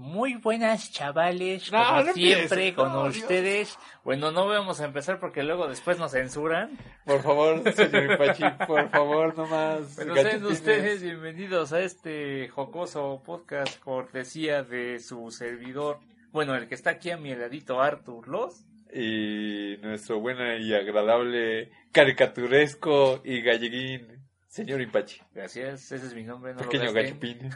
Muy 0.00 0.36
buenas 0.36 0.90
chavales, 0.90 1.70
No, 1.70 1.84
como 1.84 2.02
no 2.04 2.12
siempre 2.14 2.68
empieces, 2.68 2.74
con 2.74 2.88
no, 2.90 3.02
Dios. 3.04 3.16
ustedes. 3.18 3.78
Bueno, 4.02 4.30
no 4.32 4.46
vamos 4.48 4.80
a 4.80 4.86
empezar 4.86 5.20
porque 5.20 5.42
luego 5.42 5.68
después 5.68 5.98
nos 5.98 6.12
censuran. 6.12 6.70
Por 7.04 7.20
favor, 7.22 7.70
señor 7.74 8.12
Ipachi, 8.14 8.44
por 8.66 8.88
favor, 8.88 9.36
no 9.36 9.46
más. 9.46 9.96
Bueno, 9.96 10.14
sean 10.14 10.44
ustedes 10.46 11.02
bienvenidos 11.02 11.74
a 11.74 11.80
este 11.80 12.48
jocoso 12.48 13.22
podcast 13.26 13.78
cortesía 13.80 14.62
de 14.62 15.00
su 15.00 15.30
servidor. 15.30 15.98
Bueno, 16.32 16.54
el 16.54 16.66
que 16.66 16.76
está 16.76 16.90
aquí 16.92 17.10
a 17.10 17.18
mi 17.18 17.32
heladito, 17.32 17.82
Arthur 17.82 18.26
Los. 18.26 18.64
Y 18.94 19.76
nuestro 19.82 20.18
bueno 20.18 20.56
y 20.56 20.72
agradable 20.74 21.70
caricaturesco 21.92 23.20
y 23.22 23.42
galleguín, 23.42 24.19
señor 24.50 24.80
Ipachi. 24.82 25.22
Gracias, 25.34 25.90
ese 25.92 26.06
es 26.06 26.14
mi 26.14 26.24
nombre. 26.24 26.52
No 26.54 26.60
Pequeño 26.60 26.92
gachupín. 26.92 27.50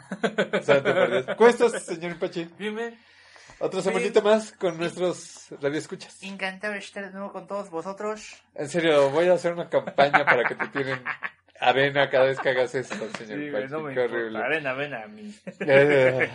Santo 0.63 0.93
por 0.95 1.11
Dios. 1.11 1.25
¿Cómo 1.37 1.49
estás, 1.49 1.83
señor 1.85 2.13
Ipachi? 2.13 2.49
Dime, 2.57 2.97
Otra 3.59 3.81
semanita 3.81 4.21
más 4.21 4.51
con 4.53 4.77
nuestros 4.77 5.49
radioescuchas. 5.61 6.23
encantado 6.23 6.73
de 6.73 6.79
estar 6.79 7.05
de 7.05 7.11
nuevo 7.11 7.31
con 7.31 7.45
todos 7.47 7.69
vosotros. 7.69 8.41
En 8.55 8.67
serio, 8.69 9.09
voy 9.11 9.27
a 9.27 9.33
hacer 9.33 9.53
una 9.53 9.69
campaña 9.69 10.25
para 10.25 10.43
que 10.45 10.55
te 10.55 10.67
tiren 10.69 11.03
arena 11.59 12.09
cada 12.09 12.25
vez 12.25 12.39
que 12.39 12.49
hagas 12.49 12.75
esto, 12.75 12.95
señor 13.17 13.39
Sí, 13.39 13.49
güey, 13.49 13.63
Ipachi. 13.63 13.71
no 13.71 13.79
me 13.81 13.93
Qué 13.93 13.99
horrible. 14.01 14.39
Arena, 14.39 14.73
ven 14.73 14.93
a 14.93 15.07
mí. 15.07 15.33
Eh, 15.59 16.29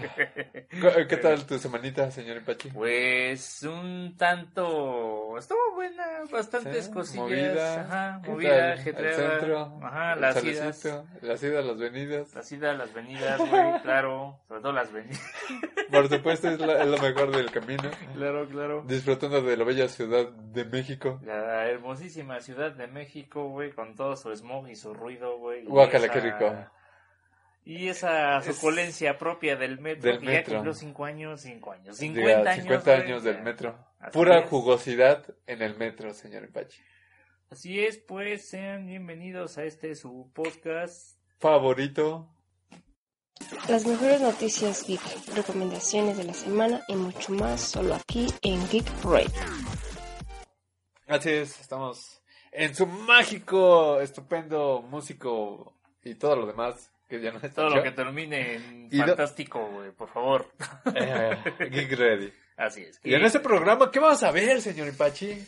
¿Qué 1.09 1.17
tal 1.17 1.45
tu 1.47 1.59
semanita, 1.59 2.11
señor 2.11 2.39
Ipachi? 2.39 2.71
Pues 2.71 3.63
un 3.63 4.15
tanto 4.17 5.37
estuvo 5.39 5.59
buena, 5.75 6.05
bastantes 6.31 6.87
Sí, 6.87 6.93
cosillas, 6.93 7.21
movida, 7.23 7.81
ajá, 7.83 8.21
¿qué 8.25 8.31
movida, 8.31 8.73
ajetreada, 8.73 9.39
centro, 9.39 9.81
ajá, 9.83 10.17
las 10.17 10.45
idas, 10.45 10.85
las 11.23 11.43
idas, 11.43 11.65
las 11.65 11.79
venidas. 11.79 12.35
las 12.35 12.53
idas, 12.53 12.79
las 12.79 12.95
venidas, 12.95 13.39
güey, 13.39 13.81
claro, 13.83 14.39
sobre 14.49 14.61
todo 14.63 14.73
las 14.73 14.93
venidas, 14.93 15.21
Por 15.91 16.09
supuesto, 16.09 16.49
es, 16.49 16.61
la- 16.61 16.83
es 16.83 16.89
lo 16.89 16.99
mejor 16.99 17.31
del 17.37 17.51
camino. 17.51 17.91
claro, 18.15 18.49
claro. 18.49 18.83
Disfrutando 18.87 19.43
de 19.43 19.57
la 19.57 19.65
bella 19.65 19.89
ciudad 19.89 20.29
de 20.31 20.65
México. 20.65 21.21
La 21.25 21.67
hermosísima 21.69 22.41
Ciudad 22.41 22.73
de 22.73 22.87
México, 22.87 23.49
güey, 23.49 23.71
con 23.73 23.95
todo 23.97 24.17
su 24.17 24.35
smog 24.35 24.69
y 24.69 24.77
su 24.77 24.95
ruido, 24.95 25.10
güey. 25.19 25.63
y 25.63 25.67
Guácala, 25.67 26.07
esa- 26.07 26.15
qué 26.15 26.21
rico. 26.21 26.67
Y 27.65 27.89
esa 27.89 28.39
Es- 28.39 28.47
suculencia 28.57 29.19
propia 29.19 29.55
del 29.57 29.79
metro, 29.81 30.11
Del 30.11 30.21
que 30.21 30.27
metro. 30.27 30.51
ya 30.53 30.57
cumplió 30.59 30.75
cinco 30.75 31.05
años, 31.05 31.41
cinco 31.43 31.73
años, 31.73 31.99
Diga, 31.99 32.15
50 32.15 32.51
años. 32.51 32.63
50 32.65 32.91
güey, 32.97 33.03
años 33.07 33.23
ya. 33.23 33.33
del 33.33 33.43
metro. 33.43 33.87
Así 34.01 34.13
Pura 34.13 34.39
es. 34.39 34.49
jugosidad 34.49 35.25
en 35.47 35.63
el 35.63 35.77
metro, 35.77 36.13
señor 36.15 36.45
Ipachi. 36.45 36.81
Así 37.51 37.85
es, 37.85 37.99
pues, 37.99 38.49
sean 38.49 38.87
bienvenidos 38.87 39.59
a 39.59 39.65
este 39.65 39.95
su 39.95 40.31
podcast 40.33 41.19
Favorito. 41.39 42.33
Las 43.69 43.87
mejores 43.87 44.21
noticias 44.21 44.87
geek, 44.87 45.01
recomendaciones 45.35 46.17
de 46.17 46.25
la 46.25 46.35
semana 46.35 46.83
y 46.89 46.95
mucho 46.95 47.33
más 47.33 47.61
solo 47.61 47.95
aquí 47.95 48.27
en 48.43 48.67
Geek 48.69 48.87
Radio. 49.05 49.31
Así 51.07 51.31
es, 51.31 51.59
estamos 51.61 52.23
en 52.53 52.75
su 52.75 52.87
mágico, 52.87 54.01
estupendo 54.01 54.83
músico 54.83 55.75
y 56.03 56.15
todo 56.15 56.37
lo 56.37 56.47
demás 56.47 56.91
que 57.09 57.21
ya 57.21 57.33
no 57.33 57.39
está. 57.39 57.51
Todo 57.51 57.77
lo 57.77 57.83
que 57.83 57.91
termine 57.91 58.55
en 58.55 58.89
Y 58.91 58.99
fantástico, 58.99 59.69
güey, 59.73 59.91
por 59.91 60.09
favor. 60.09 60.47
Eh, 60.95 61.37
Geek 61.71 61.93
Ready. 61.93 62.33
Así 62.57 62.83
es. 62.83 63.01
Y 63.03 63.15
en 63.15 63.25
este 63.25 63.41
programa, 63.41 63.91
¿qué 63.91 63.99
vamos 63.99 64.23
a 64.23 64.31
ver, 64.31 64.61
señor 64.61 64.89
Ipachi? 64.89 65.45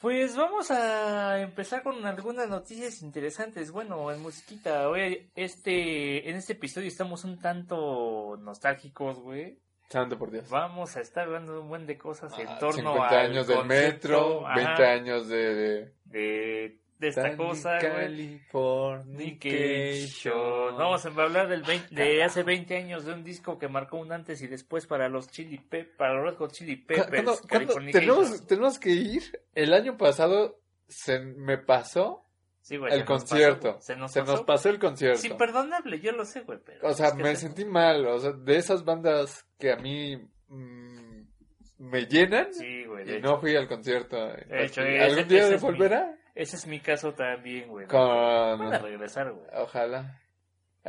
Pues 0.00 0.36
vamos 0.36 0.70
a 0.70 1.40
empezar 1.40 1.82
con 1.82 2.04
algunas 2.04 2.48
noticias 2.48 3.02
interesantes. 3.02 3.70
Bueno, 3.70 4.10
en 4.12 4.20
musiquita, 4.20 4.88
hoy 4.88 5.30
este, 5.34 6.28
en 6.28 6.36
este 6.36 6.52
episodio 6.52 6.88
estamos 6.88 7.24
un 7.24 7.38
tanto 7.38 8.36
nostálgicos, 8.38 9.18
güey. 9.20 9.58
Santo 9.88 10.18
por 10.18 10.30
Dios. 10.30 10.48
Vamos 10.50 10.96
a 10.96 11.00
estar 11.00 11.24
hablando 11.24 11.52
de 11.54 11.58
un 11.60 11.68
buen 11.68 11.86
de 11.86 11.96
cosas 11.96 12.36
en 12.38 12.48
Ah, 12.48 12.58
torno 12.58 12.92
50 12.94 13.08
al 13.20 13.26
años 13.30 13.46
del 13.46 13.64
metro, 13.66 14.46
ajá, 14.46 14.56
20 14.56 14.84
años 14.86 15.28
de, 15.28 15.54
de, 15.54 15.92
de, 16.06 16.78
de 16.98 17.08
esta 17.08 17.36
cosa, 17.36 17.78
güey. 17.78 18.40
Californication. 19.40 20.76
Vamos 20.76 21.04
a 21.06 21.08
hablar 21.08 21.48
del 21.48 21.62
20 21.62 21.94
de 21.94 22.22
hace 22.24 22.42
20 22.42 22.76
años 22.76 23.04
de 23.04 23.12
un 23.12 23.22
disco 23.24 23.58
que 23.58 23.68
marcó 23.68 23.98
un 23.98 24.12
antes 24.12 24.42
y 24.42 24.46
después 24.46 24.86
para 24.86 25.08
los 25.08 25.28
Chili 25.28 25.58
Pep, 25.58 25.96
para 25.96 26.14
los 26.14 26.24
Red 26.32 26.38
Hot 26.38 26.52
Chili 26.52 26.80
¿Cu- 26.80 26.86
Peppers. 26.88 27.22
cuándo- 27.24 27.36
cuándo 27.48 27.74
tenemos, 27.92 28.46
tenemos 28.46 28.78
que 28.78 28.90
ir. 28.90 29.40
El 29.54 29.72
año 29.72 29.96
pasado 29.96 30.58
se 30.88 31.18
me 31.20 31.58
pasó 31.58 32.25
Sí, 32.66 32.76
güey, 32.78 32.92
el 32.92 33.04
pasó, 33.04 33.12
concierto. 33.12 33.68
güey. 33.70 33.82
se 33.82 33.94
nos 33.94 34.10
se 34.12 34.20
pasó. 34.20 34.32
nos 34.32 34.42
pasó 34.42 34.68
el 34.70 34.78
concierto. 34.80 35.18
Sí, 35.20 35.30
perdonable, 35.38 36.00
yo 36.00 36.10
lo 36.10 36.24
sé, 36.24 36.40
güey, 36.40 36.58
pero... 36.66 36.88
o 36.88 36.92
sea, 36.94 37.14
me 37.14 37.36
se- 37.36 37.42
sentí 37.42 37.64
mal. 37.64 38.04
O 38.06 38.18
sea, 38.18 38.32
de 38.32 38.56
esas 38.56 38.84
bandas 38.84 39.46
que 39.56 39.70
a 39.72 39.76
mí 39.76 40.16
mm, 40.48 41.20
me 41.78 42.06
llenan 42.06 42.52
Sí, 42.52 42.84
güey, 42.86 43.04
y 43.04 43.12
de 43.12 43.20
no 43.20 43.30
hecho. 43.34 43.40
fui 43.40 43.54
al 43.54 43.68
concierto. 43.68 44.16
De 44.16 44.64
hecho, 44.64 44.82
ese- 44.82 45.00
¿Algún 45.00 45.28
día 45.28 45.40
ese 45.42 45.48
de 45.50 45.54
es 45.56 45.62
mi- 45.62 45.68
volverá? 45.70 46.16
Ese 46.34 46.56
es 46.56 46.66
mi 46.66 46.80
caso 46.80 47.14
también, 47.14 47.68
güey. 47.68 47.86
Con... 47.86 48.00
Van 48.00 48.74
a 48.74 48.78
regresar, 48.78 49.32
güey. 49.32 49.46
Ojalá. 49.54 50.20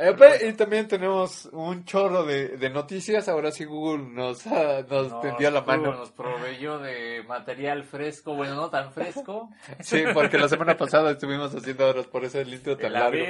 Eh, 0.00 0.14
pe- 0.14 0.46
y 0.46 0.52
también 0.52 0.86
tenemos 0.86 1.46
un 1.52 1.84
chorro 1.84 2.24
de, 2.24 2.56
de 2.56 2.70
noticias. 2.70 3.28
Ahora 3.28 3.50
sí 3.50 3.64
Google 3.64 4.04
nos, 4.14 4.46
ah, 4.46 4.84
nos 4.88 5.10
Nos 5.10 5.20
tendió 5.20 5.50
la 5.50 5.62
mano. 5.62 5.92
Nos 5.92 6.12
proveyó 6.12 6.78
de 6.78 7.24
material 7.26 7.82
fresco, 7.82 8.34
bueno, 8.34 8.54
no 8.54 8.70
tan 8.70 8.92
fresco. 8.92 9.50
Sí, 9.80 10.04
porque 10.14 10.38
la 10.38 10.48
semana 10.48 10.76
pasada 10.76 11.10
estuvimos 11.10 11.52
haciendo 11.52 11.88
horas 11.88 12.06
por 12.06 12.24
ese 12.24 12.42
intro 12.42 12.76
de 12.76 12.82
tan 12.84 12.92
la 12.92 13.00
largo. 13.10 13.18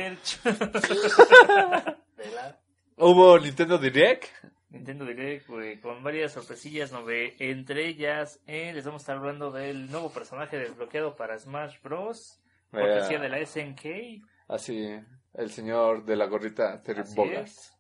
De 2.17 2.31
la 2.35 2.59
Hubo 2.97 3.39
Nintendo 3.39 3.79
Direct. 3.79 4.25
Nintendo 4.71 5.05
Direct, 5.07 5.47
con 5.81 6.03
varias 6.03 6.33
sorpresillas, 6.33 6.93
¿no? 6.93 7.03
entre 7.09 7.87
ellas, 7.87 8.41
eh, 8.47 8.73
les 8.75 8.85
vamos 8.85 9.01
a 9.01 9.05
estar 9.05 9.17
hablando 9.17 9.51
del 9.51 9.91
nuevo 9.91 10.11
personaje 10.13 10.59
desbloqueado 10.59 11.17
para 11.17 11.39
Smash 11.39 11.77
Bros. 11.83 12.39
Cortesía 12.71 13.17
Eh, 13.17 13.21
de 13.21 13.29
la 13.31 13.39
SNK. 13.47 14.23
Así, 14.49 15.01
el 15.35 15.51
señor 15.51 16.05
de 16.05 16.17
la 16.17 16.27
gorrita 16.27 16.83
Bogas. 17.15 17.79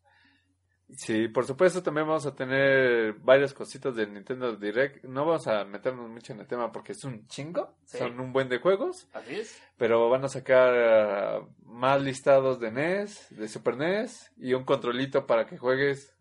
Sí, 0.97 1.29
por 1.29 1.45
supuesto 1.45 1.83
también 1.83 2.07
vamos 2.07 2.25
a 2.25 2.35
tener 2.35 3.13
varias 3.21 3.53
cositas 3.53 3.95
de 3.95 4.07
Nintendo 4.07 4.57
Direct. 4.57 5.05
No 5.05 5.27
vamos 5.27 5.47
a 5.47 5.65
meternos 5.65 6.09
mucho 6.09 6.33
en 6.33 6.41
el 6.41 6.47
tema 6.47 6.73
porque 6.73 6.93
es 6.93 7.05
un 7.05 7.27
chingo. 7.27 7.77
Sí. 7.85 7.99
Son 7.99 8.19
un 8.19 8.33
buen 8.33 8.49
de 8.49 8.59
juegos. 8.59 9.07
Así 9.13 9.35
es. 9.35 9.63
Pero 9.77 10.09
van 10.09 10.25
a 10.25 10.29
sacar 10.29 10.75
ah, 10.75 11.47
más 11.65 12.01
listados 12.01 12.59
de 12.59 12.71
NES, 12.71 13.27
de 13.31 13.49
Super 13.49 13.77
NES 13.77 14.33
y 14.39 14.55
un 14.55 14.65
controlito 14.65 15.27
para 15.27 15.45
que 15.45 15.59
juegues 15.59 16.17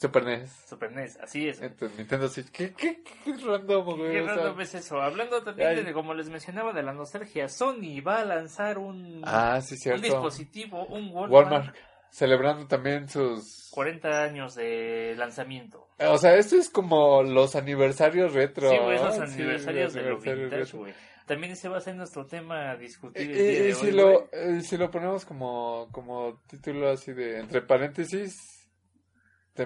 Super 0.00 0.24
NES. 0.24 0.50
Super 0.68 0.92
NES, 0.92 1.18
así 1.20 1.48
es. 1.48 1.60
Entonces, 1.60 1.98
Nintendo 1.98 2.28
Switch. 2.28 2.50
¿Qué, 2.50 2.72
qué, 2.72 3.02
qué 3.02 3.32
random, 3.44 3.84
güey? 3.84 4.12
Qué 4.12 4.20
O 4.22 4.26
sea, 4.26 4.36
random 4.36 4.60
es 4.60 4.74
eso. 4.76 5.00
Hablando 5.02 5.42
también 5.42 5.68
Ay. 5.70 5.82
de, 5.84 5.92
como 5.92 6.14
les 6.14 6.28
mencionaba, 6.30 6.72
de 6.72 6.82
la 6.84 6.92
nostalgia, 6.92 7.48
Sony 7.48 8.00
va 8.06 8.20
a 8.20 8.24
lanzar 8.24 8.78
un, 8.78 9.22
Ah, 9.24 9.60
sí, 9.60 9.74
un 9.90 10.00
dispositivo, 10.00 10.86
un 10.86 11.10
Walkman, 11.12 11.30
Walmart. 11.32 11.76
Celebrando 12.10 12.66
también 12.68 13.08
sus 13.08 13.68
40 13.72 14.22
años 14.22 14.54
de 14.54 15.14
lanzamiento. 15.18 15.88
O 15.98 16.16
sea, 16.16 16.36
esto 16.36 16.56
es 16.56 16.70
como 16.70 17.22
los 17.22 17.54
aniversarios 17.56 18.32
retro. 18.32 18.70
sí, 18.70 18.76
güey, 18.78 18.96
¿no? 18.98 19.06
aniversarios 19.08 19.92
de 19.92 20.02
lo 20.02 20.16
aniversarios 20.16 20.50
vintage, 20.50 20.76
güey. 20.76 20.94
También 21.26 21.52
ese 21.52 21.68
va 21.68 21.76
a 21.76 21.80
ser 21.82 21.94
nuestro 21.96 22.24
tema 22.24 22.70
a 22.70 22.76
discutir 22.76 23.28
día 23.28 23.36
y- 23.36 23.54
de 23.56 23.62
hoy, 23.66 23.72
si, 23.74 23.90
lo, 23.90 24.28
eh, 24.32 24.60
si 24.62 24.78
lo 24.78 24.90
ponemos 24.90 25.26
como, 25.26 25.88
como 25.92 26.40
título 26.48 26.88
así 26.88 27.12
de, 27.12 27.40
entre 27.40 27.60
paréntesis, 27.60 28.57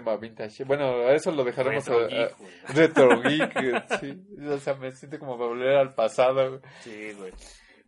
tema 0.01 0.17
vintage. 0.17 0.65
Bueno, 0.65 1.07
a 1.07 1.13
eso 1.15 1.31
lo 1.31 1.45
dejaremos 1.45 1.87
Retro 1.87 2.05
a- 2.05 2.09
geek, 2.09 2.33
a- 2.33 2.37
güey. 2.37 2.51
retro 2.75 3.23
geek, 3.23 3.57
eh, 3.57 3.83
sí. 4.01 4.47
O 4.49 4.59
sea, 4.59 4.75
me 4.75 4.91
siento 4.93 5.19
como 5.19 5.37
volver 5.37 5.77
al 5.77 5.95
pasado. 5.95 6.61
Sí, 6.81 7.13
güey. 7.17 7.33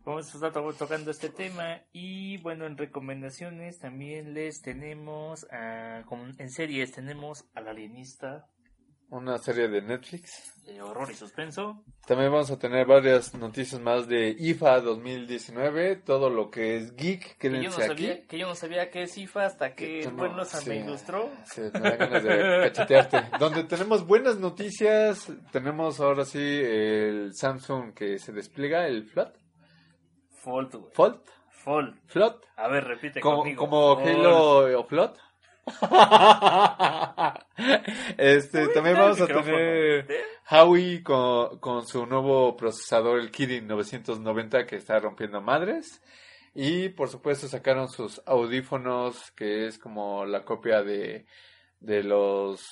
Vamos 0.05 0.31
a 0.31 0.37
estar 0.37 0.51
to- 0.53 0.73
tocando 0.73 1.09
este 1.11 1.29
tema 1.29 1.81
y 1.91 2.37
bueno, 2.43 2.67
en 2.67 2.77
recomendaciones 2.77 3.79
también 3.79 4.33
les 4.35 4.61
tenemos, 4.61 5.45
a, 5.51 6.03
como 6.05 6.25
en 6.37 6.49
series 6.51 6.91
tenemos 6.91 7.43
al 7.55 7.67
alienista, 7.67 8.45
una 9.15 9.37
serie 9.37 9.67
de 9.67 9.81
Netflix. 9.81 10.51
De 10.65 10.81
horror 10.81 11.09
y 11.11 11.13
suspenso. 11.13 11.83
También 12.07 12.31
vamos 12.31 12.49
a 12.49 12.57
tener 12.57 12.87
varias 12.87 13.35
noticias 13.35 13.79
más 13.79 14.07
de 14.07 14.35
IFA 14.37 14.81
2019, 14.81 15.97
todo 15.97 16.29
lo 16.31 16.49
que 16.49 16.77
es 16.77 16.95
geek, 16.95 17.37
Que 17.37 17.51
yo, 17.51 17.69
no 17.69 17.91
aquí. 17.91 18.23
que 18.27 18.37
yo 18.39 18.47
no 18.47 18.55
sabía 18.55 18.89
qué 18.89 19.03
es 19.03 19.15
IFA 19.17 19.45
hasta 19.45 19.75
que 19.75 20.03
no, 20.05 20.11
Buen 20.17 20.35
Loza 20.35 20.59
me 20.67 20.77
ilustró. 20.77 21.29
Sí, 21.45 21.61
me 21.61 21.79
da 21.79 21.95
ganas 21.97 22.23
de 22.23 22.61
cachetearte. 22.73 23.23
Donde 23.39 23.63
tenemos 23.65 24.07
buenas 24.07 24.37
noticias, 24.39 25.31
tenemos 25.51 25.99
ahora 25.99 26.25
sí 26.25 26.39
el 26.41 27.31
Samsung 27.35 27.93
que 27.93 28.17
se 28.17 28.31
despliega, 28.31 28.87
el 28.87 29.05
Flot, 29.05 29.37
Fold, 30.43 30.75
güey. 30.75 30.91
Fold, 30.93 31.19
Fold. 31.49 31.95
Flot, 32.07 32.43
A 32.55 32.67
ver, 32.67 32.83
repite 32.85 33.19
como, 33.21 33.37
conmigo. 33.39 33.59
como 33.63 33.95
Fold. 33.97 34.07
Halo 34.09 34.79
o 34.79 34.83
Flot. 34.83 35.19
Este, 38.17 38.67
también 38.67 38.95
vamos 38.97 39.19
a 39.19 39.27
tener 39.27 40.07
Huawei 40.49 41.01
con, 41.01 41.59
con 41.59 41.87
su 41.87 42.05
nuevo 42.05 42.55
procesador, 42.55 43.19
el 43.19 43.31
Kirin 43.31 43.67
990, 43.67 44.65
que 44.65 44.75
está 44.75 44.99
rompiendo 44.99 45.41
madres. 45.41 46.01
Y 46.53 46.89
por 46.89 47.09
supuesto 47.09 47.47
sacaron 47.47 47.89
sus 47.89 48.21
audífonos, 48.25 49.31
que 49.31 49.67
es 49.67 49.77
como 49.77 50.25
la 50.25 50.45
copia 50.45 50.83
de, 50.83 51.25
de 51.79 52.03
los 52.03 52.63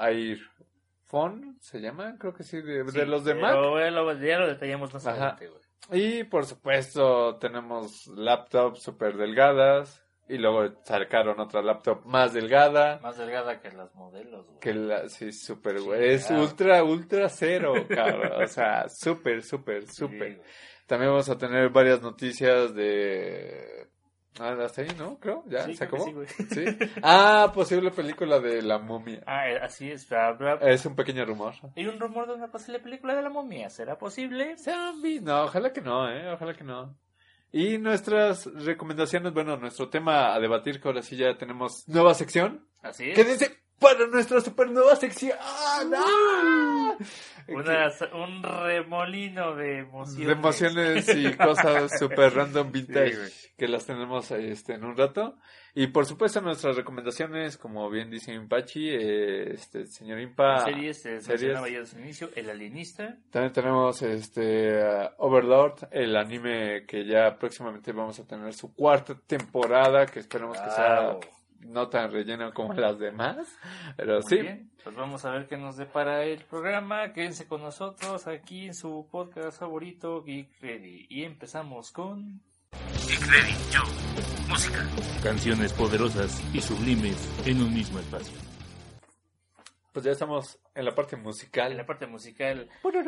iPhone, 0.00 1.56
¿se 1.60 1.80
llaman? 1.80 2.18
Creo 2.18 2.34
que 2.34 2.42
sí, 2.42 2.60
de, 2.60 3.06
los 3.06 3.24
de 3.24 3.34
Mac. 3.34 3.54
ya 3.54 3.90
lo, 3.90 4.12
ya 4.20 4.38
lo 4.38 4.48
detallamos 4.48 4.92
más 4.92 5.06
adelante, 5.06 5.48
güey. 5.48 5.62
Y 5.90 6.24
por 6.24 6.46
supuesto 6.46 7.36
tenemos 7.36 8.06
laptops 8.08 8.82
super 8.82 9.16
delgadas. 9.16 10.04
Y 10.32 10.38
luego 10.38 10.66
sacaron 10.82 11.38
otra 11.40 11.60
laptop 11.60 12.06
más 12.06 12.32
delgada. 12.32 12.98
Más 13.02 13.18
delgada 13.18 13.60
que 13.60 13.70
las 13.70 13.94
modelos, 13.94 14.46
güey. 14.46 14.60
Que 14.60 14.72
la, 14.72 15.06
sí, 15.10 15.30
súper, 15.30 15.78
güey. 15.82 16.14
Es 16.14 16.30
ultra, 16.30 16.82
ultra 16.82 17.28
cero, 17.28 17.74
cabrón. 17.86 18.42
O 18.42 18.46
sea, 18.46 18.88
súper, 18.88 19.42
súper, 19.42 19.86
súper. 19.86 20.40
También 20.86 21.10
vamos 21.10 21.28
a 21.28 21.36
tener 21.36 21.68
varias 21.68 22.00
noticias 22.00 22.74
de... 22.74 23.88
Ah, 24.40 24.56
hasta 24.64 24.80
ahí, 24.80 24.88
¿no? 24.96 25.18
Creo, 25.18 25.44
ya, 25.46 25.64
Sí, 25.64 25.74
se 25.74 25.84
acabó. 25.84 26.06
sí. 26.06 26.44
Sí. 26.50 26.64
Ah, 27.02 27.52
posible 27.54 27.90
película 27.90 28.40
de 28.40 28.62
la 28.62 28.78
momia. 28.78 29.22
Ah, 29.26 29.50
eh, 29.50 29.58
así 29.60 29.90
es. 29.90 30.08
Es 30.62 30.86
un 30.86 30.96
pequeño 30.96 31.26
rumor. 31.26 31.52
Hay 31.76 31.86
un 31.86 32.00
rumor 32.00 32.26
de 32.26 32.32
una 32.32 32.50
posible 32.50 32.78
película 32.78 33.14
de 33.14 33.20
la 33.20 33.28
momia. 33.28 33.68
¿Será 33.68 33.98
posible? 33.98 34.56
Zombie. 34.56 35.20
No, 35.20 35.42
ojalá 35.44 35.74
que 35.74 35.82
no, 35.82 36.10
eh. 36.10 36.32
Ojalá 36.32 36.54
que 36.54 36.64
no. 36.64 36.96
Y 37.52 37.76
nuestras 37.76 38.46
recomendaciones, 38.46 39.34
bueno, 39.34 39.58
nuestro 39.58 39.90
tema 39.90 40.34
a 40.34 40.40
debatir, 40.40 40.80
que 40.80 40.88
ahora 40.88 41.02
sí 41.02 41.16
ya 41.16 41.36
tenemos 41.36 41.86
nueva 41.86 42.14
sección. 42.14 42.66
Así 42.80 43.10
es. 43.10 43.14
Quédense 43.14 43.58
para 43.78 44.06
nuestra 44.06 44.40
super 44.40 44.70
nueva 44.70 44.96
sección. 44.96 45.36
¡Ah! 45.38 46.96
Una- 47.48 47.90
un 48.14 48.42
remolino 48.42 49.54
de 49.54 49.78
emociones. 49.78 50.26
de 50.26 50.32
emociones 50.32 51.16
y 51.16 51.32
cosas 51.36 51.90
super 51.98 52.34
random 52.34 52.70
vintage 52.72 53.14
Sí, 53.28 53.48
que 53.56 53.68
las 53.68 53.86
tenemos 53.86 54.30
este 54.30 54.74
en 54.74 54.84
un 54.84 54.96
rato 54.96 55.36
y 55.74 55.86
por 55.86 56.04
supuesto 56.06 56.40
nuestras 56.40 56.76
recomendaciones 56.76 57.56
como 57.56 57.88
bien 57.90 58.10
dice 58.10 58.32
Impachi 58.34 58.88
eh, 58.90 59.52
este 59.54 59.86
señor 59.86 60.20
Impa 60.20 60.64
Series, 60.64 61.04
mencionaba 61.04 61.68
ya 61.68 61.80
desde 61.80 61.96
el 61.98 62.04
inicio, 62.04 62.30
El 62.34 62.50
Alienista. 62.50 63.16
también 63.30 63.52
tenemos 63.52 64.02
este 64.02 64.82
uh, 64.82 65.08
Overlord 65.18 65.88
el 65.90 66.16
anime 66.16 66.84
que 66.86 67.04
ya 67.06 67.36
próximamente 67.38 67.92
vamos 67.92 68.18
a 68.20 68.26
tener 68.26 68.52
su 68.52 68.74
cuarta 68.74 69.14
temporada 69.26 70.06
que 70.06 70.20
esperemos 70.20 70.60
que 70.60 70.70
sea. 70.70 71.16
No 71.62 71.88
tan 71.88 72.10
relleno 72.10 72.52
como 72.52 72.74
las 72.74 72.98
demás 72.98 73.36
pero 73.96 74.14
Muy 74.14 74.22
sí 74.22 74.36
bien, 74.40 74.70
pues 74.82 74.96
vamos 74.96 75.24
a 75.24 75.30
ver 75.30 75.46
qué 75.46 75.56
nos 75.56 75.76
depara 75.76 76.24
el 76.24 76.44
programa. 76.44 77.12
Quédense 77.12 77.46
con 77.46 77.62
nosotros 77.62 78.26
aquí 78.26 78.66
en 78.66 78.74
su 78.74 79.06
podcast 79.10 79.58
favorito, 79.58 80.22
Geek 80.22 80.60
Ready. 80.60 81.06
Y 81.08 81.24
empezamos 81.24 81.92
con... 81.92 82.40
Geek 83.06 83.26
Ready 83.30 83.52
Show. 83.70 83.86
Música. 84.48 84.86
Canciones 85.22 85.72
poderosas 85.72 86.42
y 86.54 86.60
sublimes 86.60 87.46
en 87.46 87.62
un 87.62 87.72
mismo 87.72 87.98
espacio. 88.00 88.36
pues 89.92 90.04
ya 90.04 90.12
estamos 90.12 90.58
en 90.74 90.84
la 90.84 90.94
parte 90.94 91.16
musical 91.16 91.72
En 91.72 91.78
la 91.78 91.86
parte 91.86 92.06
musical... 92.06 92.68
¿Qué, 92.82 93.02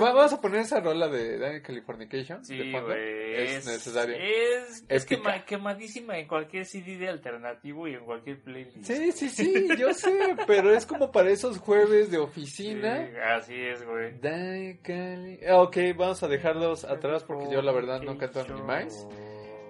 va- 0.00 0.12
¿Vas 0.12 0.32
a 0.32 0.40
poner 0.40 0.60
esa 0.60 0.80
rola 0.80 1.08
de 1.08 1.38
Daniel 1.38 1.62
Californication? 1.62 2.40
de 2.40 2.46
Sí, 2.46 2.72
fondo? 2.72 2.86
güey. 2.88 3.34
Es, 3.36 3.66
necesario. 3.66 4.16
Es, 4.16 4.84
es 4.88 5.02
Épica. 5.04 5.22
quema- 5.22 5.44
quemadísima 5.44 6.18
en 6.18 6.26
cualquier 6.26 6.64
CD 6.66 6.96
de 6.96 7.08
alternativo 7.08 7.86
y 7.88 7.94
en 7.94 8.04
cualquier 8.04 8.40
playlist. 8.40 8.84
Sí, 8.84 9.12
sí, 9.12 9.28
sí, 9.28 9.68
yo 9.78 9.92
sé, 9.94 10.36
pero 10.46 10.74
es 10.74 10.86
como 10.86 11.10
para 11.12 11.30
esos 11.30 11.58
jueves 11.58 12.10
de 12.10 12.18
oficina. 12.18 13.06
Sí, 13.06 13.16
así 13.18 13.54
es, 13.54 13.84
güey. 13.86 14.18
Daniel 14.20 14.78
Cali- 14.82 15.40
Ok, 15.52 15.76
vamos 15.96 16.22
a 16.22 16.28
dejarlos 16.28 16.84
atrás 16.84 17.24
porque 17.24 17.52
yo 17.52 17.62
la 17.62 17.72
verdad 17.72 18.00
no 18.02 18.16
canto 18.18 18.44
ni 18.54 18.62
más. 18.62 19.06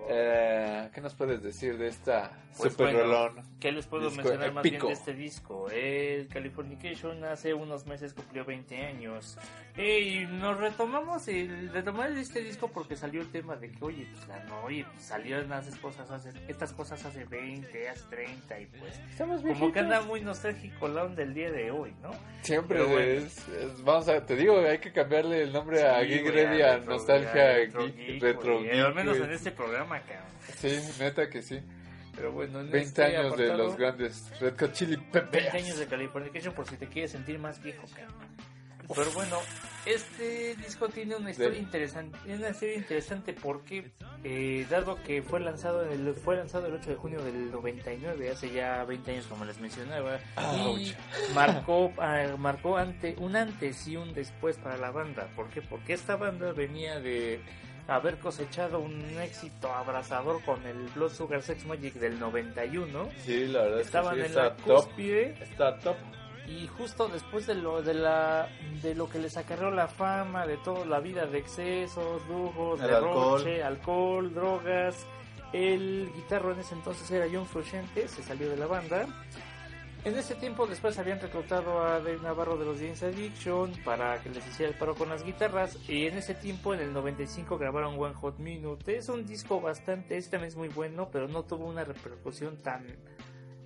Eh, 0.09 0.89
¿Qué 0.95 1.01
nos 1.01 1.15
puedes 1.15 1.43
decir 1.43 1.79
de 1.79 1.89
esta 1.89 2.31
Pues 2.57 2.73
super 2.73 2.93
bueno, 2.95 3.01
rolón? 3.09 3.43
¿Qué 3.59 3.73
les 3.73 3.87
puedo 3.87 4.11
mencionar 4.11 4.53
más 4.53 4.63
bien 4.63 4.79
de 4.81 4.93
este 4.93 5.15
disco? 5.15 5.71
El 5.71 6.29
Californication 6.29 7.25
hace 7.25 7.55
unos 7.55 7.87
meses 7.87 8.13
cumplió 8.13 8.45
20 8.45 8.85
años. 8.87 9.39
Y 9.77 10.27
nos 10.27 10.59
retomamos 10.61 11.27
el 11.29 11.71
retomar 11.73 12.13
este 12.13 12.43
disco 12.43 12.69
porque 12.69 12.97
salió 12.97 13.23
el 13.23 13.31
tema 13.33 13.57
de 13.57 13.71
que, 13.73 13.85
oye, 13.85 14.07
pues 14.13 14.29
la 14.29 14.45
no, 14.45 14.63
oye, 14.65 14.85
pues 14.93 15.05
salieron 15.07 15.53
estas 15.53 15.77
cosas 15.79 16.11
hace, 16.11 16.31
estas 16.49 16.73
cosas 16.73 17.05
hace 17.05 17.25
20, 17.25 17.89
hace 17.89 18.05
30 18.11 18.61
y 18.61 18.67
pues 18.67 19.01
Estamos 19.11 19.41
como 19.41 19.53
que 19.55 19.59
viejitos. 19.61 19.83
anda 19.83 20.01
muy 20.03 20.21
nostálgico 20.21 20.87
la 20.89 21.05
onda 21.05 21.17
del 21.17 21.35
día 21.35 21.51
de 21.51 21.71
hoy, 21.71 21.93
¿no? 22.03 22.11
Siempre 22.43 22.83
bueno. 22.85 22.99
es, 23.01 23.49
es- 23.49 23.83
Vamos 23.83 24.09
a, 24.09 24.25
te 24.25 24.37
digo, 24.37 24.59
hay 24.61 24.79
que 24.79 24.93
cambiarle 24.93 25.43
el 25.43 25.53
nombre 25.53 25.83
a 25.83 26.01
Sí, 26.03 26.07
Geek 26.09 26.23
güey, 26.23 26.35
Ready 26.35 26.63
a 26.63 26.77
retro- 26.79 26.85
Nostalgia 26.93 27.31
a 27.51 27.55
retro 27.55 27.87
Geek, 27.87 27.97
geek, 27.97 28.23
Retro 28.23 28.59
güey, 28.59 28.71
Geek, 28.71 28.85
Al 28.85 28.95
menos 28.95 29.17
en 29.17 29.31
este 29.33 29.51
programa, 29.51 29.94
cabrón. 30.01 30.27
Sí, 30.59 30.79
neta 30.99 31.29
que 31.31 31.43
sí. 31.43 31.61
Pero 32.17 32.31
bueno, 32.33 32.61
en 32.61 32.71
20 32.71 32.79
este 32.89 33.05
años 33.05 33.37
de 33.37 33.45
apartado, 33.47 33.57
los 33.69 33.77
grandes 33.77 34.41
Red 34.41 34.55
Hot 34.61 34.73
Chili 34.73 34.97
20 34.97 35.21
Peppers. 35.21 35.55
años 35.55 35.79
de 35.79 35.87
Californication 35.87 36.55
por 36.55 36.69
si 36.69 36.77
te 36.77 36.87
quieres 36.87 37.11
sentir 37.11 37.39
más 37.41 37.61
viejo, 37.63 37.83
cabrón. 37.95 38.55
Pero 38.95 39.11
bueno, 39.13 39.39
este 39.87 40.55
disco 40.57 40.89
tiene 40.91 41.17
una 41.17 41.31
historia 41.31 41.53
De- 41.55 41.59
interesante, 41.59 42.19
una 42.27 42.51
historia 42.51 42.75
interesante 42.75 43.33
porque 43.33 43.91
eh, 44.23 44.67
dado 44.69 45.03
que 45.03 45.23
fue 45.23 45.41
lanzado 45.41 45.85
en 45.91 46.07
el, 46.07 46.15
fue 46.15 46.37
lanzado 46.37 46.67
el 46.67 46.75
8 46.75 46.91
de 46.91 46.97
junio 46.97 47.23
del 47.25 47.51
99, 47.51 48.31
hace 48.31 48.51
ya 48.53 48.85
20 48.85 49.11
años 49.11 49.27
como 49.27 49.47
les 49.47 49.59
mencionaba, 49.59 50.19
y 50.55 50.61
Ouch. 50.61 50.95
marcó 51.35 51.93
ah, 51.99 52.37
marcó 52.39 52.77
ante 52.77 53.17
un 53.19 53.37
antes 53.37 53.89
y 53.89 53.97
un 53.97 54.13
después 54.13 54.59
para 54.59 54.77
la 54.77 54.91
banda. 54.91 55.29
¿Por 55.35 55.49
qué? 55.49 55.63
Porque 55.63 55.95
esta 55.95 56.17
banda 56.17 56.53
venía 56.53 57.01
de 57.01 57.41
haber 57.89 58.19
cosechado 58.19 58.79
un 58.81 59.01
éxito 59.21 59.73
abrazador 59.73 60.43
con 60.45 60.65
el 60.67 60.77
Blood 60.95 61.13
Sugar 61.13 61.43
Sex 61.43 61.65
Magic 61.67 61.95
del 61.95 62.19
91. 62.19 63.09
Sí, 63.19 63.47
la 63.47 63.63
verdad 63.63 63.81
es 63.81 63.91
que 63.91 63.99
Estaban 63.99 64.15
sí, 64.15 64.21
en 64.21 64.27
está 64.27 64.43
la 64.45 64.57
top. 64.57 64.85
cúspide 64.87 65.37
Está 65.43 65.79
top. 65.81 65.97
y 66.47 66.67
justo 66.67 67.09
después 67.09 67.47
de 67.47 67.55
lo 67.55 67.83
de 67.83 67.95
la 67.95 68.49
de 68.83 68.95
lo 68.95 69.09
que 69.09 69.19
les 69.19 69.37
acarreó 69.37 69.71
la 69.71 69.89
fama 69.89 70.47
de 70.47 70.57
toda 70.59 70.85
la 70.87 71.01
vida 71.01 71.27
de 71.27 71.39
excesos 71.39 72.27
lujos 72.29 72.81
El 72.81 72.87
derroche 72.89 73.63
alcohol. 73.63 74.33
drogas 74.35 75.07
el 75.53 76.11
guitarro 76.17 76.53
en 76.53 76.61
ese 76.61 76.75
entonces 76.75 77.09
era 77.11 77.27
John 77.33 77.47
Frusciante 77.47 78.09
se 78.09 78.23
salió 78.23 78.51
de 78.51 78.57
la 78.57 78.67
banda 78.67 79.07
en 80.05 80.17
ese 80.19 80.35
tiempo 80.35 80.67
después 80.67 80.99
habían 80.99 81.19
reclutado 81.21 81.83
a 81.83 81.99
Dave 82.01 82.19
Navarro 82.23 82.57
de 82.59 82.67
los 82.67 82.79
James 82.79 83.03
Addiction 83.03 83.73
para 83.85 84.21
que 84.23 84.29
les 84.31 84.47
hiciera 84.47 84.71
el 84.73 84.79
paro 84.79 84.95
con 84.95 85.09
las 85.09 85.25
guitarras 85.25 85.79
y 85.89 86.07
en 86.07 86.19
ese 86.19 86.35
tiempo 86.35 86.75
en 86.75 86.81
el 86.81 86.93
95 86.93 87.57
grabaron 87.59 87.99
One 87.99 88.15
Hot 88.15 88.39
Minute 88.39 88.97
es 88.97 89.09
un 89.09 89.25
disco 89.27 89.61
bastante 89.61 90.17
este 90.17 90.33
también 90.33 90.49
es 90.49 90.57
muy 90.57 90.69
bueno 90.69 91.09
pero 91.11 91.27
no 91.29 91.45
tuvo 91.45 91.67
una 91.67 91.85
repercusión 91.85 92.57
tan 92.63 92.85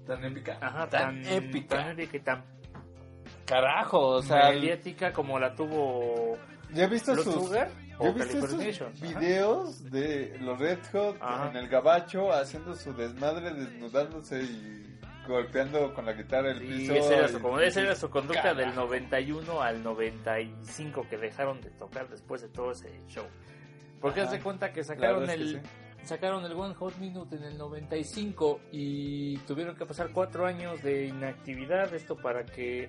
Tan 0.07 0.25
épica. 0.25 0.59
ajá, 0.61 0.89
tan, 0.89 1.23
tan 1.23 1.33
épica. 1.33 1.77
tan 1.77 1.91
épica 2.01 2.17
y 2.17 2.21
tan 2.21 2.45
Carajo, 3.45 3.99
o 4.09 4.23
sea, 4.23 4.51
mediática 4.51 5.13
como 5.13 5.39
la 5.39 5.55
tuvo 5.55 6.37
¿ya 6.73 6.85
has 6.85 6.91
visto 6.91 7.13
Blood 7.15 7.25
sus 7.25 7.35
Sugar 7.35 7.71
¿ya 8.01 8.09
Ajá. 9.09 9.19
videos 9.19 9.91
de 9.91 10.39
los 10.41 10.59
Red 10.59 10.79
Hot 10.93 11.17
Ajá. 11.21 11.51
en 11.51 11.57
el 11.57 11.69
gabacho 11.69 12.33
haciendo 12.33 12.75
su 12.77 12.93
desmadre, 12.95 13.53
desnudándose 13.55 14.43
y 14.43 14.98
golpeando 15.29 15.95
con 15.95 16.07
la 16.07 16.13
guitarra 16.13 16.51
el 16.51 16.59
Sí, 16.61 16.67
piso? 16.67 16.95
esa 16.95 17.15
era, 17.15 17.29
su, 17.29 17.41
como 17.41 17.61
esa 17.61 17.81
era 17.81 17.95
su 17.95 18.11
conducta 18.11 18.55
del 18.55 18.71
Carajo. 18.71 18.87
91 18.87 19.63
al 19.63 19.83
95 19.83 21.07
que 21.09 21.17
dejaron 21.19 21.61
de 21.61 21.71
tocar 21.71 22.09
después 22.09 22.43
de 22.43 22.49
todo 22.49 22.73
ese 22.73 23.01
show. 23.09 23.25
Porque 24.01 24.25
de 24.25 24.41
cuenta 24.41 24.73
que 24.73 24.85
sacaron 24.85 25.21
verdad 25.21 25.37
es 25.37 25.41
que 25.53 25.57
el 25.59 25.63
sí. 25.63 26.07
sacaron 26.07 26.45
el 26.45 26.53
One 26.53 26.75
Hot 26.75 26.97
Minute 26.99 27.37
en 27.37 27.45
el 27.45 27.59
95 27.59 28.61
y 28.73 29.37
tuvieron 29.39 29.77
que 29.77 29.85
pasar 29.87 30.11
cuatro 30.13 30.47
años 30.47 30.83
de 30.83 31.07
inactividad 31.07 31.93
esto 31.95 32.17
para 32.17 32.45
que 32.45 32.89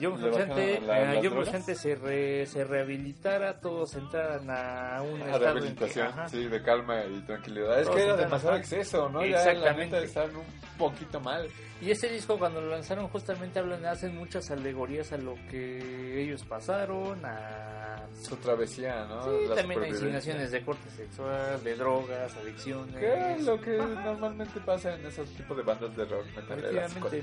Le 0.00 0.08
bajaron 0.08 0.32
Frusciante, 0.34 0.80
la- 0.82 1.00
eh, 1.00 1.20
drogas. 1.22 1.32
Frusciante 1.32 1.74
se, 1.74 1.94
re- 1.94 2.46
se 2.46 2.64
rehabilitara, 2.64 3.60
todos 3.60 3.94
entraran 3.94 4.48
a 4.50 5.02
un 5.02 5.22
A 5.22 5.24
estado 5.26 5.26
en 5.26 5.32
que- 5.32 5.38
rehabilitación, 5.60 6.06
ajá. 6.08 6.28
sí, 6.28 6.44
de 6.46 6.62
calma 6.62 7.04
y 7.04 7.20
tranquilidad. 7.22 7.78
Es 7.80 7.84
Todos 7.86 7.96
que 7.96 8.04
era 8.04 8.16
demasiado 8.16 8.54
ajá. 8.54 8.58
exceso, 8.60 9.08
¿no? 9.08 9.24
Ya 9.24 9.36
Exactamente. 9.38 9.66
la 9.70 9.84
neta 9.84 9.98
estaban 10.00 10.36
un 10.36 10.44
poquito 10.78 11.20
mal. 11.20 11.48
Y 11.80 11.90
este 11.90 12.08
disco 12.08 12.38
cuando 12.38 12.60
lo 12.62 12.70
lanzaron 12.70 13.08
justamente 13.08 13.58
hablan, 13.58 13.84
hacen 13.84 14.16
muchas 14.16 14.50
alegorías 14.50 15.12
a 15.12 15.18
lo 15.18 15.34
que 15.50 16.22
ellos 16.22 16.42
pasaron, 16.44 17.20
a 17.24 18.06
Su 18.22 18.34
travesía, 18.36 19.04
¿no? 19.04 19.22
Sí, 19.24 19.28
La 19.48 19.56
también 19.56 19.80
supervivencia. 19.80 19.90
insinuaciones 20.06 20.50
de 20.52 20.64
corte 20.64 20.88
sexual, 20.90 21.62
de 21.62 21.76
drogas, 21.76 22.34
adicciones. 22.36 22.96
¿Qué 22.96 23.32
es 23.34 23.44
lo 23.44 23.60
que 23.60 23.76
normalmente 23.76 24.58
pasa 24.60 24.94
en 24.94 25.04
esos 25.04 25.28
tipos 25.34 25.54
de 25.56 25.62
bandas 25.64 25.94
de 25.94 26.04
rock 26.06 26.24
metaleras 26.34 26.96
Efectivamente. 26.96 27.22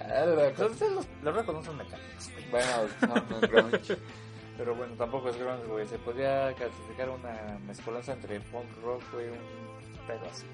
Ah, 0.00 0.24
la 0.24 0.66
ustedes 0.66 0.92
los, 0.92 1.06
los 1.22 1.34
rock 1.36 1.52
no 1.52 1.62
son 1.62 1.76
mecánicos. 1.76 2.09
Bueno, 2.50 2.66
son 3.00 3.40
grunge. 3.42 3.96
Pero 4.58 4.74
bueno, 4.74 4.94
tampoco 4.94 5.30
es 5.30 5.36
grunge, 5.38 5.64
güey. 5.66 5.86
Se 5.88 5.98
podría 5.98 6.52
clasificar 6.54 7.08
una 7.08 7.58
mezcolanza 7.66 8.12
entre 8.12 8.40
punk 8.40 8.66
rock, 8.82 9.02
güey, 9.12 9.28
un 9.28 10.06
pedo 10.06 10.26
así. 10.30 10.44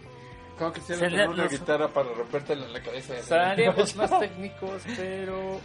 Como 0.58 0.72
que 0.72 0.80
Se 0.80 0.96
le- 1.10 1.26
una 1.28 1.42
los- 1.44 1.50
guitarra 1.52 1.88
para 1.88 2.08
rompértela 2.12 2.66
en 2.66 2.72
la 2.72 2.80
cabeza. 2.82 3.16
Estaríamos 3.16 3.96
más 3.96 4.18
técnicos, 4.20 4.82
pero 4.96 5.60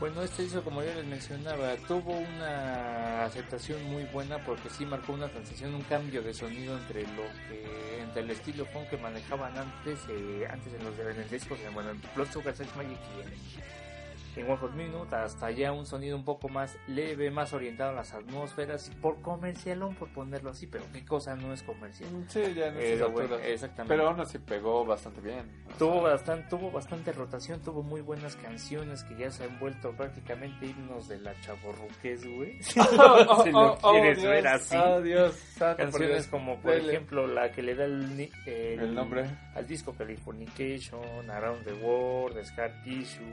bueno, 0.00 0.22
este 0.22 0.42
disco, 0.42 0.62
como 0.62 0.82
yo 0.82 0.92
les 0.94 1.04
mencionaba, 1.06 1.74
tuvo 1.86 2.12
una 2.12 3.24
aceptación 3.24 3.82
muy 3.84 4.04
buena 4.04 4.38
porque 4.44 4.68
sí 4.70 4.84
marcó 4.84 5.12
una 5.12 5.28
transición, 5.28 5.74
un 5.74 5.82
cambio 5.82 6.20
de 6.22 6.34
sonido 6.34 6.76
entre 6.76 7.02
lo 7.02 7.22
que, 7.48 8.00
entre 8.02 8.22
el 8.22 8.30
estilo 8.30 8.66
funk 8.66 8.88
que 8.90 8.96
manejaban 8.98 9.56
antes, 9.56 9.98
eh, 10.10 10.46
antes 10.50 10.74
en 10.74 10.84
los 10.84 10.98
en 10.98 11.20
el 11.22 11.30
discos, 11.30 11.58
en, 11.66 11.72
bueno, 11.74 11.90
en 11.90 12.00
Blood 12.14 12.28
Sugar 12.30 12.54
Sex 12.54 12.74
Magic 12.76 12.98
y 13.16 13.20
en, 13.22 13.32
en 14.38 14.46
One 14.46 14.56
Hot 14.58 14.74
Minute, 14.74 15.16
hasta 15.16 15.50
ya 15.50 15.72
un 15.72 15.86
sonido 15.86 16.16
un 16.16 16.24
poco 16.24 16.48
más 16.48 16.76
leve, 16.86 17.30
más 17.30 17.52
orientado 17.52 17.90
a 17.90 17.94
las 17.94 18.12
atmósferas, 18.12 18.90
por 19.00 19.20
comercialón, 19.20 19.94
por 19.94 20.08
ponerlo 20.12 20.50
así, 20.50 20.66
pero 20.66 20.84
qué 20.92 21.04
cosa 21.04 21.34
no 21.34 21.52
es 21.52 21.62
comercial. 21.62 22.08
Sí, 22.28 22.40
ya 22.54 22.68
en 22.68 22.74
Pero 22.74 23.10
bueno, 23.10 23.36
exactamente. 23.36 23.94
Pero 23.94 24.08
aún 24.08 24.20
así 24.20 24.38
pegó 24.38 24.84
bastante 24.84 25.20
bien. 25.20 25.50
Tuvo 25.78 26.02
bastante, 26.02 26.48
tuvo 26.48 26.70
bastante 26.70 27.12
rotación, 27.12 27.60
tuvo 27.60 27.82
muy 27.82 28.00
buenas 28.00 28.36
canciones 28.36 29.02
que 29.04 29.16
ya 29.16 29.30
se 29.30 29.44
han 29.44 29.58
vuelto 29.58 29.92
prácticamente 29.92 30.66
himnos 30.66 31.08
de 31.08 31.18
la 31.20 31.38
chaborruquez, 31.40 32.24
güey. 32.26 32.62
si 32.62 33.50
lo 33.50 33.76
quieres 33.78 34.22
ver 34.22 34.46
así. 34.46 34.76
Oh, 34.76 35.00
Dios, 35.00 35.34
santo 35.34 35.76
por 35.76 35.90
Canciones 35.92 36.26
como, 36.28 36.60
por 36.60 36.72
Dele. 36.72 36.92
ejemplo, 36.92 37.26
la 37.26 37.50
que 37.50 37.62
le 37.62 37.74
da 37.74 37.84
el, 37.84 38.30
el, 38.46 38.80
El 38.80 38.94
nombre. 38.94 39.24
al 39.54 39.66
disco 39.66 39.92
Californication, 39.92 41.30
Around 41.30 41.64
the 41.64 41.72
World, 41.74 42.42
Scar 42.44 42.82
Tissue, 42.82 43.24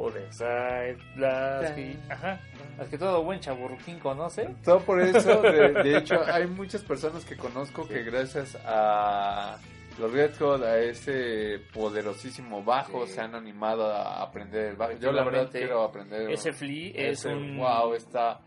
Other 0.00 0.32
Side, 0.32 0.98
las 1.16 1.72
que, 1.72 1.96
ajá, 2.08 2.40
las 2.78 2.88
que 2.88 2.96
todo 2.98 3.22
buen 3.22 3.40
chaburruquín 3.40 3.98
conoce. 3.98 4.48
Todo 4.64 4.80
por 4.80 5.00
eso, 5.00 5.42
de, 5.42 5.72
de 5.82 5.98
hecho, 5.98 6.20
hay 6.26 6.46
muchas 6.46 6.82
personas 6.82 7.24
que 7.24 7.36
conozco 7.36 7.86
que 7.86 8.02
gracias 8.02 8.56
a 8.64 9.58
los 9.98 10.10
Red 10.12 10.34
Hot, 10.38 10.62
a 10.62 10.78
ese 10.78 11.60
poderosísimo 11.74 12.62
bajo, 12.64 13.06
Sí. 13.06 13.12
se 13.14 13.20
han 13.20 13.34
animado 13.34 13.92
a 13.92 14.22
aprender 14.22 14.70
el 14.70 14.76
bajo. 14.76 14.92
Yo 14.98 15.12
la 15.12 15.24
verdad 15.24 15.48
quiero 15.50 15.82
aprender. 15.84 16.30
Ese 16.30 16.52
Flea 16.52 16.92
es 16.94 17.18
ese, 17.20 17.34
un... 17.34 17.58
Wow, 17.58 17.92
está 17.94 18.40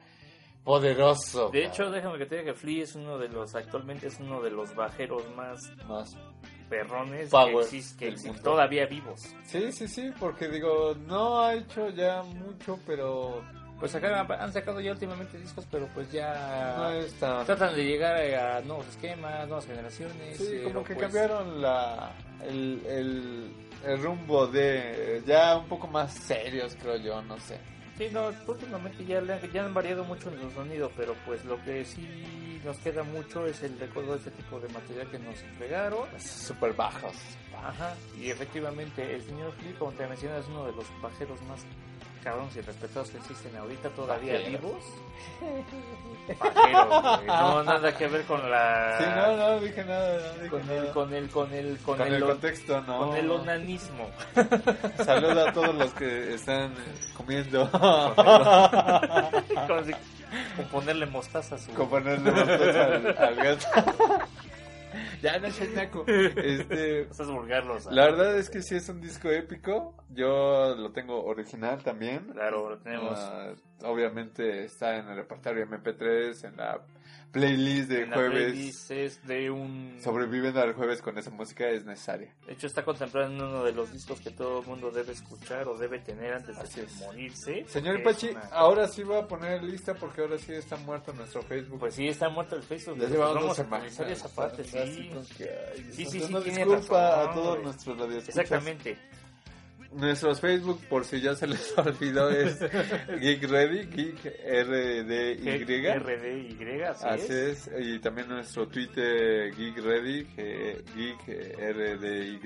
poderoso. 0.63 1.49
De 1.49 1.65
hecho, 1.65 1.91
déjame 1.91 2.17
que 2.17 2.25
te 2.25 2.37
diga 2.37 2.53
que 2.53 2.57
Flea 2.57 2.83
es 2.83 2.95
uno 2.95 3.17
de 3.19 3.27
los, 3.27 3.53
actualmente 3.53 4.07
es 4.07 4.19
uno 4.19 4.41
de 4.41 4.49
los 4.49 4.73
bajeros 4.73 5.23
más 5.35 5.59
Más. 5.87 6.17
Perrones 6.73 7.29
Power 7.29 7.65
que, 7.99 8.15
todavía 8.41 8.85
vivos. 8.87 9.21
Sí, 9.45 9.71
sí, 9.71 9.87
sí, 9.87 10.11
porque 10.19 10.47
digo, 10.47 10.95
no 11.07 11.41
ha 11.41 11.53
hecho 11.53 11.89
ya 11.89 12.23
mucho, 12.23 12.79
pero 12.87 13.43
Pues 13.79 13.91
sacaron, 13.91 14.31
han 14.31 14.53
sacado 14.53 14.79
ya 14.79 14.91
últimamente 14.91 15.37
discos, 15.37 15.67
pero 15.69 15.87
pues 15.93 16.11
ya 16.11 16.75
no 16.77 16.91
es 16.91 17.13
tan... 17.19 17.45
tratan 17.45 17.75
de 17.75 17.83
llegar 17.83 18.15
a 18.15 18.61
nuevos 18.61 18.87
esquemas, 18.87 19.45
nuevas 19.47 19.65
generaciones. 19.65 20.37
Sí, 20.37 20.61
como 20.63 20.83
que 20.83 20.93
pues, 20.95 21.05
cambiaron 21.05 21.61
la, 21.61 22.11
el, 22.47 22.81
el, 22.87 23.53
el 23.85 24.01
rumbo 24.01 24.47
de 24.47 25.21
ya 25.25 25.57
un 25.57 25.67
poco 25.67 25.87
más 25.87 26.13
serios, 26.13 26.77
creo 26.81 26.95
yo, 26.97 27.21
no 27.23 27.37
sé. 27.39 27.59
Sí, 27.97 28.07
no, 28.11 28.31
últimamente 28.47 29.05
ya, 29.05 29.21
le 29.21 29.33
han- 29.33 29.51
ya 29.51 29.65
han 29.65 29.73
variado 29.73 30.03
mucho 30.03 30.29
en 30.31 30.41
su 30.41 30.49
sonido, 30.51 30.91
pero 30.97 31.13
pues 31.25 31.45
lo 31.45 31.61
que 31.63 31.85
sí 31.85 32.59
nos 32.65 32.77
queda 32.79 33.03
mucho 33.03 33.45
es 33.45 33.61
el 33.61 33.77
recuerdo 33.79 34.13
de 34.13 34.17
este 34.17 34.31
tipo 34.31 34.59
de 34.59 34.67
material 34.69 35.07
que 35.11 35.19
nos 35.19 35.39
entregaron. 35.41 36.07
Súper 36.19 36.73
bajos. 36.73 37.13
Ajá, 37.55 37.95
y 38.19 38.29
efectivamente 38.31 39.13
el 39.15 39.21
señor 39.21 39.51
Flea, 39.53 39.73
como 39.77 39.91
te 39.91 40.07
mencionas, 40.07 40.41
es 40.43 40.47
uno 40.49 40.65
de 40.65 40.71
los 40.73 40.85
pajeros 41.01 41.39
más 41.43 41.59
cabrones 42.23 42.55
y 42.55 42.61
respetados 42.61 43.09
que 43.09 43.17
existen 43.17 43.55
ahorita 43.57 43.89
todavía 43.89 44.33
Pajeros. 44.33 44.61
vivos. 44.61 44.83
Pajeros, 46.39 47.23
no 47.25 47.63
nada 47.63 47.95
que 47.97 48.07
ver 48.07 48.23
con 48.23 48.49
la... 48.49 48.95
Sí, 48.97 49.03
no, 49.15 49.37
no 49.37 49.59
dije 49.59 49.83
nada, 49.83 50.17
no 50.17 50.33
dije 50.43 50.49
con 50.49 50.67
nada. 50.67 50.79
el, 50.79 50.91
con 50.91 51.13
el, 51.13 51.29
con 51.29 51.53
el, 51.53 51.77
con, 51.79 51.97
Con 51.97 52.07
el, 52.07 52.13
el 52.15 52.23
on- 52.23 52.29
contexto, 52.29 52.81
no. 52.81 52.97
con 52.99 53.17
el 53.17 53.29
onanismo. 53.31 54.09
Saluda 55.03 55.49
a 55.49 55.53
todos 55.53 55.75
los 55.75 55.93
que 55.93 56.33
están 56.35 56.73
comiendo. 57.17 57.69
Como 57.71 58.13
si- 59.83 59.93
con 60.55 60.65
ponerle 60.71 61.05
mostaza 61.05 61.55
a 61.55 61.57
su... 61.59 61.71
Con 61.73 61.89
ponerle 61.89 62.31
mostaza 62.31 62.83
al, 62.85 63.17
al 63.17 63.35
gato. 63.35 63.67
ya 65.21 65.39
no 65.39 65.47
es 65.47 65.73
naco. 65.73 66.03
Este, 66.07 67.01
Estás 67.01 67.27
vulgarlos. 67.27 67.85
la 67.87 68.05
verdad 68.05 68.37
es 68.37 68.49
que 68.49 68.61
sí 68.61 68.75
es 68.75 68.87
un 68.89 69.01
disco 69.01 69.29
épico. 69.29 69.95
Yo 70.09 70.75
lo 70.75 70.91
tengo 70.91 71.23
original 71.25 71.81
también. 71.83 72.27
Claro, 72.33 72.69
lo 72.71 72.77
tenemos. 72.79 73.17
Ah, 73.19 73.53
obviamente 73.83 74.63
está 74.65 74.97
en 74.97 75.07
el 75.09 75.15
repertorio 75.17 75.65
MP3, 75.67 76.45
en 76.47 76.57
la 76.57 76.79
playlist 77.31 77.89
de 77.89 78.03
En 78.03 78.09
la 78.11 78.15
jueves. 78.17 78.51
playlist 78.51 78.91
es 78.91 79.25
de 79.27 79.49
un... 79.49 79.97
Sobreviviendo 79.99 80.61
al 80.61 80.73
jueves 80.73 81.01
con 81.01 81.17
esa 81.17 81.31
música 81.31 81.67
es 81.67 81.83
necesaria. 81.83 82.31
De 82.45 82.53
hecho, 82.53 82.67
está 82.67 82.83
contemplado 82.85 83.25
en 83.27 83.41
uno 83.41 83.63
de 83.63 83.71
los 83.73 83.91
discos 83.91 84.21
que 84.21 84.29
todo 84.29 84.59
el 84.61 84.67
mundo 84.67 84.91
debe 84.91 85.13
escuchar 85.13 85.67
o 85.67 85.75
debe 85.75 85.97
tener 85.97 86.31
antes 86.35 86.55
Así 86.59 86.81
de 86.81 86.85
es. 86.85 86.95
morirse. 86.99 87.65
Señor 87.67 88.03
Pachi, 88.03 88.27
es 88.27 88.35
una- 88.35 88.45
ahora 88.51 88.87
sí 88.87 89.01
va 89.01 89.19
a 89.21 89.27
poner 89.27 89.63
lista 89.63 89.95
porque 89.95 90.21
ahora 90.21 90.37
sí 90.37 90.53
está 90.53 90.75
muerto 90.77 91.11
nuestro 91.13 91.41
Facebook. 91.41 91.79
Pues 91.79 91.95
sí, 91.95 92.07
está 92.07 92.29
muerto 92.29 92.55
el 92.55 92.61
Facebook. 92.61 92.99
ya 92.99 93.07
llevamos 93.07 93.33
vamos 93.33 93.49
dos 93.49 93.59
a 93.59 93.63
semanas. 93.63 93.91
actualizar 93.99 94.27
esa 94.27 94.35
parte, 94.35 94.63
sí. 94.63 94.77
Así 94.83 95.09
como 95.09 95.25
que, 95.37 95.43
ay, 95.43 95.89
Sí, 95.91 96.05
sí, 96.05 96.19
sí, 96.19 96.33
disculpa 96.43 96.99
razón, 96.99 97.29
a 97.29 97.33
todos 97.33 97.63
nuestros 97.63 97.97
radioescuchas. 97.97 98.37
Exactamente. 98.37 98.97
Nuestros 99.95 100.39
Facebook, 100.41 100.79
por 100.89 101.05
si 101.05 101.21
ya 101.21 101.35
se 101.35 101.45
les 101.47 101.77
olvidó, 101.77 102.29
es 102.29 102.59
Geek 103.21 103.43
Ready, 103.49 103.85
Geek 103.85 104.17
RDY. 104.23 105.99
RDY, 105.99 106.81
así, 106.83 107.05
Así 107.07 107.23
es. 107.33 107.67
es, 107.67 107.69
y 107.79 107.99
también 107.99 108.27
nuestro 108.27 108.67
Twitter 108.67 109.53
Geek 109.55 109.77
Ready, 109.77 110.25
Ge- 110.35 110.83
Geek 110.95 111.27
RDY, 111.59 112.37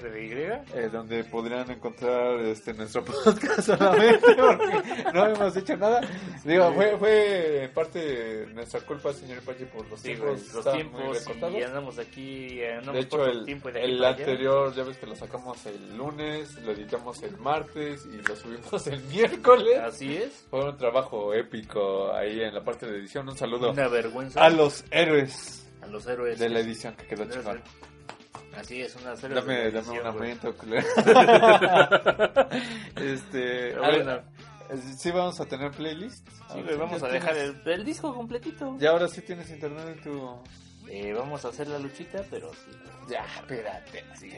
RDY. 0.00 0.42
eh, 0.74 0.88
donde 0.92 1.24
podrán 1.24 1.70
encontrar 1.70 2.40
este 2.40 2.74
nuestro 2.74 3.04
podcast 3.04 3.60
solamente 3.60 4.18
porque 4.34 5.04
no 5.14 5.26
hemos 5.26 5.56
hecho 5.56 5.76
nada. 5.76 6.00
Digo, 6.44 6.72
fue, 6.72 6.96
fue 6.98 7.64
en 7.64 7.70
parte 7.72 8.46
nuestra 8.54 8.80
culpa, 8.80 9.12
señor 9.12 9.40
Pachi, 9.42 9.64
por 9.66 9.88
los 9.88 10.00
Sí, 10.00 10.08
tiempos. 10.14 10.52
los 10.54 10.72
tiempos 10.72 11.26
y 11.52 11.62
andamos 11.62 11.98
aquí, 11.98 12.64
andamos 12.64 12.94
De 12.94 13.00
hecho, 13.00 13.16
por 13.16 13.28
el, 13.28 13.44
tiempo 13.44 13.70
de 13.70 13.84
el 13.84 14.04
allá. 14.04 14.16
anterior, 14.18 14.74
ya 14.74 14.82
ves 14.84 14.96
que 14.98 15.06
lo 15.06 15.14
sacamos 15.16 15.64
el 15.66 15.96
lunes, 15.96 16.54
lo 16.62 16.72
editamos 16.72 16.95
el 17.22 17.36
martes 17.38 18.06
y 18.06 18.16
lo 18.26 18.36
subimos 18.36 18.86
el 18.86 19.02
miércoles. 19.04 19.78
Así 19.78 20.16
es. 20.16 20.46
Fue 20.50 20.68
un 20.68 20.76
trabajo 20.76 21.32
épico 21.34 22.12
ahí 22.12 22.40
en 22.42 22.54
la 22.54 22.64
parte 22.64 22.86
de 22.86 22.98
edición. 22.98 23.28
Un 23.28 23.36
saludo 23.36 23.70
Una 23.70 23.88
vergüenza 23.88 24.44
a 24.44 24.50
los 24.50 24.84
héroes 24.90 25.66
a 25.82 25.86
los 25.86 26.06
héroes 26.06 26.38
de 26.38 26.48
la 26.48 26.60
edición 26.60 26.94
que 26.96 27.06
quedó 27.06 27.24
chingón. 27.30 27.62
Así 28.56 28.80
es, 28.80 28.96
una 28.96 29.14
serie 29.16 29.36
Dame, 29.36 29.54
de 29.54 29.70
dame 29.70 30.00
un 30.00 30.06
aumento, 30.06 30.48
este, 32.96 33.72
Pero 33.72 33.84
a 33.84 33.90
bueno. 33.90 34.22
sí 34.96 35.10
vamos 35.10 35.38
a 35.40 35.44
tener 35.44 35.70
playlist. 35.72 36.26
Sí, 36.52 36.62
güey, 36.62 36.76
vamos 36.76 37.02
a 37.02 37.08
dejar 37.08 37.36
el, 37.36 37.60
el 37.66 37.84
disco 37.84 38.14
completito. 38.14 38.74
Ya 38.78 38.90
ahora 38.90 39.08
sí 39.08 39.20
tienes 39.20 39.50
internet 39.50 39.98
en 39.98 40.02
tu... 40.02 40.38
Eh, 40.88 41.12
vamos 41.12 41.44
a 41.44 41.48
hacer 41.48 41.66
la 41.68 41.78
luchita, 41.78 42.22
pero 42.30 42.52
sí. 42.54 42.70
Ya, 43.08 43.24
espérate. 43.36 44.04
Sí. 44.18 44.28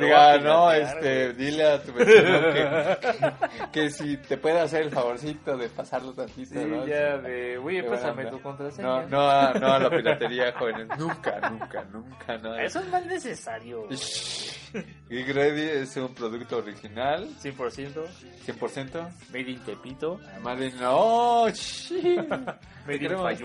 Diga, 0.00 0.38
no, 0.38 0.72
este, 0.72 1.32
dile 1.34 1.64
a 1.64 1.82
tu 1.82 1.92
vecino 1.92 2.52
que, 2.52 3.70
que 3.72 3.90
si 3.90 4.16
te 4.16 4.36
puede 4.38 4.58
hacer 4.60 4.82
el 4.82 4.90
favorcito 4.90 5.56
de 5.56 5.68
pasarlo 5.68 6.12
tantito, 6.12 6.54
Sí, 6.60 6.64
¿no? 6.66 6.84
ya 6.86 7.18
de, 7.18 7.58
oye, 7.58 7.82
pásame 7.84 8.26
tu 8.26 8.40
contraseña. 8.40 8.88
No, 8.88 9.08
no, 9.08 9.30
a, 9.30 9.52
no 9.54 9.72
a 9.72 9.78
la 9.78 9.90
piratería, 9.90 10.52
jóvenes. 10.52 10.88
Nunca, 10.98 11.48
nunca, 11.50 11.84
nunca, 11.92 12.38
no. 12.38 12.56
Eso 12.56 12.80
es 12.80 12.88
más 12.88 13.06
necesario. 13.06 13.86
Geek 13.88 15.28
Ready 15.28 15.82
es 15.82 15.96
un 15.96 16.12
producto 16.14 16.56
original, 16.58 17.28
100%. 17.40 18.04
100%. 18.46 19.10
Made 19.30 19.50
in 19.50 19.60
Tepito. 19.60 20.18
Madre, 20.42 20.72
no. 20.72 21.44
Made 22.86 22.94
in 22.94 22.98
Queremos 22.98 23.38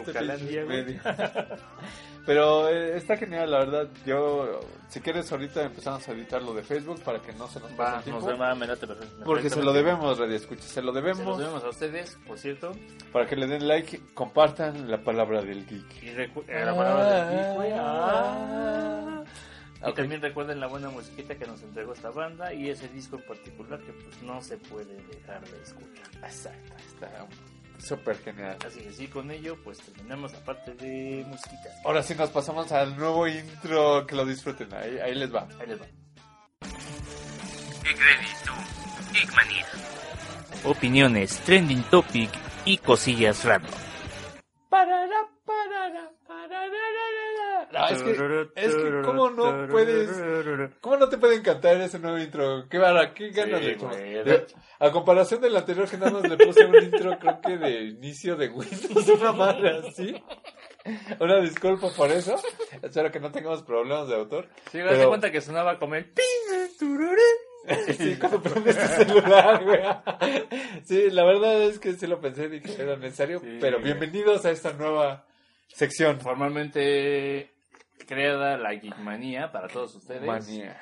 Pero 2.28 2.68
eh, 2.68 2.98
está 2.98 3.16
genial, 3.18 3.50
la 3.50 3.60
verdad. 3.60 3.88
Yo, 4.06 4.60
si 4.90 5.00
quieres, 5.00 5.32
ahorita 5.32 5.64
empezamos 5.64 6.06
a 6.08 6.12
editar 6.12 6.44
lo 6.44 6.54
de 6.54 6.62
Facebook 6.62 7.02
para 7.02 7.20
que 7.22 7.32
no 7.34 7.48
se 7.48 7.60
nos 7.62 7.72
pase 7.72 7.92
Va, 7.92 7.98
el 8.00 8.04
tiempo. 8.04 8.30
nos 8.30 8.40
va, 8.42 8.54
me 8.54 8.68
late 8.68 8.86
perfecto. 8.86 9.24
Porque 9.24 9.50
se 9.50 9.64
lo 9.64 9.72
debemos, 9.72 10.20
Radio 10.20 10.36
Escucha, 10.36 10.64
se 10.64 10.82
lo 10.82 10.92
Se 10.94 11.02
debemos. 11.02 11.64
a 11.64 11.70
ustedes, 11.70 12.18
por 12.28 12.38
cierto. 12.38 12.74
Para 13.14 13.26
que 13.28 13.38
le 13.38 13.48
den 13.48 13.66
like, 13.68 14.02
compartan 14.14 14.92
la 14.92 14.98
palabra 15.02 15.42
del 15.42 15.66
geek. 15.66 16.04
Y 16.04 16.10
eh, 16.10 16.30
la 16.66 16.76
palabra 16.76 17.26
del 17.30 17.38
geek, 17.40 17.56
güey. 17.56 17.72
Ah. 17.76 19.24
Y 19.80 19.90
Ok. 19.90 19.96
también 19.96 20.22
recuerden 20.22 20.60
la 20.60 20.68
buena 20.68 20.90
musiquita 20.90 21.36
que 21.36 21.46
nos 21.46 21.62
entregó 21.64 21.94
esta 21.94 22.10
banda 22.10 22.54
y 22.54 22.70
ese 22.70 22.90
disco 22.90 23.16
en 23.16 23.26
particular 23.26 23.80
que 23.80 23.94
pues 23.94 24.22
no 24.24 24.42
se 24.42 24.58
puede 24.58 24.96
dejar 25.04 25.40
de 25.48 25.62
escuchar. 25.64 26.08
Exacto, 26.24 26.74
está 26.88 27.26
súper 27.80 28.18
genial. 28.18 28.58
Así 28.66 28.82
que 28.82 28.92
sí, 28.92 29.08
con 29.08 29.32
ello 29.32 29.58
pues 29.64 29.80
terminamos 29.80 30.34
la 30.34 30.40
parte 30.40 30.74
de 30.74 31.24
musiquita. 31.28 31.70
Ahora 31.86 32.04
sí 32.04 32.16
nos 32.16 32.30
pasamos 32.30 32.72
al 32.72 32.98
nuevo 32.98 33.28
intro, 33.28 34.06
que 34.06 34.16
lo 34.16 34.26
disfruten, 34.26 34.74
ahí, 34.74 34.98
ahí 35.00 35.16
les 35.16 35.34
va. 35.34 35.48
Ahí 35.60 35.68
les 35.68 35.82
va. 35.82 35.86
Opiniones, 40.64 41.40
trending 41.40 41.84
topic 41.84 42.30
y 42.66 42.78
cosillas 42.78 43.44
random. 43.46 43.72
No, 47.78 47.88
es 47.90 48.02
que, 48.02 48.12
es 48.56 48.76
que, 48.76 49.02
¿cómo 49.04 49.30
no 49.30 49.68
puedes, 49.68 50.10
cómo 50.82 50.98
no 50.98 51.10
te 51.10 51.18
puede 51.18 51.36
encantar 51.36 51.78
ese 51.82 52.00
nuevo 52.00 52.18
intro? 52.18 52.68
Qué 52.70 52.78
vara, 52.78 53.14
qué 53.14 53.30
ganas 53.30 53.62
Sí. 53.62 53.76
De- 53.76 54.46
A 54.80 54.92
comparación 54.92 55.42
del 55.42 55.56
anterior 55.56 55.88
que 55.90 55.98
nada 55.98 56.12
más 56.12 56.30
le 56.30 56.38
puse 56.38 56.66
un 56.66 56.76
intro, 56.76 57.18
creo 57.20 57.42
que 57.42 57.58
de 57.58 57.82
inicio 57.86 58.36
de 58.36 58.50
Windows, 58.50 59.08
una 59.20 59.32
madre 59.32 59.82
así. 59.88 60.16
Una 61.20 61.40
disculpa 61.42 61.90
por 61.96 62.10
eso. 62.12 62.36
Espero 62.82 63.12
que 63.12 63.20
no 63.20 63.32
tengamos 63.32 63.62
problemas 63.64 64.08
de 64.08 64.16
autor. 64.16 64.48
Sí, 64.72 64.80
Pero- 64.80 64.98
me 64.98 65.08
cuenta 65.08 65.32
que 65.32 65.42
sonaba 65.42 65.78
como 65.80 65.96
el. 65.96 66.12
Sí, 67.98 68.16
cuando 68.20 68.42
prendes 68.42 68.78
tu 68.78 69.04
celular, 69.04 69.64
güey. 69.64 69.80
Sí, 70.86 71.10
la 71.10 71.26
verdad 71.26 71.62
es 71.64 71.80
que 71.80 71.94
sí 71.94 72.08
lo 72.08 72.22
pensé, 72.22 72.48
dije 72.48 72.76
que 72.76 72.82
era 72.82 72.96
necesario. 72.96 73.40
Sí, 73.40 73.58
pero 73.60 73.80
bienvenidos 73.80 74.46
a 74.46 74.52
esta 74.52 74.72
nueva 74.74 75.26
sección. 75.68 76.22
Formalmente 76.22 77.52
creada 78.08 78.58
la 78.58 78.72
Geekmanía 78.72 79.52
para 79.52 79.68
todos 79.68 79.96
ustedes. 79.96 80.24
Manía. 80.24 80.82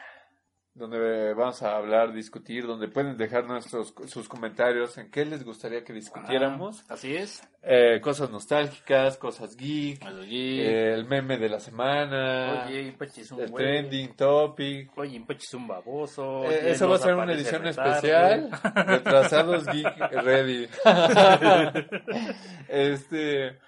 Donde 0.74 1.34
vamos 1.34 1.64
a 1.64 1.78
hablar, 1.78 2.12
discutir, 2.12 2.68
donde 2.68 2.90
pueden 2.90 3.16
dejar 3.16 3.46
nuestros 3.46 3.94
sus 4.08 4.28
comentarios 4.28 4.98
en 4.98 5.10
qué 5.10 5.24
les 5.24 5.46
gustaría 5.46 5.86
que 5.86 5.94
discutiéramos. 5.94 6.82
Ah, 6.90 6.96
así 6.96 7.16
es. 7.16 7.42
Eh, 7.64 8.02
cosas 8.02 8.30
nostálgicas, 8.30 9.18
cosas 9.18 9.56
geek, 9.56 10.04
eh, 10.04 10.94
el 10.94 11.06
meme 11.06 11.38
de 11.38 11.48
la 11.48 11.62
semana, 11.62 12.66
Oye, 12.68 12.94
es 13.16 13.32
un 13.32 13.40
el 13.40 13.52
güey. 13.52 13.64
trending 13.64 14.18
topic. 14.18 14.92
Oye, 14.98 15.24
es 15.30 15.54
un 15.54 15.66
baboso. 15.66 16.44
Eh, 16.44 16.48
Oye, 16.48 16.72
eso 16.72 16.90
va 16.90 16.98
a 16.98 17.00
ser 17.00 17.16
una 17.16 17.32
edición 17.32 17.64
retarde. 17.64 17.96
especial. 17.96 18.50
Retrasados 18.86 19.66
Geek 19.68 19.98
Ready. 20.12 20.68
este. 22.68 23.60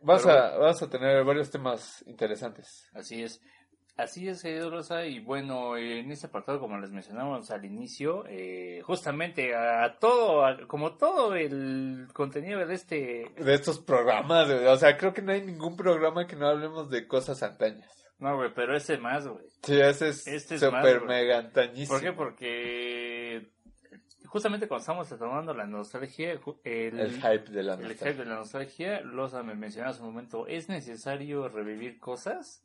Vas 0.00 0.26
a, 0.26 0.56
vas 0.58 0.82
a 0.82 0.90
tener 0.90 1.24
varios 1.24 1.50
temas 1.50 2.02
interesantes. 2.06 2.88
Así 2.94 3.22
es. 3.22 3.40
Así 3.96 4.28
es, 4.28 4.42
querido 4.42 4.68
Rosa. 4.70 5.06
Y 5.06 5.20
bueno, 5.20 5.76
en 5.78 6.10
este 6.12 6.26
apartado, 6.26 6.60
como 6.60 6.78
les 6.78 6.90
mencionamos 6.90 7.50
al 7.50 7.64
inicio, 7.64 8.24
eh, 8.28 8.82
justamente 8.84 9.54
a 9.56 9.96
todo, 9.98 10.44
a- 10.44 10.66
como 10.66 10.96
todo 10.98 11.34
el 11.34 12.06
contenido 12.12 12.66
de 12.66 12.74
este. 12.74 13.32
De 13.38 13.54
estos 13.54 13.78
programas, 13.80 14.48
güey. 14.48 14.66
o 14.66 14.76
sea, 14.76 14.98
creo 14.98 15.14
que 15.14 15.22
no 15.22 15.32
hay 15.32 15.40
ningún 15.42 15.76
programa 15.76 16.26
que 16.26 16.36
no 16.36 16.46
hablemos 16.46 16.90
de 16.90 17.06
cosas 17.08 17.42
antañas. 17.42 17.90
No, 18.18 18.36
güey, 18.36 18.50
pero 18.54 18.76
este 18.76 18.98
más, 18.98 19.26
güey. 19.26 19.44
Sí, 19.62 19.80
ese 19.80 20.08
es 20.08 20.26
Este 20.26 20.54
es 20.56 20.60
super 20.60 20.72
más, 20.72 20.84
güey. 21.04 21.06
mega 21.06 21.38
antañísimo. 21.38 21.98
¿Por 21.98 22.02
qué? 22.06 22.12
Porque 22.12 23.50
justamente 24.36 24.68
cuando 24.68 24.82
estamos 24.82 25.10
retomando 25.10 25.54
la 25.54 25.66
nostalgia, 25.66 26.30
el, 26.32 27.00
El 27.00 27.10
hype 27.22 27.50
de 27.50 27.62
la 27.62 27.72
el 27.72 27.80
nostalgia. 27.80 28.06
hype 28.12 28.22
de 28.22 28.24
la 28.28 28.34
nostalgia, 28.36 29.00
Rosa 29.00 29.42
me 29.42 29.54
mencionaba 29.54 29.92
hace 29.92 30.02
un 30.02 30.08
momento, 30.08 30.46
¿es 30.46 30.68
necesario 30.68 31.48
revivir 31.48 31.98
cosas? 31.98 32.62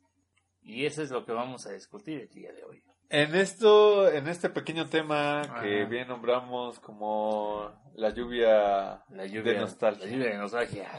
Y 0.60 0.84
eso 0.84 1.02
es 1.02 1.10
lo 1.10 1.24
que 1.24 1.32
vamos 1.32 1.66
a 1.66 1.72
discutir 1.72 2.20
el 2.20 2.28
día 2.28 2.52
de 2.52 2.62
hoy. 2.64 2.82
En 3.08 3.34
esto, 3.34 4.06
en 4.10 4.28
este 4.28 4.50
pequeño 4.50 4.86
tema 4.90 5.40
que 5.62 5.80
Ajá. 5.80 5.88
bien 5.88 6.08
nombramos 6.08 6.78
como 6.78 7.72
la 7.94 8.10
lluvia, 8.10 9.02
La 9.08 9.24
lluvia 9.24 9.54
de 9.54 9.58
nostalgia. 9.60 10.04
La 10.04 10.12
lluvia 10.12 10.28
de 10.30 10.36
nostalgia. 10.38 10.90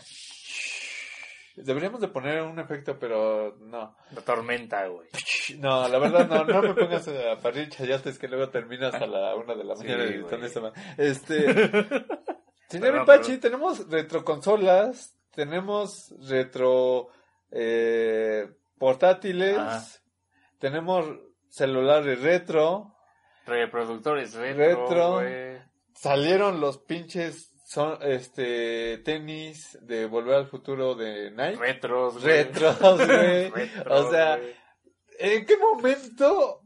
Deberíamos 1.56 2.02
de 2.02 2.08
poner 2.08 2.42
un 2.42 2.58
efecto, 2.60 2.98
pero 3.00 3.56
no. 3.60 3.96
La 4.12 4.22
tormenta, 4.22 4.88
güey. 4.88 5.08
No, 5.60 5.86
la 5.90 6.00
verdad 6.00 6.26
no, 6.30 6.46
no 6.46 6.62
me 6.62 6.74
pongas 6.74 7.06
a 7.10 7.38
parir 7.38 7.68
chayotes 7.68 8.18
que 8.18 8.30
luego 8.30 8.50
terminas 8.50 8.94
a 8.96 9.06
la 9.06 9.36
una 9.36 9.54
de 9.56 9.64
la 9.66 9.76
Sí, 9.76 9.84
mañana 9.84 10.04
editando 10.06 10.38
güey. 10.38 10.46
esta 10.46 10.72
Este, 10.98 11.54
señor 12.70 12.96
Ipachi, 13.04 13.24
perdón. 13.34 13.40
tenemos 13.42 13.90
retroconsolas, 13.90 15.18
tenemos 15.32 16.14
retro 16.30 17.10
eh, 17.52 18.50
portátiles, 18.78 19.58
Ajá. 19.58 19.84
tenemos 20.60 21.06
celulares 21.50 22.22
retro, 22.22 22.96
Reproductores 23.46 24.34
retro, 24.36 25.22
salieron 25.94 26.62
los 26.62 26.78
pinches 26.78 27.53
son 27.64 27.98
este 28.02 28.98
tenis 29.00 29.78
de 29.82 30.06
Volver 30.06 30.36
al 30.36 30.48
Futuro 30.48 30.96
de 30.96 31.32
Nike. 31.32 31.56
Retros, 31.56 32.22
güey. 32.22 32.44
Retros, 32.44 32.80
güey. 33.08 33.50
Retros, 33.50 34.06
O 34.06 34.12
sea, 34.12 34.38
güey. 34.38 34.56
¿En 35.20 35.46
qué 35.46 35.58
momento 35.58 36.62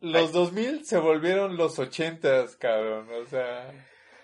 los 0.00 0.26
Ay. 0.28 0.32
2000 0.32 0.84
se 0.86 0.98
volvieron 0.98 1.56
los 1.56 1.78
80s, 1.78 2.56
cabrón? 2.58 3.08
O 3.22 3.26
sea, 3.26 3.70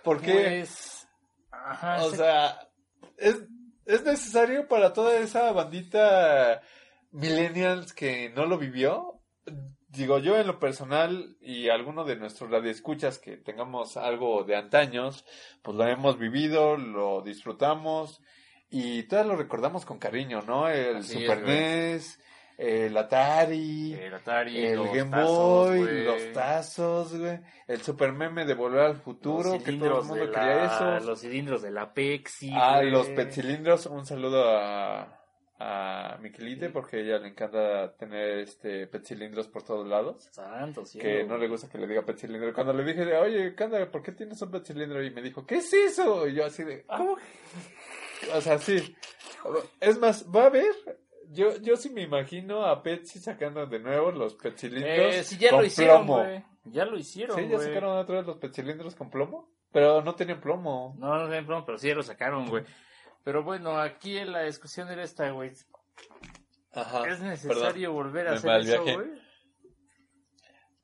¿por 0.03 0.21
qué? 0.21 0.33
Pues, 0.33 1.09
ajá, 1.51 2.05
o 2.05 2.11
sí. 2.11 2.17
sea, 2.17 2.69
es, 3.19 3.43
es 3.85 4.03
necesario 4.05 4.67
para 4.69 4.93
toda 4.93 5.19
esa 5.19 5.53
bandita 5.53 6.63
millennials 7.11 7.93
que 7.93 8.31
no 8.31 8.47
lo 8.47 8.59
vivió. 8.59 9.21
Digo, 9.97 10.19
yo 10.19 10.37
en 10.39 10.47
lo 10.47 10.59
personal 10.59 11.37
y 11.41 11.69
alguno 11.69 12.05
de 12.05 12.17
nuestros 12.17 12.51
radioescuchas 12.51 13.19
que 13.19 13.37
tengamos 13.37 13.97
algo 13.97 14.45
de 14.45 14.57
antaños, 14.57 15.25
pues 15.63 15.77
lo 15.77 15.87
hemos 15.87 16.19
vivido, 16.19 16.77
lo 16.77 17.23
disfrutamos 17.23 18.21
y 18.71 19.05
todos 19.05 19.27
lo 19.27 19.37
recordamos 19.37 19.85
con 19.85 19.99
cariño, 19.99 20.43
¿no? 20.43 20.69
El 20.69 20.97
Así 20.97 21.17
es, 21.19 21.21
Super 21.23 21.43
güey. 21.45 21.57
NES, 21.57 22.21
el 22.59 22.97
Atari, 22.97 23.93
el 23.95 24.15
Atari, 24.15 24.65
el 24.65 24.79
Game 24.89 25.11
tazos, 25.11 25.69
Boy, 25.69 26.05
los 26.05 26.33
tazos, 26.33 27.17
güey, 27.19 27.41
el 27.67 27.83
super 27.83 28.13
meme 28.13 28.45
de 28.45 28.55
Volver 28.55 28.81
al 28.83 28.97
Futuro, 28.97 29.53
que 29.63 29.73
todo 29.73 30.01
el 30.01 30.07
mundo 30.07 30.27
de 30.27 30.31
quería 30.33 30.55
la- 30.57 30.97
eso. 30.99 31.07
Los 31.07 31.21
cilindros 31.21 31.63
de 31.63 31.71
la 31.71 31.93
Pepsi. 31.93 32.51
Ah, 32.55 32.79
güey. 32.79 32.91
los 32.91 33.09
petcilindros, 33.09 33.87
un 33.87 34.07
saludo 34.07 34.57
a, 34.57 35.24
a 35.67 36.19
Miquelite 36.21 36.69
porque 36.69 36.99
a 36.99 37.01
ella 37.01 37.19
le 37.19 37.29
encanta 37.29 37.97
tener 37.97 38.41
este 38.41 38.87
petcilindros 38.87 39.49
por 39.49 39.63
todos 39.63 39.89
lados. 39.89 40.29
Santo 40.31 40.85
cielo. 40.85 41.09
Que 41.09 41.25
no 41.25 41.39
le 41.39 41.49
gusta 41.49 41.71
que 41.71 41.79
le 41.79 41.87
diga 41.87 42.03
petcilindro. 42.05 42.53
Cuando 42.53 42.75
le 42.75 42.85
dije, 42.85 43.07
de, 43.07 43.17
oye, 43.17 43.55
Canda, 43.55 43.91
¿por 43.91 44.03
qué 44.03 44.13
tienes 44.13 44.43
un 44.43 44.51
petcilindro? 44.51 45.03
Y 45.03 45.11
me 45.11 45.23
dijo, 45.23 45.47
¿qué 45.47 45.57
es 45.57 45.73
eso? 45.73 46.29
Y 46.29 46.35
yo 46.35 46.45
así 46.45 46.65
de, 46.65 46.85
"Ah". 46.89 46.99
¿Cómo? 46.99 47.17
O 48.35 48.41
sea, 48.43 48.59
sí. 48.59 48.95
Es 49.81 49.99
más, 49.99 50.27
va 50.35 50.47
a 50.47 50.51
ver. 50.51 50.75
Yo, 51.31 51.57
yo 51.63 51.77
sí 51.77 51.89
me 51.89 52.03
imagino 52.03 52.67
a 52.67 52.83
Pepsi 52.83 53.19
sacando 53.19 53.65
de 53.67 53.79
nuevo 53.79 54.13
los 54.13 54.35
petcilindros. 54.35 55.15
Eh, 55.15 55.25
sí, 55.25 55.39
ya 55.39 55.49
con 55.51 55.61
lo 55.61 55.67
hicieron, 55.67 56.05
plomo. 56.05 56.45
Ya 56.65 56.85
lo 56.85 56.99
hicieron, 56.99 57.37
Sí, 57.39 57.49
ya 57.49 57.59
sacaron 57.59 57.97
otra 57.97 58.17
vez 58.19 58.27
los 58.27 58.37
petcilindros 58.37 58.95
con 58.95 59.09
plomo. 59.11 59.49
Pero 59.73 60.03
no 60.03 60.15
tenían 60.15 60.41
plomo. 60.41 60.95
No, 60.99 61.19
no 61.19 61.27
tienen 61.27 61.47
plomo, 61.47 61.65
pero 61.65 61.79
sí 61.79 61.89
ya 61.89 61.95
lo 61.95 62.03
sacaron, 62.03 62.49
güey. 62.49 62.65
Pero 63.25 63.43
bueno, 63.43 63.79
aquí 63.81 64.23
la 64.25 64.43
discusión 64.43 64.91
era 64.91 65.03
esta, 65.03 65.31
güey. 65.31 65.53
Ajá. 66.73 67.09
¿Es 67.09 67.21
necesario 67.21 67.93
volver 67.93 68.29
a 68.29 68.31
me 68.33 68.37
hacer 68.37 68.61
eso, 68.61 68.83
güey? 68.83 69.11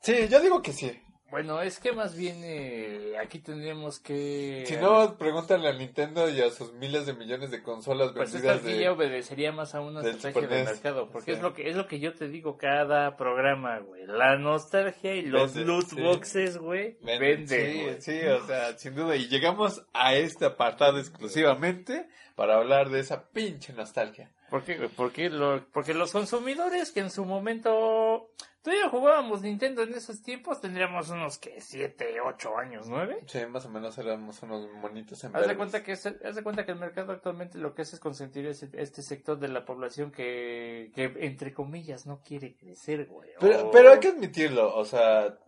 Sí, 0.01 0.29
yo 0.29 0.41
digo 0.41 0.63
que 0.63 0.73
sí. 0.73 1.01
Bueno, 1.31 1.63
es 1.63 1.79
que 1.79 1.93
más 1.93 2.17
bien 2.17 2.41
eh, 2.43 3.15
aquí 3.23 3.39
tendríamos 3.39 4.01
que... 4.01 4.65
Si 4.67 4.77
no, 4.77 5.17
pregúntale 5.17 5.69
a 5.69 5.73
Nintendo 5.73 6.29
y 6.29 6.41
a 6.41 6.51
sus 6.51 6.73
miles 6.73 7.07
de 7.07 7.15
millones 7.15 7.51
de 7.53 7.63
consolas 7.63 8.11
Pues 8.13 8.35
esta 8.35 8.55
vendidas 8.55 8.65
de... 8.79 8.83
ya 8.83 8.93
obedecería 8.93 9.53
más 9.53 9.75
a 9.77 9.81
una 9.81 10.01
del 10.01 10.17
estrategia 10.17 10.43
Super 10.43 10.59
de 10.59 10.65
NES. 10.65 10.73
mercado, 10.73 11.09
porque 11.11 11.31
Sí. 11.33 11.37
es 11.37 11.43
lo 11.43 11.55
que 11.55 11.69
es 11.71 11.77
lo 11.77 11.87
que 11.87 12.01
yo 12.01 12.15
te 12.15 12.29
digo 12.29 12.57
cada 12.59 13.17
programa, 13.17 13.79
güey. 13.79 14.07
La 14.07 14.37
nostalgia 14.37 15.15
y 15.15 15.23
los 15.23 15.55
Vende, 15.55 15.67
loot 15.73 15.87
sí. 15.89 16.01
boxes, 16.01 16.59
güey, 16.59 16.97
Venden, 17.03 17.47
venden, 17.47 17.49
sí, 17.49 17.83
güey. 17.83 18.01
sí, 18.03 18.27
o 18.27 18.47
sea, 18.47 18.77
sin 18.77 18.95
duda. 18.97 19.15
Y 19.17 19.29
llegamos 19.29 19.85
a 19.93 20.15
este 20.17 20.47
apartado 20.47 20.99
exclusivamente 20.99 22.09
para 22.35 22.57
hablar 22.57 22.91
de 22.91 23.01
esa 23.01 23.29
pinche 23.31 23.73
nostalgia. 23.73 24.31
¿Por 24.51 24.65
qué, 24.65 24.77
güey? 24.77 24.89
Porque, 24.89 25.31
lo, 25.31 25.65
porque 25.73 25.95
los 25.95 26.13
consumidores 26.13 26.91
que 26.93 27.01
en 27.01 27.11
su 27.11 27.25
momento... 27.25 28.31
Tú 28.63 28.71
y 28.71 28.79
yo 28.79 28.91
jugábamos 28.91 29.41
Nintendo 29.41 29.83
en 29.83 29.95
esos 29.95 30.21
tiempos, 30.23 30.61
tendríamos 30.61 31.09
unos, 31.09 31.39
que 31.39 31.63
¿Siete, 31.63 32.21
ocho 32.21 32.59
años, 32.59 32.87
nueve? 32.91 33.21
Sí, 33.27 33.39
más 33.47 33.65
o 33.65 33.71
menos 33.71 33.97
éramos 33.97 34.43
unos 34.43 34.69
monitos 34.75 35.25
en 35.25 35.35
Haz 35.35 35.49
de, 35.49 35.57
cuenta 35.57 35.83
que 35.83 35.93
es, 35.93 36.05
haz 36.05 36.35
de 36.37 36.43
cuenta 36.43 36.67
que 36.67 36.73
el 36.73 36.79
mercado 36.79 37.13
actualmente 37.13 37.57
lo 37.57 37.75
que 37.75 37.83
hace 37.83 37.97
es 37.97 38.01
consentir 38.01 38.47
este 38.47 39.03
sector 39.03 39.39
de 39.39 39.49
la 39.49 39.65
población 39.65 40.11
que, 40.13 40.91
que, 40.95 41.05
entre 41.21 41.55
comillas, 41.55 42.05
no 42.07 42.21
quiere 42.21 42.55
crecer, 42.55 43.07
güey. 43.07 43.31
Pero, 43.41 43.69
O- 43.69 43.71
pero 43.71 43.93
hay 43.93 43.99
que 44.01 44.09
admitirlo, 44.09 44.77
o 44.77 44.85
sea, 44.85 45.39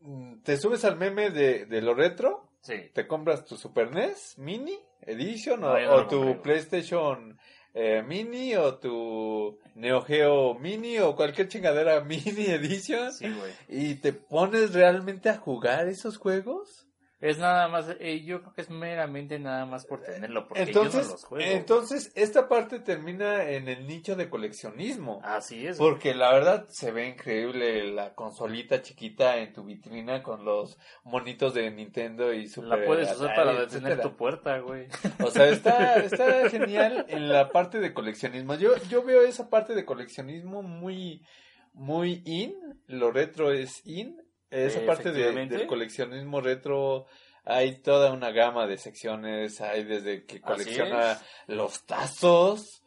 mm, 0.00 0.42
te 0.42 0.58
subes 0.58 0.84
al 0.84 0.98
meme 0.98 1.30
de, 1.30 1.64
de 1.64 1.80
lo 1.80 1.94
retro, 1.94 2.50
Sí. 2.60 2.90
te 2.92 3.06
compras 3.06 3.46
tu 3.46 3.56
Super 3.56 3.92
NES 3.92 4.36
Mini 4.36 4.78
Edition 5.00 5.64
o, 5.64 5.68
No, 5.78 5.92
o 5.94 5.96
lo 6.02 6.06
tu. 6.06 6.42
PlayStation 6.42 7.38
eh, 7.80 8.02
Mini 8.02 8.56
o 8.56 8.74
tu 8.74 9.56
Neo 9.76 10.02
Geo 10.02 10.54
Mini 10.54 10.98
o 10.98 11.14
cualquier 11.14 11.46
chingadera 11.48 12.00
Mini 12.04 12.46
Edition 12.46 13.12
Sí, 13.12 13.26
güey. 13.32 13.52
y 13.68 13.94
te 13.94 14.12
pones 14.12 14.72
realmente 14.74 15.28
a 15.28 15.36
jugar 15.36 15.86
esos 15.86 16.16
juegos. 16.18 16.87
Es 17.20 17.38
nada 17.38 17.66
más, 17.66 17.86
eh, 17.98 18.22
yo 18.24 18.42
creo 18.42 18.54
que 18.54 18.60
es 18.60 18.70
meramente 18.70 19.40
nada 19.40 19.66
más 19.66 19.84
por 19.86 20.02
tenerlo, 20.02 20.46
porque 20.46 20.66
yo 20.66 20.68
Entonces, 20.68 21.06
no 21.06 21.12
los 21.12 21.24
juego. 21.24 21.50
entonces 21.50 22.12
esta 22.14 22.48
parte 22.48 22.78
termina 22.78 23.50
en 23.50 23.68
el 23.68 23.88
nicho 23.88 24.14
de 24.14 24.30
coleccionismo. 24.30 25.20
Así 25.24 25.66
es. 25.66 25.78
güey. 25.78 25.90
Porque 25.90 26.14
la 26.14 26.32
verdad 26.32 26.68
se 26.68 26.92
ve 26.92 27.08
increíble 27.08 27.90
la 27.90 28.14
consolita 28.14 28.82
chiquita 28.82 29.38
en 29.38 29.52
tu 29.52 29.64
vitrina 29.64 30.22
con 30.22 30.44
los 30.44 30.78
monitos 31.02 31.54
de 31.54 31.68
Nintendo 31.72 32.32
y 32.32 32.46
Super 32.46 32.78
La 32.78 32.86
puedes 32.86 33.12
usar 33.12 33.34
para 33.34 33.52
detener 33.52 34.00
tu 34.00 34.16
puerta, 34.16 34.60
güey. 34.60 34.86
O 35.20 35.32
sea, 35.32 35.48
está, 35.48 35.96
está 35.96 36.48
genial 36.50 37.04
en 37.08 37.28
la 37.28 37.48
parte 37.50 37.80
de 37.80 37.92
coleccionismo. 37.92 38.54
Yo, 38.54 38.76
yo 38.88 39.02
veo 39.02 39.22
esa 39.22 39.50
parte 39.50 39.74
de 39.74 39.84
coleccionismo 39.84 40.62
muy, 40.62 41.24
muy 41.72 42.22
in. 42.24 42.54
Lo 42.86 43.10
retro 43.10 43.50
es 43.50 43.84
in. 43.84 44.22
Esa 44.50 44.80
Eh, 44.80 44.86
parte 44.86 45.12
de, 45.12 45.32
del 45.46 45.66
coleccionismo 45.66 46.40
retro. 46.40 47.06
Hay 47.44 47.80
toda 47.80 48.12
una 48.12 48.30
gama 48.30 48.66
de 48.66 48.76
secciones. 48.76 49.60
Hay 49.60 49.84
desde 49.84 50.24
que 50.26 50.40
colecciona 50.40 51.18
los 51.46 51.84
tazos. 51.86 52.82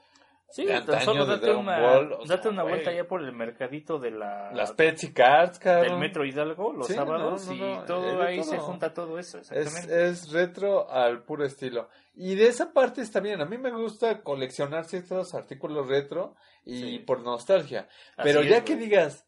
Sí, 0.49 0.65
de 0.65 0.75
antaño 0.75 1.05
solo 1.05 1.25
date 1.25 1.53
una, 1.53 1.79
Ball, 1.79 2.11
o 2.11 2.25
date 2.25 2.43
sea, 2.43 2.51
una 2.51 2.63
vuelta 2.63 2.91
ya 2.91 3.05
por 3.07 3.23
el 3.23 3.31
mercadito 3.31 3.99
de 3.99 4.11
la 4.11 4.51
Las 4.51 4.73
Pepsi 4.73 5.13
Cards, 5.13 5.59
cabrón. 5.59 5.91
del 5.91 5.97
Metro 5.99 6.25
Hidalgo 6.25 6.73
los 6.73 6.87
Sí, 6.87 6.93
sábados 6.93 7.47
no, 7.47 7.53
no, 7.53 7.55
y 7.55 7.59
no, 7.77 7.83
todo 7.85 8.21
eh, 8.21 8.27
ahí 8.27 8.41
todo. 8.41 8.49
se 8.51 8.57
junta 8.57 8.93
todo 8.93 9.17
eso, 9.17 9.37
Es, 9.39 9.49
exactamente. 9.53 10.07
es 10.09 10.29
retro 10.33 10.91
al 10.91 11.23
puro 11.23 11.45
estilo. 11.45 11.87
Y 12.15 12.35
de 12.35 12.47
esa 12.49 12.73
parte 12.73 12.99
está 13.01 13.21
bien. 13.21 13.39
A 13.39 13.45
mí 13.45 13.57
me 13.57 13.71
gusta 13.71 14.21
coleccionar 14.23 14.83
ciertos 14.83 15.33
artículos 15.33 15.87
retro 15.87 16.35
y 16.65 16.79
Sí. 16.81 16.99
por 16.99 17.21
nostalgia. 17.21 17.87
Así 18.17 18.23
Pero 18.29 18.41
es, 18.41 18.49
ya 18.49 18.65
que 18.65 18.75
digas, 18.75 19.25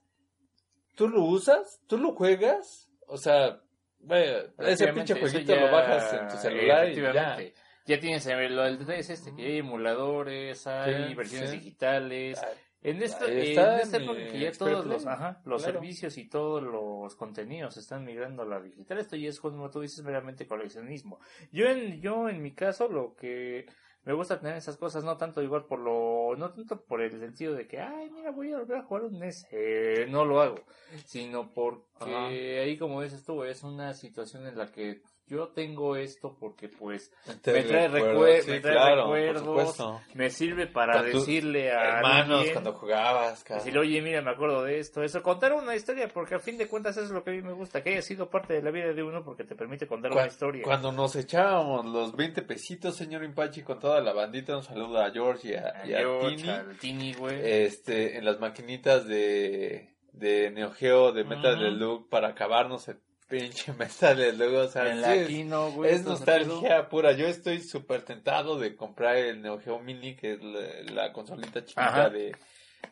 ¿tú 0.95 1.07
lo 1.09 1.21
usas? 1.23 1.81
¿Tú 1.87 1.97
lo 1.97 2.13
juegas? 2.13 2.89
O 3.07 3.17
sea, 3.17 3.59
vaya, 3.99 4.43
ese 4.59 4.91
pinche 4.93 5.13
jueguito 5.19 5.53
ya- 5.55 5.61
lo 5.61 5.71
bajas 5.71 6.13
en 6.13 6.27
tu 6.27 6.37
celular 6.37 6.89
y 6.89 6.95
ya. 6.95 7.37
Ya 7.85 7.99
tienes 7.99 8.25
eh, 8.27 8.49
lo 8.49 8.63
del 8.63 8.89
es 8.91 9.09
este, 9.09 9.35
que 9.35 9.45
hay 9.45 9.57
emuladores, 9.57 10.65
hay 10.67 11.09
Sí, 11.09 11.15
versiones 11.15 11.49
sí. 11.51 11.57
digitales. 11.57 12.39
Ah, 12.41 12.47
En 12.85 13.01
esta, 13.01 13.25
Ahí 13.25 13.55
en 13.55 13.79
esta 13.79 13.97
época 13.97 14.19
que 14.27 14.39
ya 14.39 14.47
Expert 14.49 14.71
todos 14.73 14.85
los, 14.85 15.05
ajá, 15.05 15.41
los 15.45 15.63
Claro. 15.63 15.79
servicios 15.79 16.17
y 16.17 16.27
todos 16.27 16.61
los 16.61 17.15
contenidos 17.15 17.77
están 17.77 18.03
migrando 18.03 18.43
a 18.43 18.45
la 18.45 18.59
digital, 18.61 18.97
esto 18.99 19.15
ya 19.15 19.29
es 19.29 19.39
como 19.39 19.69
tú 19.69 19.79
dices 19.79 20.03
meramente 20.03 20.45
coleccionismo. 20.47 21.19
Yo 21.53 21.67
en, 21.67 22.01
yo 22.01 22.27
en 22.27 22.41
mi 22.41 22.53
caso 22.53 22.89
lo 22.89 23.15
que 23.15 23.67
me 24.05 24.13
gusta 24.13 24.39
tener 24.39 24.57
esas 24.57 24.77
cosas 24.77 25.03
no 25.03 25.17
tanto 25.17 25.41
igual 25.41 25.65
por 25.65 25.79
lo, 25.79 26.35
no 26.37 26.51
tanto 26.51 26.81
por 26.83 27.01
el 27.01 27.17
sentido 27.19 27.53
de 27.53 27.67
que, 27.67 27.79
ay 27.79 28.09
mira 28.11 28.31
voy 28.31 28.51
a 28.51 28.59
volver 28.59 28.77
a 28.77 28.83
jugar 28.83 29.03
un 29.03 29.19
NES, 29.19 29.47
eh, 29.51 30.07
no 30.09 30.25
lo 30.25 30.41
hago, 30.41 30.59
sino 31.05 31.51
porque 31.53 31.81
Ajá. 31.99 32.27
ahí 32.27 32.77
como 32.77 33.01
dices 33.01 33.23
tú 33.23 33.43
es 33.43 33.63
una 33.63 33.93
situación 33.93 34.45
en 34.47 34.57
la 34.57 34.71
que 34.71 35.01
yo 35.27 35.47
tengo 35.49 35.95
esto 35.95 36.35
porque 36.39 36.67
pues 36.67 37.11
Te 37.41 37.53
me 37.53 37.63
trae, 37.63 37.87
recuerdo, 37.87 38.25
recue- 38.27 38.41
sí, 38.41 38.51
me 38.51 38.59
trae 38.59 38.73
claro, 38.73 39.13
recuerdos, 39.13 40.01
me 40.13 40.29
sirve 40.29 40.67
para 40.67 40.97
Con 41.01 41.05
decirle 41.11 41.71
a 41.71 41.97
Hermanos, 41.97 42.37
alguien, 42.39 42.53
cuando 42.53 42.73
jugabas, 42.73 43.43
cabrón. 43.43 43.59
decirle, 43.65 43.79
oye, 43.79 44.01
mira, 44.01 44.21
me 44.21 44.31
acuerdo 44.31 44.63
de 44.63 44.79
esto, 44.79 45.01
eso, 45.01 45.23
contar 45.23 45.53
una 45.53 45.75
historia, 45.75 46.07
porque 46.13 46.35
a 46.35 46.39
fin 46.39 46.57
de 46.57 46.67
cuentas 46.67 46.97
eso 46.97 47.05
es 47.05 47.11
lo 47.11 47.23
que 47.23 47.31
a 47.31 47.33
mí 47.33 47.41
me 47.41 47.53
gusta, 47.53 47.81
que 47.81 47.91
haya 47.91 48.01
sido 48.01 48.29
parte 48.29 48.53
de 48.53 48.61
la 48.61 48.71
vida 48.71 48.91
de 48.93 49.01
uno 49.03 49.23
porque 49.23 49.43
te 49.43 49.55
permite 49.55 49.87
contar 49.87 50.11
una 50.11 50.27
historia. 50.27 50.63
Cuando 50.63 50.91
nos 50.91 51.15
echábamos 51.15 51.85
los 51.85 52.15
20 52.15 52.41
pesitos, 52.43 52.95
señor 52.95 53.23
Impachi, 53.23 53.63
con 53.63 53.79
toda 53.79 54.01
la 54.01 54.13
bandita, 54.13 54.57
un 54.57 54.63
saludo 54.63 54.99
a 55.01 55.09
George 55.11 55.49
y 55.49 55.53
a, 55.55 55.73
A 55.83 55.87
y 55.87 55.93
a 55.93 55.99
George, 55.99 56.35
Tini. 56.35 56.49
al 56.49 56.77
Tini, 56.77 57.13
güey. 57.13 57.39
este, 57.43 58.17
en 58.17 58.25
las 58.25 58.39
maquinitas 58.39 59.07
de, 59.07 59.95
de 60.11 60.51
Neo 60.51 60.71
Geo, 60.71 61.11
de 61.11 61.23
Metal 61.23 61.55
Ujú. 61.55 61.75
Slug, 61.75 62.09
para 62.09 62.27
acabarnos 62.29 62.87
el 62.89 62.99
pinche 63.39 63.73
Metal 63.77 64.17
Slug, 64.35 64.53
o 64.55 64.67
sea, 64.67 64.87
en 64.89 64.95
sí 64.97 65.01
la 65.01 65.15
es, 65.15 65.27
Kino, 65.27 65.71
güey. 65.71 65.91
es 65.93 66.03
todo 66.03 66.13
ese 66.13 66.25
nostalgia 66.25 66.89
pura. 66.89 67.11
Yo 67.13 67.25
estoy 67.27 67.59
súper 67.61 68.03
tentado 68.03 68.59
de 68.59 68.75
comprar 68.75 69.17
el 69.17 69.41
Neo 69.41 69.59
Geo 69.59 69.79
Mini, 69.79 70.15
que 70.15 70.33
es 70.33 70.43
la, 70.43 70.93
la 71.05 71.13
consolita 71.13 71.65
chiquita 71.65 72.09
de, 72.09 72.35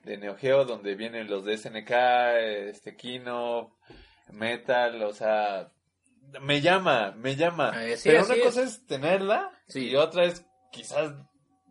de 0.03 0.17
Neo 0.17 0.35
Geo, 0.35 0.65
donde 0.65 0.95
vienen 0.95 1.29
los 1.29 1.45
de 1.45 1.57
SNK, 1.57 1.91
este, 2.69 2.95
Kino, 2.95 3.77
Metal, 4.31 5.01
o 5.03 5.13
sea, 5.13 5.69
me 6.41 6.61
llama, 6.61 7.11
me 7.17 7.35
llama. 7.35 7.71
Eh, 7.85 7.97
sí, 7.97 8.09
Pero 8.09 8.25
una 8.25 8.35
es. 8.35 8.43
cosa 8.43 8.63
es 8.63 8.85
tenerla 8.87 9.51
Sí. 9.67 9.89
y 9.89 9.95
otra 9.95 10.23
es 10.25 10.45
quizás 10.71 11.13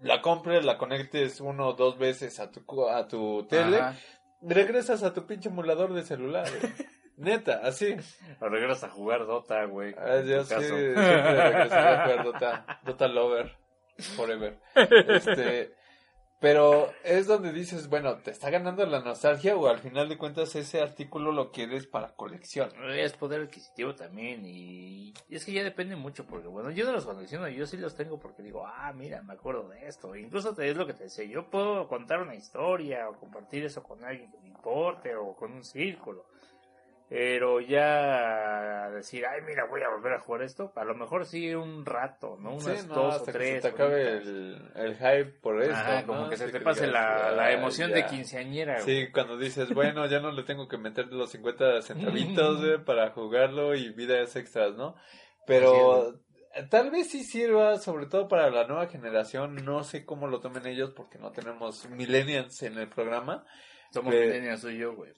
la 0.02 0.20
compres, 0.22 0.64
la 0.64 0.78
conectes 0.78 1.40
uno 1.40 1.68
o 1.68 1.72
dos 1.74 1.98
veces 1.98 2.38
a 2.40 2.50
tu, 2.50 2.88
a 2.88 3.06
tu 3.08 3.46
tele, 3.48 3.78
Ajá. 3.78 3.96
regresas 4.42 5.02
a 5.02 5.12
tu 5.12 5.26
pinche 5.26 5.48
emulador 5.48 5.92
de 5.94 6.02
celular. 6.04 6.46
Neta, 7.20 7.60
así. 7.64 7.94
O 8.40 8.48
regresas 8.48 8.84
a 8.84 8.88
jugar 8.90 9.26
Dota, 9.26 9.64
güey. 9.64 9.94
Ah, 9.98 10.20
yo 10.24 10.42
sí, 10.44 10.48
caso. 10.54 10.66
siempre 10.66 10.94
regresaría 10.94 12.02
a 12.02 12.04
jugar 12.08 12.24
Dota, 12.24 12.80
Dota 12.84 13.08
Lover, 13.08 13.56
forever. 14.16 14.58
Este, 14.74 15.74
pero 16.38 16.90
es 17.04 17.26
donde 17.26 17.52
dices, 17.52 17.88
bueno, 17.90 18.16
¿te 18.22 18.30
está 18.30 18.48
ganando 18.48 18.86
la 18.86 19.00
nostalgia 19.00 19.54
o 19.56 19.68
al 19.68 19.78
final 19.80 20.08
de 20.08 20.16
cuentas 20.16 20.56
ese 20.56 20.80
artículo 20.80 21.32
lo 21.32 21.52
quieres 21.52 21.86
para 21.86 22.14
colección? 22.14 22.70
Es 22.90 23.12
poder 23.12 23.42
adquisitivo 23.42 23.94
también 23.94 24.46
y 24.46 25.12
y 25.28 25.36
es 25.36 25.44
que 25.44 25.52
ya 25.52 25.62
depende 25.62 25.96
mucho 25.96 26.24
porque 26.24 26.48
bueno, 26.48 26.70
yo 26.70 26.86
no 26.86 26.92
los 26.92 27.04
colecciono, 27.04 27.46
yo 27.48 27.66
sí 27.66 27.76
los 27.76 27.94
tengo 27.94 28.18
porque 28.18 28.42
digo, 28.42 28.66
ah, 28.66 28.90
mira, 28.94 29.22
me 29.22 29.34
acuerdo 29.34 29.68
de 29.68 29.86
esto. 29.86 30.16
Incluso 30.16 30.54
te- 30.54 30.70
es 30.70 30.76
lo 30.76 30.86
que 30.86 30.94
te 30.94 31.04
decía, 31.04 31.24
yo 31.26 31.50
puedo 31.50 31.86
contar 31.86 32.22
una 32.22 32.34
historia 32.34 33.10
o 33.10 33.18
compartir 33.18 33.64
eso 33.66 33.82
con 33.82 34.02
alguien 34.02 34.30
que 34.30 34.38
me 34.38 34.48
importe 34.48 35.14
o 35.16 35.34
con 35.36 35.52
un 35.52 35.62
círculo. 35.64 36.24
Pero 37.10 37.58
ya 37.58 38.88
decir, 38.90 39.26
ay, 39.26 39.40
mira, 39.44 39.64
voy 39.68 39.82
a 39.82 39.88
volver 39.88 40.12
a 40.12 40.20
jugar 40.20 40.42
esto, 40.42 40.72
a 40.76 40.84
lo 40.84 40.94
mejor 40.94 41.26
sí 41.26 41.52
un 41.52 41.84
rato, 41.84 42.36
¿no? 42.40 42.52
Unas 42.54 42.82
Sí, 42.82 42.86
no, 42.88 42.94
dos 42.94 43.14
o 43.14 43.16
hasta 43.16 43.32
que 43.32 43.38
tres. 43.38 43.54
se 43.56 43.60
te 43.62 43.68
acabe 43.74 44.12
el, 44.18 44.70
el 44.76 44.94
hype 44.96 45.24
por. 45.42 45.60
Ajá, 45.60 46.02
¿no? 46.02 46.06
como 46.06 46.28
que 46.30 46.36
se 46.36 46.48
te 46.52 46.60
pase 46.60 46.86
la, 46.86 47.32
la 47.32 47.46
"Ah, 47.46 47.52
emoción 47.52 47.90
ya". 47.90 47.96
de 47.96 48.06
quinceañera. 48.06 48.74
güey. 48.80 48.84
Sí, 49.06 49.12
cuando 49.12 49.36
dices, 49.36 49.74
bueno, 49.74 50.06
ya 50.06 50.20
no 50.20 50.30
le 50.30 50.44
tengo 50.44 50.68
que 50.68 50.78
meter 50.78 51.08
los 51.08 51.30
50 51.30 51.82
centavitos 51.82 52.60
güey, 52.60 52.78
para 52.84 53.10
jugarlo 53.10 53.74
y 53.74 53.88
vidas 53.92 54.36
extras, 54.36 54.76
¿no? 54.76 54.94
Pero 55.48 56.10
eh, 56.54 56.62
tal 56.70 56.92
vez 56.92 57.10
sí 57.10 57.24
sirva, 57.24 57.78
sobre 57.78 58.06
todo 58.06 58.28
para 58.28 58.50
la 58.50 58.68
nueva 58.68 58.86
generación. 58.86 59.56
No 59.64 59.82
sé 59.82 60.04
cómo 60.04 60.28
lo 60.28 60.38
tomen 60.38 60.64
ellos 60.66 60.92
porque 60.94 61.18
no 61.18 61.32
tenemos 61.32 61.88
millennials 61.90 62.62
en 62.62 62.78
el 62.78 62.88
programa. 62.88 63.44
Somos 63.90 64.14
millennials, 64.14 64.60
soy 64.60 64.78
yo, 64.78 64.94
güey. 64.94 65.12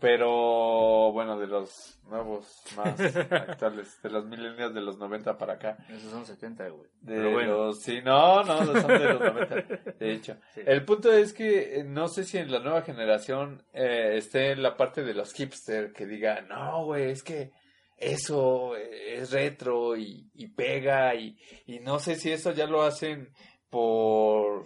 Pero 0.00 1.10
bueno, 1.12 1.38
de 1.40 1.48
los 1.48 1.98
nuevos 2.04 2.62
más 2.76 3.00
actuales, 3.00 4.00
de 4.00 4.10
los 4.10 4.26
millennials 4.26 4.72
de 4.72 4.80
los 4.80 4.96
90 4.96 5.36
para 5.36 5.54
acá. 5.54 5.76
Esos 5.88 6.12
son 6.12 6.24
70, 6.24 6.68
güey. 6.68 6.88
De 7.00 7.16
Pero 7.16 7.32
bueno. 7.32 7.56
los, 7.56 7.82
sí, 7.82 8.00
no, 8.04 8.44
no, 8.44 8.58
son 8.58 8.86
de 8.86 9.12
los 9.12 9.20
90, 9.20 9.54
de 9.98 10.12
hecho. 10.12 10.36
Sí. 10.54 10.60
El 10.64 10.84
punto 10.84 11.12
es 11.12 11.32
que 11.32 11.80
eh, 11.80 11.84
no 11.84 12.08
sé 12.08 12.24
si 12.24 12.38
en 12.38 12.50
la 12.50 12.60
nueva 12.60 12.82
generación 12.82 13.64
eh, 13.72 14.14
esté 14.16 14.54
la 14.56 14.76
parte 14.76 15.02
de 15.02 15.14
los 15.14 15.32
hipster 15.32 15.92
que 15.92 16.06
diga, 16.06 16.42
no, 16.42 16.84
güey, 16.84 17.10
es 17.10 17.22
que 17.22 17.50
eso 17.96 18.76
es 18.76 19.32
retro 19.32 19.96
y, 19.96 20.30
y 20.34 20.48
pega 20.48 21.14
y, 21.16 21.36
y 21.66 21.80
no 21.80 21.98
sé 21.98 22.14
si 22.14 22.30
eso 22.30 22.52
ya 22.52 22.66
lo 22.66 22.82
hacen 22.82 23.32
por 23.68 24.64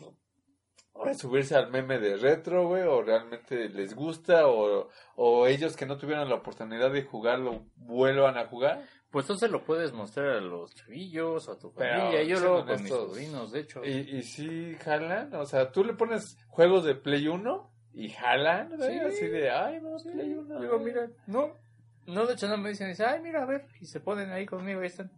subirse 1.19 1.55
al 1.57 1.71
meme 1.71 1.99
de 1.99 2.17
retro, 2.17 2.67
güey, 2.69 2.83
o 2.83 3.03
realmente 3.03 3.69
les 3.69 3.95
gusta 3.95 4.47
o, 4.47 4.89
o 5.17 5.47
ellos 5.47 5.77
que 5.77 5.87
no 5.87 5.99
tuvieron 5.99 6.29
la 6.29 6.37
oportunidad 6.37 6.91
de 6.93 7.03
jugarlo 7.03 7.65
vuelvan 7.77 8.37
a 8.39 8.47
jugar. 8.47 8.83
Pues 9.11 9.25
entonces 9.25 9.51
lo 9.51 9.63
puedes 9.63 9.93
mostrar 9.93 10.29
a 10.31 10.41
los 10.41 10.75
chavillos 10.75 11.49
a 11.49 11.59
tu 11.59 11.73
Pero, 11.75 11.99
familia. 11.99 12.23
Yo 12.23 12.41
lo 12.41 12.65
con 12.65 12.83
mis 12.83 12.89
sobrinos, 12.89 13.53
de 13.53 13.61
hecho. 13.61 13.85
Y, 13.85 13.91
y 13.91 14.23
sí 14.23 14.75
jalan, 14.83 15.35
o 15.35 15.45
sea, 15.45 15.71
tú 15.71 15.85
le 15.85 15.93
pones 15.93 16.39
juegos 16.49 16.85
de 16.85 16.95
Play 16.95 17.29
1 17.29 17.71
y 17.95 18.09
jalan, 18.09 18.75
güey, 18.75 18.99
Sí. 18.99 18.99
así 19.01 19.27
de, 19.27 19.51
ay, 19.51 19.81
vamos, 19.81 20.03
Sí, 20.03 20.09
Play 20.11 20.33
1. 20.33 20.61
Digo, 20.61 20.79
mira, 20.79 21.09
no. 21.27 21.51
No, 22.07 22.27
de 22.27 22.33
hecho 22.35 22.49
no 22.49 22.57
me 22.57 22.71
dicen, 22.71 22.89
dice, 22.89 23.05
ay, 23.05 23.21
mira, 23.21 23.43
a 23.43 23.47
ver. 23.47 23.67
Y 23.81 23.87
se 23.87 24.01
ponen 24.01 24.31
ahí 24.31 24.47
conmigo, 24.47 24.81
ahí 24.81 24.87
están. 24.87 25.11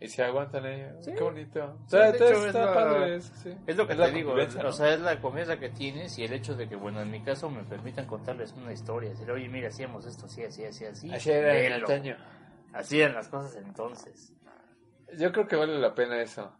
Y 0.00 0.08
se 0.08 0.22
aguantan 0.24 0.64
ahí. 0.66 0.86
Sí. 1.00 1.12
Qué 1.16 1.22
bonito. 1.22 1.60
Sí, 1.60 1.84
O 1.86 1.88
sea, 1.88 2.00
de 2.00 2.10
está, 2.10 2.24
hecho, 2.28 2.34
es 2.40 2.46
está 2.46 2.64
la- 2.66 2.74
padre 2.74 3.20
sí. 3.20 3.54
Es 3.66 3.76
lo 3.76 3.86
que 3.86 3.94
te 3.94 4.10
digo, 4.10 4.34
o 4.34 4.72
sea, 4.72 4.92
es 4.94 5.00
la 5.00 5.20
confianza 5.20 5.58
que 5.58 5.68
tienes 5.70 6.18
y 6.18 6.24
el 6.24 6.32
hecho 6.32 6.54
de 6.56 6.68
que, 6.68 6.76
bueno, 6.76 7.00
en 7.00 7.10
mi 7.10 7.20
caso 7.22 7.48
me 7.48 7.62
permitan 7.62 8.06
contarles 8.06 8.52
una 8.52 8.72
historia, 8.72 9.10
decir, 9.10 9.30
oye, 9.30 9.48
mira, 9.48 9.68
hacíamos 9.68 10.04
esto, 10.06 10.26
así, 10.26 10.42
así, 10.44 10.64
así, 10.64 10.84
así. 10.84 11.12
Así 11.14 11.30
era 11.30 11.56
en 11.58 11.72
antaño. 11.74 12.16
Así 12.72 13.00
eran 13.00 13.14
las 13.14 13.28
cosas 13.28 13.54
entonces. 13.56 14.32
Yo 15.16 15.30
creo 15.30 15.46
que 15.46 15.54
vale 15.54 15.78
la 15.78 15.94
pena 15.94 16.20
eso. 16.20 16.52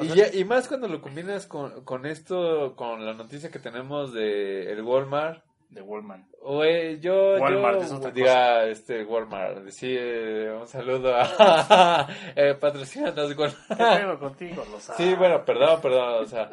Y, 0.00 0.06
sea, 0.08 0.14
ya- 0.28 0.34
y 0.36 0.44
más 0.44 0.66
cuando 0.66 0.88
lo 0.88 1.00
combinas 1.00 1.46
con, 1.46 1.84
con 1.84 2.06
esto, 2.06 2.74
con 2.74 3.04
la 3.06 3.14
noticia 3.14 3.50
que 3.52 3.60
tenemos 3.60 4.12
de 4.12 4.72
el 4.72 4.82
Walmart. 4.82 5.44
De 5.70 5.82
Wallman. 5.82 6.28
Güey, 6.40 7.00
yo, 7.00 7.36
Walmart 7.38 7.78
yo 7.78 7.84
es 7.84 7.92
otra 7.92 8.10
diga, 8.10 8.66
este, 8.66 9.04
Walmart, 9.04 9.68
sí, 9.70 9.94
eh, 9.98 10.56
un 10.60 10.68
saludo 10.68 11.14
a, 11.16 12.06
eh, 12.36 12.54
patrocínanos, 12.54 13.34
¿Qué 13.34 13.40
Walmart. 13.40 14.18
contigo? 14.20 14.64
Lo 14.70 14.78
sabes. 14.78 14.96
Sí, 14.96 15.14
bueno, 15.14 15.44
perdón, 15.44 15.80
perdón, 15.80 16.22
o 16.22 16.26
sea, 16.26 16.50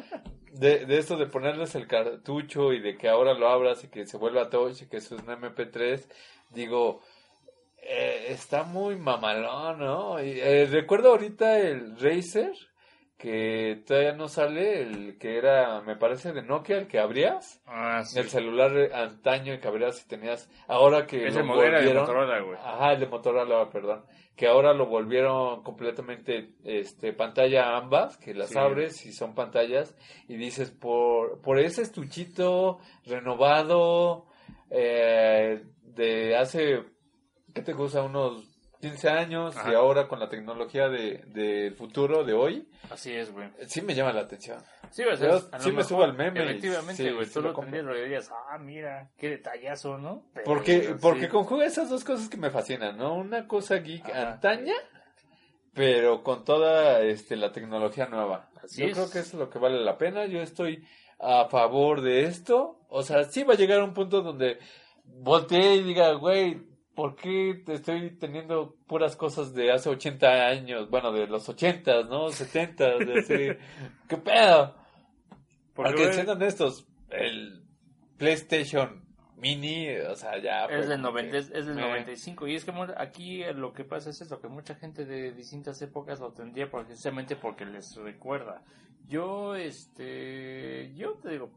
de, 0.54 0.86
de 0.86 0.97
esto 0.97 1.17
de 1.17 1.28
ponerles 1.28 1.76
el 1.76 1.88
cartucho 1.88 2.74
y 2.74 2.80
de 2.80 2.97
que 2.97 3.10
ahora 3.10 3.34
lo 3.34 3.47
abras 3.47 3.84
y 3.84 3.89
que 3.89 4.06
se 4.06 4.17
vuelva 4.17 4.50
touch 4.50 4.82
y 4.82 4.88
que 4.88 4.97
eso 4.97 5.15
es 5.15 5.21
un 5.21 5.28
MP3, 5.28 6.08
digo, 6.50 7.02
eh, 7.82 8.28
está 8.30 8.63
muy 8.63 8.95
mamalón, 8.95 9.80
¿no? 9.80 10.24
Y, 10.24 10.39
eh, 10.39 10.67
recuerdo 10.69 11.10
ahorita 11.10 11.60
el 11.60 12.00
Razer, 12.00 12.54
que 13.22 13.84
todavía 13.86 14.14
no 14.14 14.28
sale, 14.28 14.82
el 14.82 15.18
que 15.20 15.38
era, 15.38 15.80
me 15.82 15.96
parece, 15.96 16.34
de 16.34 16.42
Nokia, 16.42 16.80
el 16.80 16.88
que 16.88 16.98
abrías. 16.98 17.62
Ah, 17.68 18.04
sí. 18.04 18.18
El 18.18 18.30
celular 18.30 18.72
antaño 18.94 19.60
que 19.62 19.68
abrías 19.68 19.98
si 20.00 20.08
tenías, 20.08 20.50
ahora 20.68 21.06
que 21.06 21.28
Ese 21.28 21.40
lo 21.42 21.46
modelo 21.46 21.68
era 21.68 21.80
de 21.82 21.86
volvieron- 21.86 22.02
Motorola, 22.02 22.40
güey. 22.40 22.58
Ajá, 22.58 22.94
el 22.94 23.00
de 23.02 23.06
Motorola, 23.06 23.70
perdón. 23.70 24.04
Que 24.36 24.48
ahora 24.48 24.74
lo 24.74 24.88
volvieron 24.88 25.62
completamente 25.62 26.56
este 26.64 27.14
pantalla 27.14 27.78
ambas, 27.78 28.18
que 28.18 28.34
las 28.34 28.50
Sí. 28.50 28.58
abres 28.58 29.06
y 29.06 29.14
son 29.14 29.36
pantallas 29.36 29.96
y 30.28 30.36
dices 30.38 30.72
por 30.72 31.42
por 31.42 31.60
ese 31.60 31.84
estuchito 31.84 32.80
renovado 33.06 34.26
eh, 34.72 35.64
de 35.84 36.36
hace 36.38 36.84
¿qué 37.54 37.62
te 37.62 37.74
gusta? 37.74 38.02
unos 38.04 38.51
15 38.82 39.10
años 39.10 39.56
Ajá. 39.56 39.72
y 39.72 39.76
ahora 39.76 40.08
con 40.08 40.20
la 40.20 40.28
tecnología 40.28 40.89
de 40.89 41.24
del 41.28 41.74
futuro 41.76 42.24
de 42.26 42.34
hoy, 42.34 42.67
Así 42.89 43.13
es, 43.13 43.32
güey. 43.32 43.48
sí 43.67 43.82
me 43.82 43.96
llama 43.96 44.12
la 44.12 44.22
atención. 44.22 44.60
Sí, 44.89 45.04
o 45.04 45.15
sea, 45.15 45.30
Yo 45.30 45.36
a 45.52 45.58
lo 45.58 45.63
sí 45.63 45.70
me 45.70 45.78
mejor, 45.78 45.84
subo 45.89 46.04
al 46.04 46.13
meme 46.15 46.44
Efectivamente, 46.44 47.13
güey. 47.13 47.26
sí 47.26 47.34
tú 47.34 47.41
lo 47.41 47.54
tendrías, 47.54 47.86
lo 47.86 47.96
dirías, 47.96 48.30
ah, 48.50 48.58
mira, 48.58 49.10
qué 49.17 49.30
detallazo, 49.30 49.98
¿no? 49.98 50.26
Pero, 50.34 50.44
Porque, 50.46 50.82
sí. 50.82 50.94
porque 51.02 51.30
conjuga 51.30 51.65
esas 51.65 51.89
dos 51.89 52.04
cosas 52.04 52.28
que 52.28 52.36
me 52.38 52.50
fascinan, 52.50 52.98
¿no? 52.98 53.15
Una 53.15 53.48
cosa 53.48 53.78
geek 53.78 54.04
Ajá. 54.10 54.34
antaña, 54.34 54.74
pero 55.74 56.24
con 56.24 56.44
toda 56.44 57.00
este, 57.02 57.36
la 57.38 57.52
tecnología 57.52 58.08
nueva. 58.08 58.50
Así 58.63 58.82
Yo 58.82 58.88
es. 58.88 58.94
creo 58.94 59.10
que 59.12 59.20
eso 59.20 59.30
es 59.30 59.34
lo 59.36 59.50
que 59.50 59.60
vale 59.60 59.80
la 59.80 59.98
pena. 59.98 60.26
Yo 60.26 60.41
estoy 60.41 60.86
a 61.20 61.48
favor 61.50 62.02
de 62.02 62.24
esto. 62.26 62.80
O 62.89 63.04
sea, 63.04 63.24
sí 63.24 63.44
va 63.44 63.54
a 63.54 63.58
llegar 63.58 63.82
un 63.82 63.94
punto 63.94 64.22
donde 64.22 64.60
voltee 65.06 65.76
y 65.76 65.84
diga, 65.84 66.12
güey, 66.13 66.62
¿por 66.95 67.15
qué 67.15 67.62
te 67.65 67.73
estoy 67.73 68.12
teniendo 68.17 68.75
puras 68.88 69.15
cosas 69.15 69.54
de 69.54 69.71
hace 69.71 69.89
80 69.89 70.47
años? 70.47 70.89
Bueno, 70.89 71.12
de 71.12 71.27
los 71.27 71.47
80, 71.47 72.04
¿no? 72.04 72.30
70, 72.30 72.97
de 72.97 73.58
¿qué 74.08 74.17
pedo? 74.17 74.75
Porque, 75.73 75.91
Porque 75.93 76.13
siendo 76.13 76.34
honestos, 76.34 76.86
el 77.10 77.63
PlayStation 78.17 79.04
Mini, 79.38 79.89
o 79.97 80.15
sea, 80.15 80.38
ya... 80.39 80.65
Es 80.65 80.88
del, 80.88 81.01
como 81.01 81.13
90, 81.13 81.32
que 81.32 81.38
es, 81.38 81.51
es 81.51 81.65
del 81.65 81.75
me- 81.75 81.82
95 81.82 82.47
y 82.47 82.56
es 82.56 82.65
que 82.65 82.71
aquí 82.97 83.43
lo 83.56 83.73
que 83.73 83.84
pasa 83.84 84.12
es 84.12 84.21
eso, 84.21 84.39
que 84.39 84.47
mucha 84.47 84.75
gente 84.75 85.06
de 85.06 85.32
distintas 85.32 85.82
épocas 85.82 86.19
lo 86.19 86.32
tendría 86.34 86.69
precisamente 86.69 87.36
porque 87.36 87.65
les 87.65 87.95
recuerda. 87.95 88.62
Yo, 89.08 89.56
este, 89.56 90.93
yo 90.95 91.13
te 91.13 91.30
digo, 91.30 91.49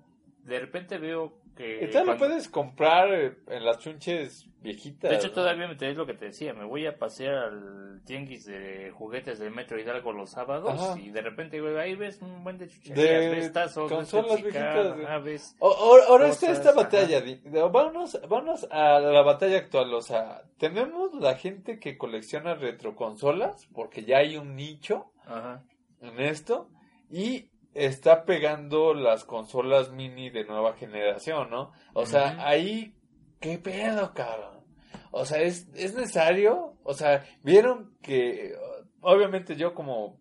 de 0.45 0.61
repente 0.61 0.99
veo 0.99 1.44
que... 1.55 1.85
Y 1.85 1.87
todavía 1.89 2.01
lo 2.01 2.05
cuando- 2.19 2.27
puedes 2.27 2.49
comprar 2.49 3.13
eh, 3.15 3.37
en 3.49 3.65
las 3.65 3.79
chunches 3.79 4.47
viejitas. 4.61 5.11
de 5.11 5.17
hecho, 5.17 5.29
¿no? 5.29 5.35
todavía 5.35 5.69
me 5.69 5.75
es 5.75 5.97
lo 5.97 6.07
que 6.07 6.15
te 6.15 6.27
decía, 6.27 6.55
me 6.55 6.65
voy 6.65 6.87
a 6.87 6.97
pasear 6.99 7.35
al 7.35 8.03
tianguis 8.07 8.45
de 8.47 8.91
juguetes 8.93 9.39
del 9.39 9.51
Metro 9.51 9.79
Hidalgo 9.79 10.13
los 10.13 10.31
sábados 10.31 10.73
Ajá. 10.81 10.99
y 10.99 11.11
de 11.11 11.21
repente, 11.23 11.61
güey, 11.61 11.77
ahí 11.79 11.95
ves 11.95 12.21
un 12.23 12.43
buen 12.45 12.57
de 12.59 12.69
chucherías, 12.69 12.97
De 12.97 13.29
ves 13.29 13.53
tazos, 13.53 13.91
ves 13.91 13.97
consolas 13.99 14.41
Pepsi 14.43 14.43
viejitas, 14.59 15.25
ves... 15.25 15.57
O- 15.59 15.69
o- 15.69 16.03
ahora 16.09 16.29
está 16.29 16.51
esta 16.51 16.73
batalla. 16.73 17.23
Vámonos, 17.71 18.19
vámonos 18.29 18.67
a 18.71 18.99
la 19.01 19.23
batalla 19.23 19.59
actual. 19.59 19.93
O 19.95 20.01
sea, 20.03 20.43
tenemos 20.59 21.13
la 21.15 21.37
gente 21.37 21.79
que 21.79 21.97
colecciona 21.99 22.55
retroconsolas, 22.55 23.67
porque 23.75 24.05
ya 24.05 24.19
hay 24.19 24.37
un 24.37 24.55
nicho 24.57 25.13
Ajá. 25.27 25.63
en 26.01 26.21
esto. 26.21 26.69
Y 27.11 27.51
está 27.75 28.25
pegando 28.25 28.95
las 28.95 29.25
consolas 29.25 29.91
mini 29.91 30.31
de 30.31 30.45
nueva 30.45 30.75
generación, 30.75 31.51
¿no? 31.51 31.73
O 31.93 32.07
sea, 32.07 32.47
ahí, 32.47 32.97
¿qué 33.41 33.59
pedo, 33.59 34.15
cabrón? 34.15 34.65
O 35.11 35.25
sea, 35.25 35.43
¿es, 35.43 35.69
es 35.75 35.95
necesario? 35.95 36.79
O 36.85 36.95
sea, 36.95 37.25
vieron 37.43 37.97
que, 38.01 38.55
obviamente 39.01 39.57
yo 39.57 39.75
como, 39.75 40.21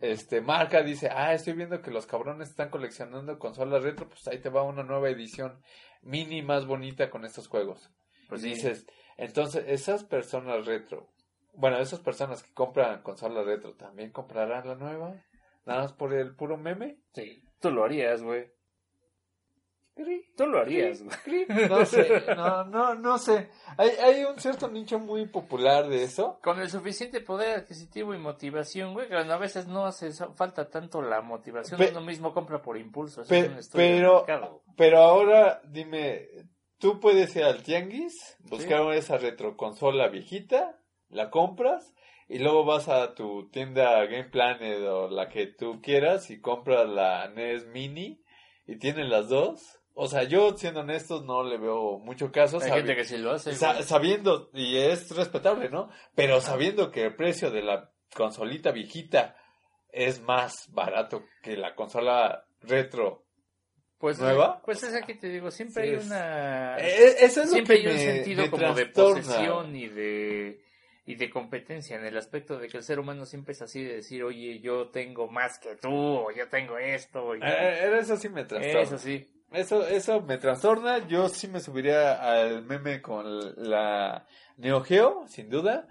este, 0.00 0.40
marca 0.40 0.82
dice, 0.82 1.08
ah, 1.10 1.34
estoy 1.34 1.54
viendo 1.54 1.82
que 1.82 1.90
los 1.90 2.06
cabrones 2.06 2.50
están 2.50 2.70
coleccionando 2.70 3.38
consolas 3.38 3.82
retro, 3.82 4.08
pues 4.08 4.26
ahí 4.28 4.38
te 4.38 4.48
va 4.48 4.62
una 4.62 4.82
nueva 4.82 5.08
edición 5.08 5.60
mini 6.02 6.42
más 6.42 6.66
bonita 6.66 7.10
con 7.10 7.24
estos 7.24 7.48
juegos. 7.48 7.90
Pues 8.28 8.42
sí. 8.42 8.50
dices, 8.50 8.86
entonces, 9.16 9.64
esas 9.66 10.04
personas 10.04 10.66
retro, 10.66 11.12
bueno, 11.54 11.78
esas 11.78 12.00
personas 12.00 12.42
que 12.42 12.52
compran 12.52 13.02
consolas 13.02 13.46
retro, 13.46 13.74
¿también 13.74 14.10
comprarán 14.10 14.66
la 14.66 14.74
nueva? 14.74 15.14
Nada 15.66 15.82
más 15.82 15.92
por 15.92 16.12
el 16.14 16.34
puro 16.36 16.56
meme. 16.56 16.98
Sí, 17.14 17.42
tú 17.60 17.70
lo 17.70 17.84
harías, 17.84 18.22
güey. 18.22 18.52
Tú 20.36 20.46
lo 20.48 20.58
harías, 20.58 21.04
güey. 21.04 21.46
No 21.68 21.86
sé, 21.86 22.24
no, 22.36 22.64
no, 22.64 22.94
no 22.96 23.16
sé. 23.16 23.48
Hay, 23.78 23.90
hay 23.90 24.24
un 24.24 24.36
cierto 24.40 24.66
nicho 24.68 24.98
muy 24.98 25.26
popular 25.26 25.88
de 25.88 26.02
eso. 26.02 26.40
Con 26.42 26.58
el 26.60 26.68
suficiente 26.68 27.20
poder 27.20 27.58
adquisitivo 27.60 28.12
y 28.12 28.18
motivación, 28.18 28.92
güey, 28.92 29.06
que 29.08 29.14
a 29.14 29.36
veces 29.36 29.68
no 29.68 29.86
hace 29.86 30.10
falta 30.34 30.68
tanto 30.68 31.00
la 31.00 31.20
motivación, 31.20 31.78
Pe- 31.78 31.90
uno 31.90 32.00
mismo 32.00 32.34
compra 32.34 32.60
por 32.60 32.76
impulso. 32.76 33.20
Eso 33.22 33.30
Pe- 33.30 33.46
es 33.56 33.66
un 33.66 33.72
pero, 33.72 34.26
pero 34.76 34.98
ahora 34.98 35.62
dime, 35.64 36.26
tú 36.78 36.98
puedes 36.98 37.34
ir 37.36 37.44
al 37.44 37.62
tianguis, 37.62 38.36
buscar 38.40 38.92
esa 38.94 39.16
retroconsola 39.16 40.08
viejita, 40.08 40.76
la 41.08 41.30
compras 41.30 41.94
y 42.28 42.38
luego 42.38 42.64
vas 42.64 42.88
a 42.88 43.14
tu 43.14 43.48
tienda 43.50 44.04
Game 44.06 44.24
Planet 44.30 44.80
o 44.82 45.08
la 45.08 45.28
que 45.28 45.46
tú 45.46 45.80
quieras 45.82 46.30
y 46.30 46.40
compras 46.40 46.88
la 46.88 47.28
NES 47.28 47.66
Mini 47.66 48.20
y 48.66 48.78
tienen 48.78 49.10
las 49.10 49.28
dos. 49.28 49.78
O 49.96 50.08
sea, 50.08 50.24
yo 50.24 50.56
siendo 50.56 50.80
honestos 50.80 51.24
no 51.24 51.44
le 51.44 51.56
veo 51.56 51.98
mucho 51.98 52.32
caso. 52.32 52.58
Hay 52.60 52.70
gente 52.70 52.96
que 52.96 53.04
sí 53.04 53.16
lo 53.18 53.30
hace. 53.32 53.52
Sa- 53.54 53.74
güey. 53.74 53.84
sabiendo, 53.84 54.50
y 54.52 54.76
es 54.76 55.14
respetable, 55.14 55.68
¿no? 55.70 55.88
Pero 56.16 56.40
sabiendo 56.40 56.90
que 56.90 57.04
el 57.04 57.14
precio 57.14 57.50
de 57.52 57.62
la 57.62 57.90
consolita 58.16 58.72
viejita 58.72 59.36
es 59.92 60.20
más 60.20 60.68
barato 60.72 61.22
que 61.42 61.56
la 61.56 61.74
consola 61.76 62.44
retro. 62.62 63.24
pues, 63.98 64.18
¿nueva? 64.18 64.60
Pues 64.64 64.82
es 64.82 64.94
aquí 64.94 65.14
te 65.14 65.28
digo, 65.28 65.50
siempre 65.52 65.84
Sí, 65.84 65.90
hay 65.90 66.06
una... 66.06 66.76
Eh, 66.78 67.16
eso 67.20 67.42
es 67.42 67.46
lo 67.48 67.52
siempre 67.52 67.80
que 67.80 67.88
hay 67.88 67.94
un 67.94 67.98
me- 68.00 68.12
sentido 68.14 68.42
me 68.42 68.50
como 68.50 68.74
de 68.74 68.86
posesión 68.86 69.76
y 69.76 69.88
de 69.88 70.63
y 71.06 71.16
de 71.16 71.28
competencia 71.30 71.96
en 71.96 72.04
el 72.04 72.16
aspecto 72.16 72.58
de 72.58 72.68
que 72.68 72.78
el 72.78 72.82
ser 72.82 72.98
humano 72.98 73.26
siempre 73.26 73.52
es 73.52 73.62
así 73.62 73.82
de 73.82 73.96
decir, 73.96 74.24
oye, 74.24 74.60
yo 74.60 74.88
tengo 74.88 75.28
más 75.28 75.58
que 75.58 75.76
tú, 75.76 75.92
o 75.92 76.30
yo 76.32 76.48
tengo 76.48 76.78
esto, 76.78 77.34
y 77.36 77.40
Eh, 77.40 77.42
eh, 77.44 77.98
eso 78.00 78.16
sí 78.16 78.28
me 78.28 78.44
trastorna. 78.44 78.80
eso 78.80 78.98
sí. 78.98 79.30
Eso, 79.52 79.86
eso 79.86 80.20
me 80.22 80.38
trastorna. 80.38 81.06
Yo 81.06 81.28
sí 81.28 81.46
me 81.46 81.60
subiría 81.60 82.14
al 82.14 82.64
meme 82.64 83.00
con 83.00 83.24
la 83.56 84.26
Neo 84.56 84.80
Geo, 84.80 85.26
sin 85.28 85.48
duda. 85.48 85.86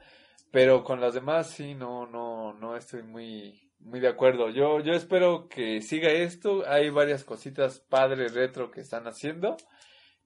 Pero 0.52 0.84
con 0.84 1.00
las 1.00 1.14
demás 1.14 1.50
sí, 1.50 1.74
no, 1.74 2.06
no, 2.06 2.54
no 2.54 2.76
estoy 2.76 3.04
muy, 3.04 3.72
muy 3.80 4.00
de 4.00 4.10
acuerdo. 4.10 4.50
Yo, 4.50 4.82
yo 4.82 4.94
espero 4.94 5.48
que 5.48 5.82
siga 5.82 6.10
esto. 6.12 6.64
Hay 6.68 6.90
varias 6.90 7.24
cositas 7.24 7.80
padres 7.80 8.34
retro 8.34 8.70
que 8.70 8.82
están 8.82 9.08
haciendo 9.08 9.56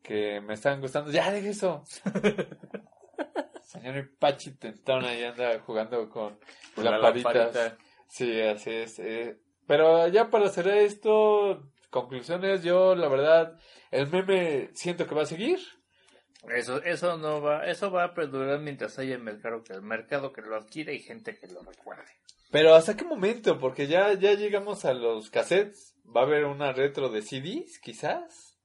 que 0.02 0.42
me 0.42 0.54
están 0.54 0.82
gustando. 0.82 1.12
Ya, 1.12 1.32
deje 1.32 1.50
eso. 1.50 1.84
Señor 3.68 4.10
Pachi 4.18 4.52
Tentón 4.52 5.04
ahí 5.04 5.24
anda 5.24 5.60
jugando 5.60 6.10
con 6.10 6.40
Con 6.74 6.86
la 6.86 6.98
lamparita. 6.98 7.78
Sí, 8.08 8.42
así 8.42 8.72
es. 8.72 8.98
eh. 9.00 9.38
Pero 9.68 10.08
ya 10.08 10.30
para 10.30 10.48
cerrar 10.48 10.78
esto, 10.78 11.70
conclusiones, 11.90 12.64
yo 12.64 12.96
la 12.96 13.10
verdad, 13.10 13.60
el 13.92 14.08
meme 14.08 14.70
siento 14.74 15.06
que 15.06 15.14
va 15.16 15.24
a 15.24 15.26
seguir. 15.26 15.60
Eso, 16.56 16.82
eso 16.84 17.18
no 17.18 17.42
va, 17.42 17.66
eso 17.66 17.92
va 17.92 18.06
a 18.06 18.14
perdurar 18.14 18.60
mientras 18.62 18.98
haya 19.00 19.18
mercado 19.18 19.62
que 19.66 19.74
el 19.74 19.82
mercado 19.82 20.32
que 20.32 20.42
lo 20.42 20.56
adquiere 20.56 20.94
y 20.94 21.00
gente 21.00 21.38
que 21.38 21.48
lo 21.48 21.62
recuerde. 21.62 22.06
Pero 22.50 22.74
¿hasta 22.74 22.96
qué 22.96 23.04
momento? 23.04 23.60
Porque 23.60 23.88
ya, 23.88 24.14
ya 24.14 24.34
llegamos 24.36 24.86
a 24.86 24.94
los 24.94 25.30
cassettes. 25.30 25.94
Va 26.16 26.22
a 26.22 26.24
haber 26.24 26.46
una 26.46 26.72
retro 26.72 27.10
de 27.10 27.22
CDs, 27.22 27.80
quizás. 27.80 28.58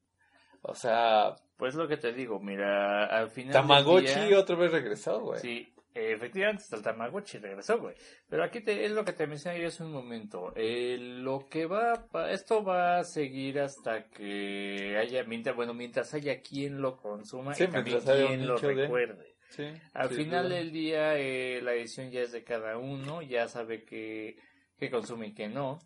O 0.61 0.77
sea, 0.77 1.35
Pues 1.63 1.77
lo 1.77 1.87
que 1.87 1.97
te 1.97 2.13
digo, 2.13 2.41
mira, 2.41 3.05
al 3.05 3.31
final 3.31 3.53
del 3.53 3.63
Tamagotchi 3.63 4.21
día- 4.27 4.37
otra 4.41 4.57
vez 4.57 4.73
regresó, 4.73 5.21
güey. 5.21 5.39
sí, 5.39 5.73
efectivamente, 5.95 6.65
hasta 6.65 6.75
el 6.75 6.83
Tamagotchi 6.83 7.39
regresó, 7.39 7.79
güey. 7.79 7.95
Pero 8.29 8.43
aquí 8.43 8.63
te, 8.63 8.85
es 8.85 8.91
lo 8.91 9.05
que 9.05 9.13
te 9.13 9.29
mencioné 9.29 9.61
yo 9.61 9.69
hace 9.69 9.85
un 9.85 9.93
momento. 9.93 10.53
Eh, 10.57 10.97
lo 10.99 11.47
que 11.49 11.67
va, 11.67 12.05
esto 12.31 12.65
va 12.65 12.99
a 12.99 13.05
seguir 13.05 13.61
hasta 13.61 14.09
que 14.09 14.97
haya, 15.01 15.23
mientras, 15.23 15.55
bueno, 15.55 15.73
mientras 15.73 16.13
haya 16.15 16.41
quien 16.41 16.83
lo 16.83 16.97
consuma 16.97 17.55
Sí, 17.55 17.63
y 17.63 17.67
también 17.69 17.85
mientras 17.95 18.09
haya 18.17 18.25
un 18.25 18.29
quien 18.39 18.47
lo 18.49 18.59
de- 18.59 18.75
recuerde. 18.75 19.37
Sí, 19.51 19.67
Al 19.93 20.09
sí, 20.09 20.17
final 20.17 20.49
del 20.49 20.73
día, 20.73 21.17
eh, 21.17 21.61
la 21.63 21.75
edición 21.75 22.11
ya 22.11 22.23
es 22.23 22.33
de 22.33 22.43
cada 22.43 22.77
uno, 22.77 23.23
ya 23.23 23.47
sabe 23.47 23.85
que, 23.85 24.37
que 24.81 24.91
consume 24.91 25.29
y 25.29 25.33
que 25.33 25.47
no. 25.47 25.79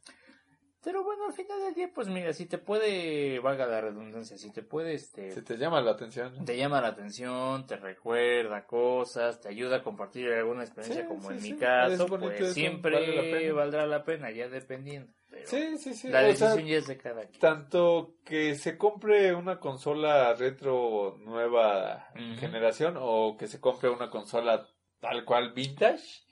Pero 0.87 1.03
bueno, 1.03 1.27
al 1.27 1.33
final 1.33 1.61
del 1.63 1.75
día, 1.75 1.91
pues 1.93 2.07
mira, 2.07 2.33
si 2.33 2.47
te 2.47 2.59
puede, 2.59 3.41
valga 3.41 3.67
la 3.67 3.81
redundancia, 3.81 4.39
si 4.39 4.53
te 4.53 4.63
puede, 4.63 4.95
este, 4.95 5.33
Si 5.33 5.43
te 5.43 5.57
llama 5.57 5.81
la 5.81 5.91
atención. 5.91 6.45
te 6.45 6.57
llama 6.57 6.81
la 6.81 6.87
atención, 6.89 7.67
te 7.67 7.75
recuerda 7.77 8.65
cosas, 8.69 9.41
te 9.41 9.49
ayuda 9.49 9.79
a 9.79 9.83
compartir 9.83 10.31
alguna 10.33 10.63
experiencia 10.63 11.03
Sí, 11.03 11.09
como 11.09 11.29
sí, 11.31 11.35
en 11.35 11.41
sí. 11.41 11.53
mi 11.55 11.59
caso, 11.59 12.07
bonito 12.07 12.33
pues 12.39 12.55
siempre 12.55 12.93
vale 12.93 13.17
la 13.17 13.23
pena. 13.23 13.53
valdrá 13.53 13.87
la 13.87 14.05
pena, 14.05 14.31
ya 14.31 14.49
dependiendo. 14.49 15.13
Pero 15.29 15.45
Sí, 15.49 15.77
sí, 15.79 15.93
sí. 15.93 16.09
la 16.09 16.21
o 16.21 16.23
decisión 16.23 16.55
sea, 16.55 16.63
ya 16.65 16.77
es 16.77 16.87
de 16.87 16.97
cada 16.99 17.27
quien. 17.27 17.41
tanto 17.41 18.15
que 18.25 18.55
se 18.55 18.79
compre 18.79 19.35
una 19.35 19.59
consola 19.59 20.35
retro 20.35 21.17
nueva 21.19 22.11
generación 22.39 22.95
o 22.97 23.37
que 23.37 23.49
se 23.49 23.59
compre 23.59 23.91
una 23.91 24.09
consola 24.09 24.69
tal 25.01 25.25
cual 25.25 25.53
vintage, 25.53 26.23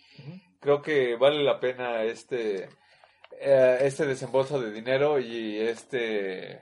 creo 0.61 0.81
que 0.81 1.17
vale 1.17 1.43
la 1.43 1.59
pena 1.59 2.05
este 2.05 2.69
eh, 3.41 3.79
este 3.83 4.07
desembolso 4.07 4.61
de 4.61 4.71
dinero 4.73 5.19
y 5.19 5.59
este 5.59 6.61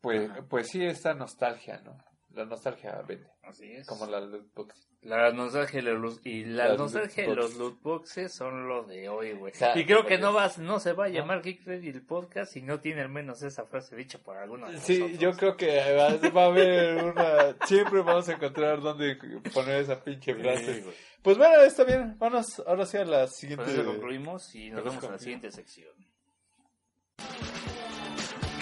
pues 0.00 0.30
pues 0.48 0.68
sí 0.68 0.84
esta 0.84 1.14
nostalgia, 1.14 1.80
¿no? 1.84 1.96
La 2.34 2.44
nostalgia 2.44 3.00
vende, 3.06 3.28
Así 3.42 3.72
es. 3.72 3.86
como 3.86 4.06
la 4.06 4.20
loot 4.20 4.52
box. 4.54 4.88
La 5.02 5.30
nostalgia 5.32 5.80
y, 5.80 5.82
los 5.82 6.20
y 6.24 6.44
la 6.46 6.74
nostalgia 6.76 7.24
y 7.24 7.26
loot 7.26 7.36
los 7.36 7.54
loot 7.56 7.82
boxes 7.82 8.32
son 8.32 8.66
lo 8.68 8.84
de 8.84 9.08
hoy, 9.08 9.32
güey. 9.32 9.52
Y 9.74 9.84
creo 9.84 10.04
que 10.06 10.16
no 10.18 10.32
vas, 10.32 10.58
no 10.58 10.80
se 10.80 10.94
va 10.94 11.04
a 11.04 11.08
llamar 11.08 11.42
Geek 11.42 11.64
Ready 11.66 11.88
el 11.90 12.02
podcast 12.02 12.52
si 12.54 12.62
no 12.62 12.80
tiene 12.80 13.02
al 13.02 13.10
menos 13.10 13.42
esa 13.42 13.66
frase 13.66 13.94
dicha 13.96 14.18
por 14.18 14.36
alguno 14.38 14.70
de 14.70 14.78
Sí, 14.78 14.98
nosotros. 14.98 15.18
yo 15.20 15.32
creo 15.32 15.56
que 15.58 15.94
va, 15.94 16.30
va 16.30 16.42
a 16.44 16.46
haber 16.46 17.04
una 17.04 17.56
siempre 17.66 18.00
vamos 18.00 18.28
a 18.30 18.32
encontrar 18.32 18.80
dónde 18.80 19.16
poner 19.52 19.82
esa 19.82 20.02
pinche 20.02 20.34
frase. 20.34 20.84
Pues 21.24 21.38
bueno, 21.38 21.62
está 21.62 21.84
bien. 21.84 22.18
Vamos 22.18 22.62
ahora 22.66 22.84
sí 22.84 22.98
a 22.98 23.04
la 23.06 23.26
siguiente. 23.26 23.64
Con 23.64 23.72
eso 23.72 23.84
concluimos 23.86 24.54
y 24.54 24.68
nos 24.68 24.84
vemos 24.84 25.02
en 25.04 25.12
la 25.12 25.18
siguiente 25.18 25.50
sección. 25.50 25.88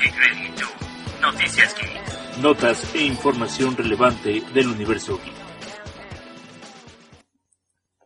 Geek. 0.00 1.20
Noticias 1.20 1.74
Geek. 1.74 2.38
Notas 2.40 2.94
e 2.94 3.02
información 3.02 3.76
relevante 3.76 4.40
del 4.54 4.68
universo 4.68 5.18
geek. 5.18 5.34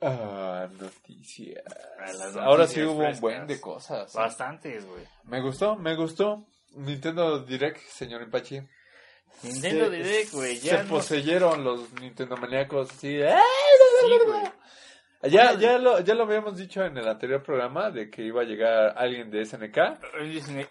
Ah, 0.00 0.66
noticias. 0.80 1.62
Ah, 1.98 2.44
Ahora 2.44 2.66
sí 2.66 2.82
hubo 2.82 3.06
un 3.06 3.20
buen 3.20 3.46
de 3.46 3.60
cosas. 3.60 4.14
Bastantes, 4.14 4.86
güey. 4.86 5.04
Me 5.24 5.42
gustó, 5.42 5.76
me 5.76 5.94
gustó. 5.94 6.46
Nintendo 6.74 7.40
Direct, 7.40 7.82
señor 7.90 8.22
Impachi. 8.22 8.62
Nintendo 9.42 9.84
Se- 9.86 9.90
Direct, 9.90 10.32
güey. 10.32 10.56
Se 10.56 10.82
no- 10.82 10.88
poseyeron 10.88 11.62
los 11.64 11.92
Nintendo 12.00 12.36
maníacos 12.36 12.90
así. 12.90 13.18
Sí. 13.18 13.24
Ya, 15.30 15.54
ya, 15.58 15.78
lo, 15.78 15.98
ya 16.00 16.14
lo 16.14 16.22
habíamos 16.24 16.56
dicho 16.56 16.84
en 16.84 16.96
el 16.98 17.08
anterior 17.08 17.42
programa 17.42 17.90
de 17.90 18.10
que 18.10 18.22
iba 18.22 18.42
a 18.42 18.44
llegar 18.44 18.94
alguien 18.96 19.30
de 19.30 19.44
SNK. 19.44 19.78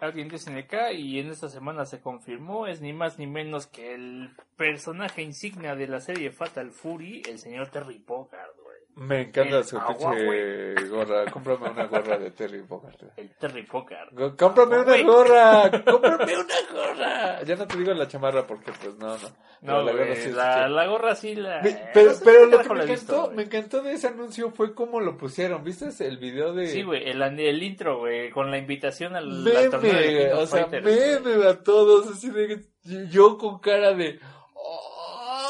Alguien 0.02 0.30
de 0.30 0.38
SNK- 0.38 0.96
y 0.98 1.20
en 1.20 1.30
esta 1.32 1.50
semana 1.50 1.86
se 1.86 2.00
confirmó, 2.00 2.68
es 2.68 2.80
ni 2.80 2.94
más 2.94 3.18
ni 3.20 3.28
menos 3.28 3.68
que 3.68 3.94
el 3.96 4.30
personaje 4.56 5.24
insignia 5.24 5.76
de 5.76 5.88
la 5.88 6.00
serie 6.00 6.32
Fatal 6.32 6.72
Fury, 6.72 7.24
el 7.28 7.39
señor 7.39 7.70
Terry 7.70 8.02
Bogard. 8.06 8.52
Me 8.95 9.23
encanta 9.23 9.62
su 9.63 9.77
pinche 9.77 10.88
gorra. 10.88 11.25
Cómprame 11.25 11.69
una 11.69 11.86
gorra 11.86 12.17
de 12.17 12.31
Terry 12.31 12.62
Bogard. 12.62 12.95
El 13.17 13.29
Terry 13.36 13.67
Bogard. 13.69 14.36
Cómprame 14.38 14.79
una 14.79 15.01
gorra, 15.03 15.84
cómprame 15.84 16.38
una 16.38 16.55
gorra. 16.71 17.43
Ya 17.43 17.55
no 17.58 17.67
te 17.67 17.77
digo 17.77 17.93
la 17.93 18.08
chamarra 18.08 18.47
porque 18.47 18.71
pues 18.71 18.95
no, 18.95 19.17
no. 19.17 19.29
No, 19.62 19.81
la 19.81 19.91
gorra 19.91 20.15
sí 20.15 20.31
la, 20.31 20.53
chida. 20.53 20.69
la 20.69 20.88
gorra 20.88 21.15
sí 21.15 21.36
la... 21.36 21.60
Eh, 21.62 21.89
pero 21.93 22.12
pero 22.23 22.45
lo 22.45 22.62
que 22.62 22.69
me 22.69 22.84
encantó, 22.84 23.31
me 23.31 23.43
encantó 23.43 23.81
de 23.81 23.93
ese 23.93 24.08
anuncio 24.08 24.51
fue 24.51 24.73
cómo 24.73 25.01
lo 25.01 25.17
pusieron. 25.17 25.63
¿Viste 25.63 25.89
el 26.05 26.17
video 26.17 26.53
de 26.53 26.67
Sí, 26.67 26.84
güey, 26.84 27.10
el, 27.10 27.21
el 27.21 27.63
intro, 27.63 27.99
güey, 27.99 28.29
con 28.29 28.51
la 28.51 28.58
invitación 28.58 29.15
al, 29.15 29.27
meme, 29.27 30.34
o 30.34 30.45
sea, 30.45 30.67
meme 30.67 31.47
a 31.47 31.63
todos, 31.63 32.08
así 32.08 32.29
de 32.29 32.63
yo 33.10 33.38
con 33.38 33.60
cara 33.60 33.93
de 33.93 34.19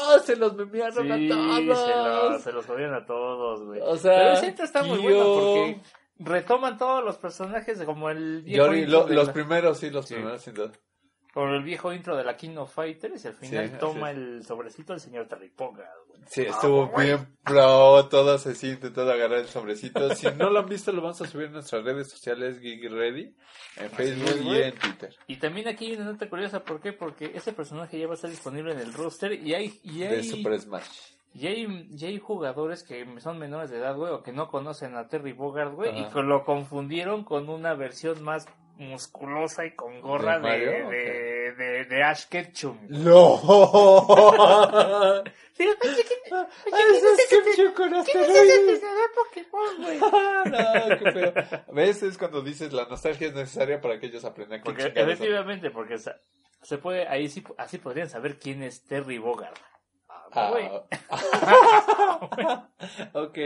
oh, 0.08 0.18
se 0.20 0.36
los 0.36 0.54
memearon 0.54 1.06
Sí, 1.06 1.30
a 1.30 1.34
todos. 1.34 1.78
se 1.78 1.94
los, 1.94 2.42
se 2.42 2.52
los 2.52 2.66
jodieron 2.66 2.94
a 2.94 3.06
todos, 3.06 3.62
güey. 3.64 3.80
O 3.82 3.96
sea, 3.96 4.18
Pero 4.18 4.32
ese 4.34 4.46
intro 4.46 4.64
está 4.64 4.82
muy 4.82 4.98
tío. 4.98 5.08
bueno 5.08 5.24
porque 5.24 5.80
retoman 6.18 6.78
todos 6.78 7.04
los 7.04 7.18
personajes 7.18 7.82
como 7.84 8.08
el 8.10 8.42
viejo 8.42 8.66
Yo- 8.72 8.86
lo- 8.86 9.08
los 9.08 9.26
la- 9.28 9.32
primeros, 9.32 9.78
sí, 9.78 9.90
los 9.90 10.06
Sí. 10.06 10.14
primeros, 10.14 10.42
sin 10.42 10.54
duda. 10.54 10.72
Con 11.36 11.50
el 11.52 11.62
viejo 11.62 11.92
intro 11.92 12.16
de 12.16 12.24
la 12.24 12.34
King 12.34 12.56
of 12.56 12.72
Fighters 12.72 13.22
y 13.22 13.28
al 13.28 13.34
final 13.34 13.68
Sí, 13.68 13.74
toma 13.78 14.10
es. 14.10 14.16
el 14.16 14.42
sobrecito 14.46 14.94
el 14.94 15.00
señor 15.00 15.28
Terry 15.28 15.52
güey. 15.58 15.76
Sí, 16.28 16.46
Ah, 16.46 16.48
estuvo 16.48 16.86
güey. 16.86 17.08
bien 17.08 17.36
pro, 17.44 18.06
todos 18.08 18.46
así 18.46 18.70
intentando 18.70 19.12
agarrar 19.12 19.40
el 19.40 19.46
sobrecito. 19.46 20.14
Si 20.14 20.26
no 20.38 20.48
lo 20.48 20.60
han 20.60 20.66
visto, 20.66 20.92
lo 20.92 21.02
vamos 21.02 21.20
a 21.20 21.26
subir 21.26 21.48
en 21.48 21.52
nuestras 21.52 21.84
redes 21.84 22.08
sociales, 22.08 22.58
Geek 22.58 22.90
Ready, 22.90 23.36
en 23.76 23.90
Facebook 23.90 24.40
y 24.44 24.56
en 24.62 24.74
Twitter. 24.76 25.14
Y 25.26 25.36
también 25.36 25.68
aquí 25.68 25.84
hay 25.90 25.96
una 25.96 26.06
nota 26.06 26.26
curiosa, 26.26 26.64
¿por 26.64 26.80
qué? 26.80 26.94
Porque 26.94 27.30
ese 27.34 27.52
personaje 27.52 27.98
ya 27.98 28.06
va 28.06 28.12
a 28.12 28.14
estar 28.14 28.30
disponible 28.30 28.72
en 28.72 28.78
el 28.78 28.94
roster 28.94 29.34
y 29.34 29.52
hay, 29.52 29.78
y 29.82 29.98
De 29.98 30.08
hay, 30.08 30.24
Super 30.24 30.58
Smash. 30.58 30.88
y 31.34 31.48
hay, 31.48 31.86
y 31.94 32.04
hay 32.06 32.18
jugadores 32.18 32.82
que 32.82 33.06
son 33.20 33.38
menores 33.38 33.68
de 33.68 33.76
edad, 33.76 33.94
güey, 33.94 34.10
o 34.10 34.22
que 34.22 34.32
no 34.32 34.48
conocen 34.48 34.96
a 34.96 35.06
Terry 35.08 35.32
Bogard, 35.34 35.74
güey, 35.74 36.00
y 36.00 36.04
que 36.08 36.22
lo 36.22 36.46
confundieron 36.46 37.24
con 37.24 37.50
una 37.50 37.74
versión 37.74 38.22
más 38.24 38.46
musculosa 38.76 39.64
y 39.66 39.72
con 39.72 40.00
gorra 40.00 40.38
¿De 40.38 40.58
de, 40.58 40.82
de, 40.84 41.52
de, 41.52 41.84
de 41.86 42.02
Ash 42.02 42.24
Ketchum. 42.28 42.78
¡No! 42.88 43.40
Sí, 45.56 45.66
pensé 45.80 46.04
que- 46.04 46.28
¡Eso 46.28 47.06
es 47.16 47.26
Ketchup 47.30 47.74
con 47.74 47.88
¿Qué 47.90 47.96
asteroides! 48.00 48.66
me 48.66 48.72
hace 48.72 48.86
Pokémon, 49.14 49.76
güey? 49.78 49.98
no, 50.90 50.98
qué 50.98 51.12
feo. 51.12 51.32
¿Ves? 51.72 52.02
Es 52.02 52.18
cuando 52.18 52.42
dices 52.42 52.74
la 52.74 52.84
nostalgia 52.84 53.28
es 53.28 53.34
necesaria 53.34 53.80
para 53.80 53.98
que 53.98 54.06
ellos 54.06 54.24
aprendan 54.26 54.60
que 54.60 54.64
Porque 54.64 54.92
efectivamente, 54.94 55.70
porque 55.70 55.96
se 55.98 56.78
puede, 56.78 57.08
ahí 57.08 57.30
sí, 57.30 57.42
así 57.56 57.78
podrían 57.78 58.10
saber 58.10 58.38
quién 58.38 58.62
es 58.62 58.84
Terry 58.84 59.16
Bogard. 59.16 59.56
Ah, 60.36 60.52
ok, 63.14 63.38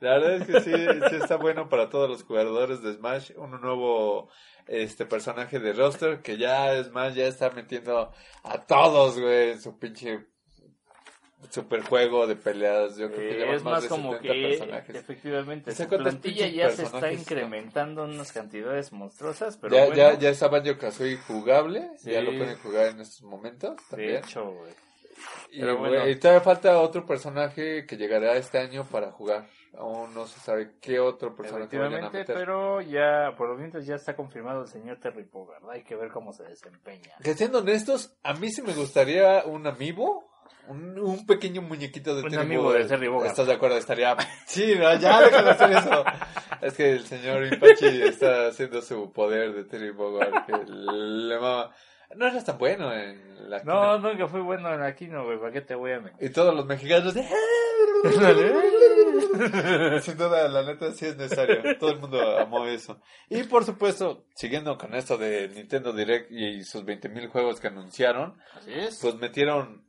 la 0.00 0.10
verdad 0.18 0.34
es 0.36 0.46
que 0.46 0.60
sí, 0.60 0.72
sí 1.10 1.16
está 1.16 1.36
bueno 1.36 1.68
para 1.68 1.88
todos 1.88 2.08
los 2.08 2.22
jugadores 2.24 2.82
de 2.82 2.94
Smash, 2.94 3.32
un 3.36 3.60
nuevo 3.60 4.28
este 4.66 5.06
personaje 5.06 5.58
de 5.58 5.72
roster 5.72 6.20
que 6.22 6.36
ya 6.36 6.82
Smash 6.84 7.14
ya 7.14 7.26
está 7.26 7.50
metiendo 7.50 8.12
a 8.44 8.58
todos, 8.66 9.18
güey, 9.18 9.50
en 9.52 9.60
su 9.60 9.78
pinche 9.78 10.26
super 11.50 11.82
juego 11.82 12.26
de 12.28 12.36
peleas. 12.36 12.96
Yo 12.96 13.08
creo 13.10 13.18
que 13.30 13.36
llevan 13.38 13.54
es 13.56 13.62
más, 13.64 13.72
más 13.74 13.82
de 13.82 13.88
como 13.88 14.12
70 14.12 14.32
que 14.32 14.48
personajes. 14.48 14.94
efectivamente 14.96 15.72
su 15.72 15.88
¿cuántos 15.88 16.00
plantilla 16.12 16.46
ya 16.46 16.70
se 16.70 16.84
está 16.84 17.12
incrementando 17.12 18.04
en 18.04 18.10
unas 18.12 18.32
cantidades 18.32 18.92
monstruosas, 18.92 19.56
pero 19.56 19.74
ya, 19.74 19.80
bueno, 19.86 19.96
ya, 19.96 20.18
ya 20.18 20.30
está 20.30 20.46
Banjo 20.48 20.78
Kazooie 20.78 21.16
jugable, 21.18 21.90
ya 22.04 22.20
Sí. 22.20 22.24
lo 22.26 22.30
pueden 22.38 22.56
jugar 22.58 22.86
en 22.86 23.00
estos 23.00 23.22
momentos 23.22 23.76
de 23.76 23.82
también. 23.90 24.16
hecho, 24.24 24.44
güey. 24.52 24.72
Pero 25.50 25.76
bueno. 25.78 26.08
y 26.08 26.16
todavía 26.16 26.40
falta 26.40 26.78
otro 26.78 27.04
personaje 27.04 27.84
que 27.86 27.96
llegará 27.96 28.36
este 28.36 28.58
año 28.58 28.86
para 28.90 29.10
jugar. 29.12 29.46
Aún 29.76 30.14
no 30.14 30.26
se 30.26 30.38
sabe 30.40 30.72
qué 30.80 31.00
otro 31.00 31.34
personaje 31.34 31.78
vayan 31.78 32.04
a 32.04 32.10
meter. 32.10 32.34
pero 32.36 32.80
ya, 32.82 33.34
por 33.36 33.48
lo 33.48 33.56
menos 33.56 33.86
ya 33.86 33.94
está 33.94 34.14
confirmado 34.14 34.62
el 34.62 34.68
señor 34.68 34.98
Terry 35.00 35.24
Bogard. 35.24 35.68
Hay 35.70 35.82
que 35.82 35.96
ver 35.96 36.10
cómo 36.10 36.32
se 36.32 36.44
desempeña. 36.44 37.14
Que 37.22 37.34
siendo 37.34 37.60
honestos, 37.60 38.14
a 38.22 38.34
mí 38.34 38.50
sí 38.50 38.62
me 38.62 38.74
gustaría 38.74 39.44
un 39.44 39.66
amiibo. 39.66 40.30
Un, 40.68 40.96
un 40.98 41.26
pequeño 41.26 41.60
muñequito 41.60 42.14
de 42.14 42.22
Un 42.22 42.30
Terry 42.30 42.42
amigo 42.42 42.62
Bogard. 42.64 42.82
de 42.82 42.88
Terry 42.88 43.08
Bogard. 43.08 43.30
¿Estás 43.30 43.46
de 43.48 43.52
acuerdo? 43.54 43.76
Estaría... 43.78 44.16
Sí, 44.46 44.74
no, 44.78 44.94
ya 44.96 45.20
deja 45.22 45.42
de 45.42 45.50
hacer 45.50 45.72
eso. 45.72 46.04
Es 46.60 46.74
que 46.74 46.92
el 46.92 47.04
señor 47.04 47.44
Impachi 47.46 48.02
está 48.02 48.46
haciendo 48.48 48.80
su 48.80 49.10
poder 49.12 49.52
de 49.54 49.64
Terry 49.64 49.90
Bogard. 49.90 50.46
Que 50.46 50.52
le 50.70 51.34
mama. 51.40 51.70
No 52.16 52.26
eras 52.26 52.44
tan 52.44 52.58
bueno 52.58 52.92
en 52.92 53.50
la 53.50 53.62
No, 53.64 53.98
nunca 53.98 54.26
fui 54.28 54.40
bueno 54.40 54.72
en 54.72 54.82
Aquino, 54.82 55.24
güey. 55.24 55.38
¿Para 55.38 55.52
qué 55.52 55.60
te 55.62 55.74
voy 55.74 55.92
a 55.92 56.00
mentir? 56.00 56.28
Y 56.28 56.32
todos 56.32 56.54
los 56.54 56.66
mexicanos. 56.66 57.14
Sin 60.02 60.16
duda, 60.18 60.48
la 60.48 60.62
neta 60.64 60.92
sí 60.92 61.06
es 61.06 61.16
necesario. 61.16 61.76
Todo 61.78 61.90
el 61.92 62.00
mundo 62.00 62.38
amó 62.38 62.66
eso. 62.66 63.00
Y 63.28 63.44
por 63.44 63.64
supuesto, 63.64 64.24
siguiendo 64.34 64.76
con 64.76 64.94
esto 64.94 65.16
de 65.16 65.48
Nintendo 65.48 65.92
Direct 65.92 66.30
y 66.30 66.64
sus 66.64 66.84
20.000 66.84 67.28
juegos 67.30 67.60
que 67.60 67.68
anunciaron, 67.68 68.38
Así 68.56 68.72
es. 68.74 68.98
pues 69.00 69.14
metieron 69.16 69.84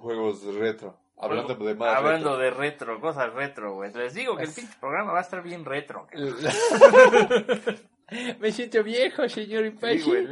juegos 0.00 0.42
retro. 0.54 0.98
Hablando 1.22 1.54
de 1.54 1.74
más. 1.74 1.96
Hablando 1.98 2.38
retro. 2.38 2.42
de 2.42 2.50
retro, 2.50 3.00
cosas 3.00 3.30
retro, 3.34 3.74
güey. 3.74 3.92
Les 3.92 4.14
digo 4.14 4.36
que 4.36 4.44
el 4.44 4.52
pinche 4.52 4.72
programa 4.80 5.12
va 5.12 5.18
a 5.18 5.22
estar 5.22 5.42
bien 5.42 5.66
retro. 5.66 6.06
Me 8.40 8.50
siento 8.52 8.82
viejo, 8.82 9.28
señor 9.28 9.62
Sí, 9.62 9.68
Impachi. 9.68 10.02
güey. 10.02 10.26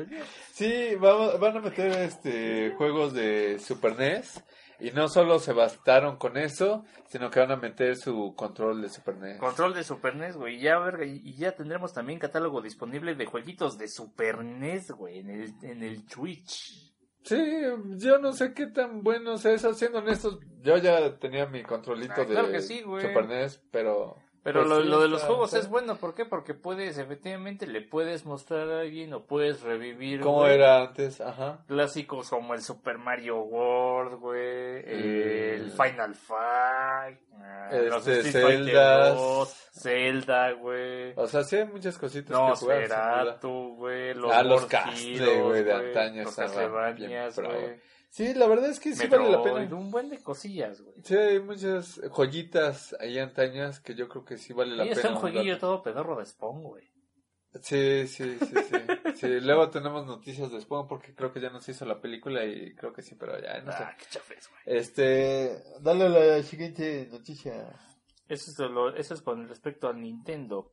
Sí, 0.53 0.95
vamos- 0.99 1.39
van 1.39 1.57
a 1.57 1.61
meter 1.61 1.93
este 2.03 2.73
juegos 2.77 3.13
de 3.15 3.59
Super 3.59 3.97
NES. 3.99 4.43
Y 4.81 4.93
no 4.93 5.09
solo 5.09 5.41
se 5.41 5.53
bastaron 5.53 6.19
con 6.19 6.37
eso, 6.37 6.85
sino 7.09 7.31
que 7.31 7.41
van 7.41 7.51
a 7.51 7.57
meter 7.57 7.97
su 7.97 8.35
control 8.37 8.81
de 8.81 8.89
Super 8.89 9.17
NES. 9.17 9.39
Control 9.41 9.75
de 9.75 9.83
Super 9.83 10.15
NES, 10.15 10.37
güey. 10.37 10.55
Y 10.57 10.61
ya, 10.61 10.79
verga, 10.79 11.05
y 11.05 11.35
ya 11.37 11.51
tendremos 11.53 11.93
también 11.93 12.21
catálogo 12.21 12.63
disponible 12.63 13.17
de 13.17 13.27
jueguitos 13.27 13.77
de 13.77 13.89
Super 13.89 14.45
NES, 14.45 14.93
güey, 14.93 15.19
en 15.19 15.31
el, 15.31 15.53
en 15.63 15.83
el 15.83 16.07
Twitch. 16.07 16.93
Sí, 17.25 17.61
yo 17.97 18.19
no 18.19 18.33
sé 18.33 18.55
qué 18.55 18.69
tan 18.69 19.03
bueno 19.03 19.35
es 19.35 19.45
eso, 19.45 19.75
siendo 19.75 19.99
honestos. 19.99 20.39
Yo 20.63 20.77
ya 20.79 21.19
tenía 21.19 21.47
mi 21.47 21.63
controlito 21.65 22.15
de 22.21 22.27
claro 22.27 22.61
sí. 22.61 22.79
Super 22.79 23.27
NES, 23.27 23.61
pero... 23.73 24.17
Pero 24.45 24.61
pues 24.61 24.69
lo, 24.71 24.83
sí, 24.83 24.89
lo 24.89 25.01
de 25.01 25.09
los 25.09 25.17
está- 25.21 25.27
juegos 25.27 25.53
está- 25.53 25.59
es 25.59 25.69
bueno, 25.69 25.97
¿por 25.97 26.15
qué? 26.15 26.25
Porque 26.25 26.55
puedes, 26.55 26.97
efectivamente, 26.97 27.67
le 27.67 27.83
puedes 27.83 28.25
mostrar 28.25 28.71
a 28.71 28.81
alguien 28.81 29.13
o 29.13 29.25
puedes 29.25 29.63
revivir. 29.63 30.21
¿Cómo 30.21 30.39
güey, 30.41 30.55
era 30.55 30.81
antes? 30.83 31.21
Ajá. 31.21 31.65
Clásicos 31.67 32.31
como 32.31 32.55
el 32.55 32.63
Super 32.63 32.99
Mario 32.99 33.41
World, 33.41 34.19
güey, 34.21 34.85
el. 34.87 35.71
Final 35.73 36.15
Fight, 36.15 37.19
ah, 37.43 37.69
los 37.73 38.07
Este, 38.07 38.29
Street 38.29 38.45
Fighter 38.47 38.65
Zeldas. 38.67 39.15
2, 39.17 39.71
Zelda, 39.73 40.53
güey. 40.53 41.13
O 41.17 41.27
sea, 41.27 41.43
sí 41.45 41.57
hay 41.57 41.67
muchas 41.67 41.99
cositas 41.99 42.31
No, 42.31 42.53
que 42.53 42.59
jugar. 42.59 42.81
Nosferatu, 42.89 43.75
güey, 43.77 44.15
los, 44.15 44.33
Ah, 44.33 44.43
los 44.43 44.67
Castle, 44.67 45.41
güey, 45.43 45.65
de 45.65 45.73
antaño 45.73 46.23
los 46.25 46.35
Castlevanias, 46.37 47.39
güey. 47.39 47.81
Sí, 48.11 48.35
la 48.35 48.47
verdad 48.47 48.71
es 48.71 48.81
que 48.81 48.95
sí 48.95 49.07
vale 49.07 49.31
la 49.31 49.43
pena. 49.43 49.77
un 49.77 49.91
buen 49.91 50.09
de 50.09 50.23
cosillas, 50.23 50.81
güey. 50.81 50.97
Sí, 51.05 51.15
hay 51.17 51.41
muchas 51.41 52.01
joyitas 52.11 52.97
ahí 53.01 53.19
antañas 53.19 53.81
que 53.81 53.95
yo 53.95 54.09
creo 54.09 54.25
que 54.25 54.39
sí 54.39 54.53
vale 54.53 54.75
la 54.77 54.83
Ahí 54.85 54.89
pena. 54.91 55.01
está 55.01 55.09
un 55.11 55.15
un 55.17 55.21
jueguillo 55.21 55.55
rato. 55.55 55.67
todo 55.67 55.83
pedorro 55.83 56.17
de 56.19 56.27
Spawn, 56.27 56.63
güey. 56.63 56.85
Sí, 57.63 58.07
sí, 58.07 58.39
sí, 58.39 58.47
sí. 58.69 58.77
sí. 59.17 59.27
Luego 59.41 59.71
tenemos 59.71 60.07
noticias 60.07 60.51
de 60.51 60.61
Spawn 60.61 60.87
porque 60.87 61.15
creo 61.15 61.33
que 61.33 61.41
ya 61.41 61.51
nos 61.51 61.69
hizo 61.69 61.85
la 61.87 62.01
película 62.01 62.45
y 62.45 62.75
creo 62.75 62.93
que 62.93 63.03
sí, 63.03 63.15
pero 63.15 63.41
ya 63.41 63.61
no 63.63 63.73
sé. 63.73 63.79
Ah, 63.83 63.97
qué 63.99 64.05
chafes, 64.11 64.49
güey. 64.49 64.79
Este, 64.79 65.63
dale 65.81 66.09
la 66.09 66.43
siguiente 66.43 67.09
noticia. 67.11 67.69
Eso 68.29 68.51
es, 68.51 68.59
lo- 68.71 68.95
eso 68.95 69.15
es 69.15 69.23
con 69.23 69.49
respecto 69.49 69.89
al 69.89 70.01
Nintendo. 70.01 70.73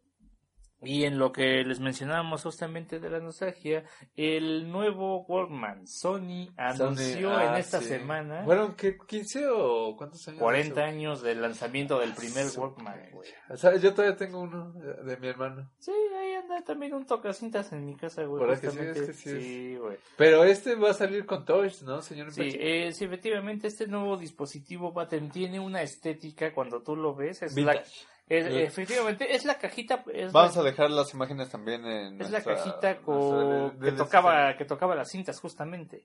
Y 0.85 1.05
en 1.05 1.17
lo 1.17 1.31
que 1.31 1.63
les 1.63 1.79
mencionábamos 1.79 2.43
justamente 2.43 2.99
de 2.99 3.09
la 3.09 3.19
nostalgia, 3.19 3.83
el 4.15 4.71
nuevo 4.71 5.25
Walkman 5.25 5.87
Sony 5.87 6.49
anunció 6.57 7.29
Sony, 7.31 7.41
en 7.41 7.49
ah, 7.49 7.59
esta 7.59 7.79
sí. 7.79 7.85
semana 7.85 8.43
Bueno, 8.43 8.75
¿qué, 8.75 8.97
15 8.97 9.47
o 9.47 9.95
cuántos 9.97 10.27
años? 10.27 10.39
40 10.39 10.71
hace? 10.81 10.89
años 10.89 11.21
del 11.21 11.41
lanzamiento 11.41 11.99
del 11.99 12.13
primer 12.13 12.45
Su 12.45 12.61
Walkman. 12.61 13.09
O 13.49 13.57
sea, 13.57 13.75
yo 13.77 13.93
todavía 13.93 14.15
tengo 14.17 14.39
uno 14.39 14.71
de, 14.73 15.17
mi 15.17 15.27
hermano. 15.27 15.69
Sí, 15.79 15.91
ahí 16.17 16.33
anda 16.33 16.61
también 16.63 16.93
un 16.93 17.05
tocacintas 17.05 17.71
en 17.73 17.85
mi 17.85 17.95
casa, 17.95 18.23
güey. 18.23 18.45
¿Verdad 18.45 18.61
que 18.61 18.71
sí? 18.71 18.79
Es 18.79 19.01
que 19.01 19.13
sí 19.13 19.41
Sí, 19.41 19.75
güey. 19.77 19.97
Pero 20.17 20.43
este 20.43 20.75
va 20.75 20.91
a 20.91 20.93
salir 20.93 21.25
con 21.25 21.45
Toys, 21.45 21.83
¿no, 21.83 22.01
señor? 22.01 22.31
Sí, 22.31 22.49
eh, 22.53 22.91
sí, 22.91 23.05
efectivamente, 23.05 23.67
este 23.67 23.87
nuevo 23.87 24.17
dispositivo 24.17 24.93
va 24.93 25.03
a 25.03 25.07
ten- 25.07 25.29
tiene 25.29 25.59
una 25.59 25.81
estética 25.81 26.53
cuando 26.53 26.81
tú 26.81 26.95
lo 26.95 27.15
ves. 27.15 27.41
Es 27.41 27.55
la, 27.55 27.73
Vintage. 27.73 28.05
Es- 28.27 28.45
Eh. 28.47 28.63
efectivamente, 28.63 29.35
es 29.35 29.45
la 29.45 29.57
cajita. 29.57 30.03
Es 30.13 30.31
Vamos 30.31 30.55
la- 30.55 30.61
a 30.61 30.65
dejar 30.65 30.89
las 30.91 31.13
imágenes 31.13 31.49
también 31.49 31.85
en 31.85 32.21
Es 32.21 32.31
la 32.31 32.41
cajita 32.43 32.97
co- 33.01 33.71
nuestra- 33.73 33.85
que 33.91 33.91
tocaba 33.97 34.57
que 34.57 34.65
tocaba 34.65 34.95
las 34.95 35.09
cintas 35.11 35.39
justamente. 35.39 36.03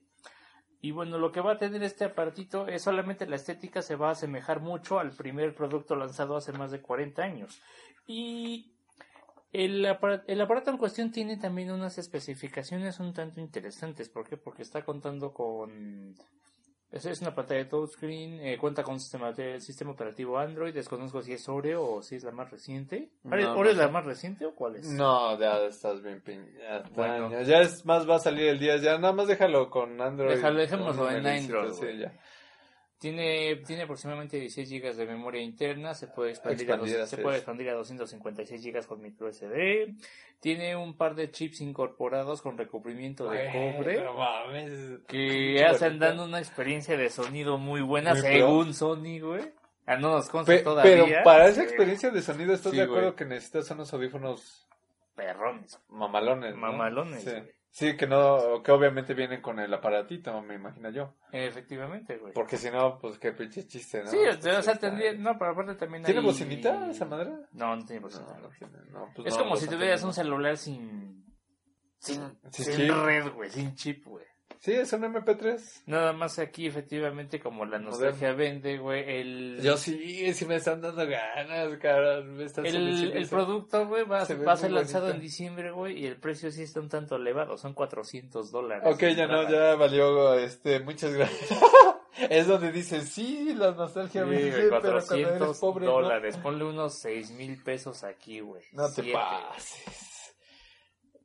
Y 0.83 0.91
bueno, 0.91 1.19
lo 1.19 1.31
que 1.31 1.41
va 1.41 1.53
a 1.53 1.57
tener 1.59 1.83
este 1.83 2.05
aparatito 2.05 2.67
es 2.67 2.81
solamente 2.81 3.27
la 3.27 3.35
estética 3.35 3.81
se 3.83 3.95
va 3.95 4.09
a 4.09 4.11
asemejar 4.13 4.61
mucho 4.61 4.99
al 4.99 5.11
primer 5.11 5.53
producto 5.53 5.95
lanzado 5.95 6.35
hace 6.35 6.51
más 6.53 6.71
de 6.71 6.81
40 6.81 7.21
años. 7.21 7.61
Y 8.07 8.71
el 9.53 9.85
aparato, 9.85 10.23
el 10.27 10.41
aparato 10.41 10.71
en 10.71 10.77
cuestión 10.77 11.11
tiene 11.11 11.37
también 11.37 11.71
unas 11.71 11.99
especificaciones 11.99 12.99
un 12.99 13.13
tanto 13.13 13.39
interesantes. 13.41 14.09
¿Por 14.09 14.27
qué? 14.27 14.37
Porque 14.37 14.63
está 14.63 14.83
contando 14.83 15.33
con... 15.33 16.15
Es, 16.91 17.05
es 17.05 17.21
una 17.21 17.33
pantalla 17.33 17.59
de 17.59 17.65
touchscreen, 17.69 18.39
eh, 18.41 18.57
cuenta 18.57 18.83
con 18.83 18.95
un 18.95 18.99
sistema, 18.99 19.33
sistema 19.59 19.91
operativo 19.91 20.37
Android, 20.37 20.73
desconozco 20.73 21.21
si 21.21 21.31
es 21.31 21.47
Oreo 21.47 21.83
o 21.85 22.01
si 22.01 22.15
es 22.15 22.23
la 22.25 22.31
más 22.31 22.51
reciente. 22.51 23.09
No, 23.23 23.31
¿Oreo 23.33 23.55
no 23.55 23.69
es 23.69 23.77
la 23.77 23.87
más 23.87 24.03
reciente 24.05 24.45
o 24.45 24.53
cuál 24.53 24.75
es? 24.75 24.87
No, 24.89 25.39
ya 25.39 25.63
estás 25.65 26.01
bien 26.01 26.19
pin... 26.21 26.45
ya, 26.59 26.83
Bueno. 26.93 27.41
ya- 27.43 27.61
es 27.61 27.85
más 27.85 28.09
va 28.09 28.15
a 28.15 28.19
salir 28.19 28.49
el 28.49 28.59
día, 28.59 28.75
ya 28.75 28.97
nada 28.97 29.13
más 29.13 29.27
déjalo 29.27 29.69
con 29.69 30.01
Android. 30.01 30.35
Déjalo, 30.35 30.59
dejémoslo 30.59 31.09
en 31.11 31.25
Android, 31.25 31.71
sí, 31.71 31.97
ya. 31.97 32.13
Tiene, 33.01 33.55
tiene 33.65 33.81
aproximadamente 33.81 34.37
16 34.39 34.69
GB 34.69 34.93
de 34.95 35.07
memoria 35.07 35.41
interna, 35.41 35.95
se 35.95 36.05
puede 36.07 36.29
expandir, 36.29 36.71
a, 36.71 36.77
dos- 36.77 37.09
se 37.09 37.17
puede 37.17 37.37
expandir 37.37 37.67
a 37.69 37.73
256 37.73 38.63
GB 38.63 38.85
con 38.85 39.01
micro 39.01 39.27
SD. 39.33 39.95
Tiene 40.39 40.75
un 40.75 40.95
par 40.95 41.15
de 41.15 41.31
chips 41.31 41.61
incorporados 41.61 42.43
con 42.43 42.59
recubrimiento 42.59 43.27
de 43.27 43.47
cobre 43.75 44.03
no 44.03 44.13
mames. 44.13 44.99
que 45.07 45.65
hacen 45.65 45.89
bonito. 45.97 46.05
dando 46.05 46.25
una 46.25 46.37
experiencia 46.37 46.95
de 46.95 47.09
sonido 47.09 47.57
muy 47.57 47.81
buena 47.81 48.11
Muy 48.13 48.21
pro. 48.21 48.29
según 48.31 48.73
Sony, 48.75 49.19
güey. 49.19 49.51
Ah, 49.87 49.95
no 49.95 50.11
nos 50.11 50.29
consta 50.29 50.51
Pe- 50.53 50.59
todavía. 50.59 50.93
pero 51.05 51.23
para 51.23 51.47
esa 51.47 51.63
experiencia 51.63 52.11
de 52.11 52.21
sonido, 52.21 52.53
¿estás 52.53 52.71
Sí, 52.71 52.77
de 52.77 52.83
acuerdo 52.83 53.07
güey. 53.07 53.15
que 53.15 53.25
necesitas 53.25 53.71
unos 53.71 53.91
audífonos 53.95 54.67
Perrones. 55.15 55.79
mamalones? 55.89 56.51
¿no? 56.53 56.61
Mamalones, 56.61 57.23
Sí. 57.23 57.31
güey. 57.31 57.51
Sí, 57.73 57.95
que 57.95 58.05
no, 58.05 58.61
que 58.63 58.71
obviamente 58.73 59.13
vienen 59.13 59.41
con 59.41 59.57
el 59.59 59.73
aparatito, 59.73 60.41
me 60.41 60.55
imagino 60.55 60.89
yo. 60.89 61.15
Efectivamente, 61.31 62.17
güey. 62.17 62.33
Porque 62.33 62.57
si 62.57 62.69
no, 62.69 62.99
pues 62.99 63.17
qué 63.17 63.31
pinche 63.31 63.65
chiste, 63.65 64.03
¿no? 64.03 64.11
Sí, 64.11 64.17
o 64.17 64.41
sea, 64.41 64.59
está- 64.59 64.77
tendría, 64.77 65.13
no, 65.13 65.37
pero 65.39 65.51
aparte 65.51 65.75
también 65.75 66.03
¿Tiene 66.03 66.19
hay- 66.19 66.25
bocinita 66.25 66.89
esa 66.89 67.05
madre? 67.05 67.31
No, 67.53 67.73
no 67.75 67.85
tiene 67.85 68.01
bocinita. 68.01 68.33
No, 68.35 68.41
no 68.41 68.49
tiene, 68.49 68.73
no, 68.91 69.09
pues 69.15 69.27
es 69.29 69.37
como 69.37 69.55
si 69.55 69.67
tuvieras 69.69 70.03
un 70.03 70.13
celular 70.13 70.57
sin. 70.57 71.25
Sin, 71.97 72.21
Sin 72.49 72.65
sin 72.65 73.05
red, 73.05 73.31
güey, 73.33 73.49
sin 73.51 73.73
chip, 73.75 74.03
güey. 74.05 74.25
Sí, 74.63 74.73
es 74.73 74.93
un 74.93 75.01
MP3. 75.01 75.59
Nada 75.87 76.13
más 76.13 76.37
aquí, 76.37 76.67
efectivamente, 76.67 77.39
como 77.39 77.65
la 77.65 77.79
nostalgia 77.79 78.31
vende, 78.33 78.77
güey, 78.77 79.03
el. 79.19 79.59
Yo 79.63 79.75
sí, 79.75 80.31
sí 80.35 80.45
me 80.45 80.57
están 80.57 80.81
dando 80.81 81.03
ganas, 81.07 81.75
cabrón. 81.79 82.35
Me 82.37 82.43
están 82.43 82.67
El, 82.67 83.11
el 83.11 83.27
producto, 83.27 83.87
güey, 83.87 84.03
va, 84.03 84.23
Se 84.23 84.35
va 84.35 84.53
a 84.53 84.57
ser 84.57 84.71
lanzado 84.71 85.05
bonito. 85.05 85.15
en 85.15 85.21
diciembre, 85.23 85.71
güey, 85.71 85.99
y 85.99 86.05
el 86.05 86.17
precio 86.17 86.51
sí 86.51 86.61
está 86.61 86.79
un 86.79 86.89
tanto 86.89 87.15
elevado, 87.15 87.57
son 87.57 87.73
400 87.73 88.51
dólares. 88.51 88.83
Ok, 88.85 89.01
ya 89.17 89.25
no, 89.25 89.49
ya 89.49 89.73
valió, 89.73 90.35
este, 90.35 90.79
muchas 90.81 91.11
gracias. 91.15 91.59
es 92.29 92.45
donde 92.45 92.71
dice, 92.71 93.01
sí, 93.01 93.55
la 93.55 93.71
nostalgia 93.71 94.21
Sí, 94.21 94.27
güey, 94.27 94.43
dice, 94.45 94.57
pero 94.57 94.69
cuando 94.69 94.91
400 94.91 95.41
eres 95.41 95.57
pobre, 95.57 95.85
no. 95.87 95.91
dólares. 95.93 96.37
Ponle 96.37 96.65
unos 96.65 96.99
6 96.99 97.31
mil 97.31 97.63
pesos 97.63 98.03
aquí, 98.03 98.41
güey. 98.41 98.61
No 98.73 98.87
te 98.89 99.01
Siete. 99.01 99.13
pases. 99.13 100.10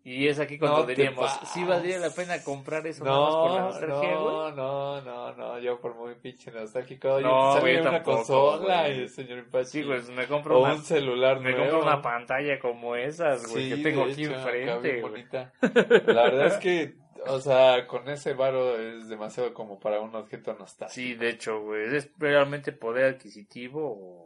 Y 0.09 0.29
es 0.29 0.39
aquí 0.39 0.57
cuando 0.57 0.79
No 0.83 0.87
diríamos, 0.87 1.19
pases. 1.25 1.49
¿sí 1.49 1.65
valdría 1.65 1.99
la 1.99 2.11
pena 2.11 2.41
comprar 2.45 2.87
eso 2.87 3.03
nada 3.05 3.21
más 3.21 3.35
por 3.35 3.51
la 3.51 3.59
No, 3.59 3.65
nostalgia, 3.67 4.13
no, 4.15 4.51
no, 4.53 5.01
no, 5.01 5.35
no, 5.35 5.59
yo 5.59 5.81
por 5.81 5.97
muy 5.97 6.15
pinche 6.15 6.53
nostálgico, 6.53 7.21
No, 7.21 7.55
yo 7.57 7.61
güey, 7.61 7.77
una 7.79 7.91
tampoco, 7.91 8.17
consola, 8.19 8.83
güey. 8.83 9.03
y 9.03 9.09
señor 9.09 9.39
Impachi, 9.39 9.65
Sí, 9.71 9.83
pues 9.83 10.09
me 10.11 10.29
compro 10.29 10.59
o 10.59 10.63
una, 10.63 10.75
un 10.75 10.83
celular 10.85 11.41
me 11.41 11.51
nuevo. 11.51 11.71
compro 11.73 11.83
una 11.93 12.01
pantalla 12.03 12.59
como 12.61 12.95
esas, 12.95 13.51
güey, 13.51 13.69
Sí, 13.69 13.77
que 13.77 13.83
tengo 13.83 14.05
aquí 14.05 14.23
hecho, 14.25 14.35
enfrente, 14.35 14.81
bien 14.93 15.01
güey. 15.01 15.11
bonita. 15.13 15.53
La 15.61 16.23
verdad 16.23 16.47
es 16.47 16.57
que, 16.59 16.95
o 17.27 17.41
sea, 17.41 17.89
con 17.89 18.09
ese 18.09 18.35
varo 18.35 18.79
es 18.79 19.09
demasiado 19.09 19.53
como 19.53 19.81
para 19.81 19.99
un 20.01 20.15
objeto 20.15 20.55
nostálgico. 20.55 20.95
Sí, 20.95 21.15
de 21.15 21.31
hecho, 21.31 21.63
güey, 21.63 21.97
es 21.97 22.09
realmente 22.17 22.71
poder 22.71 23.15
adquisitivo 23.15 23.81
o... 23.85 24.26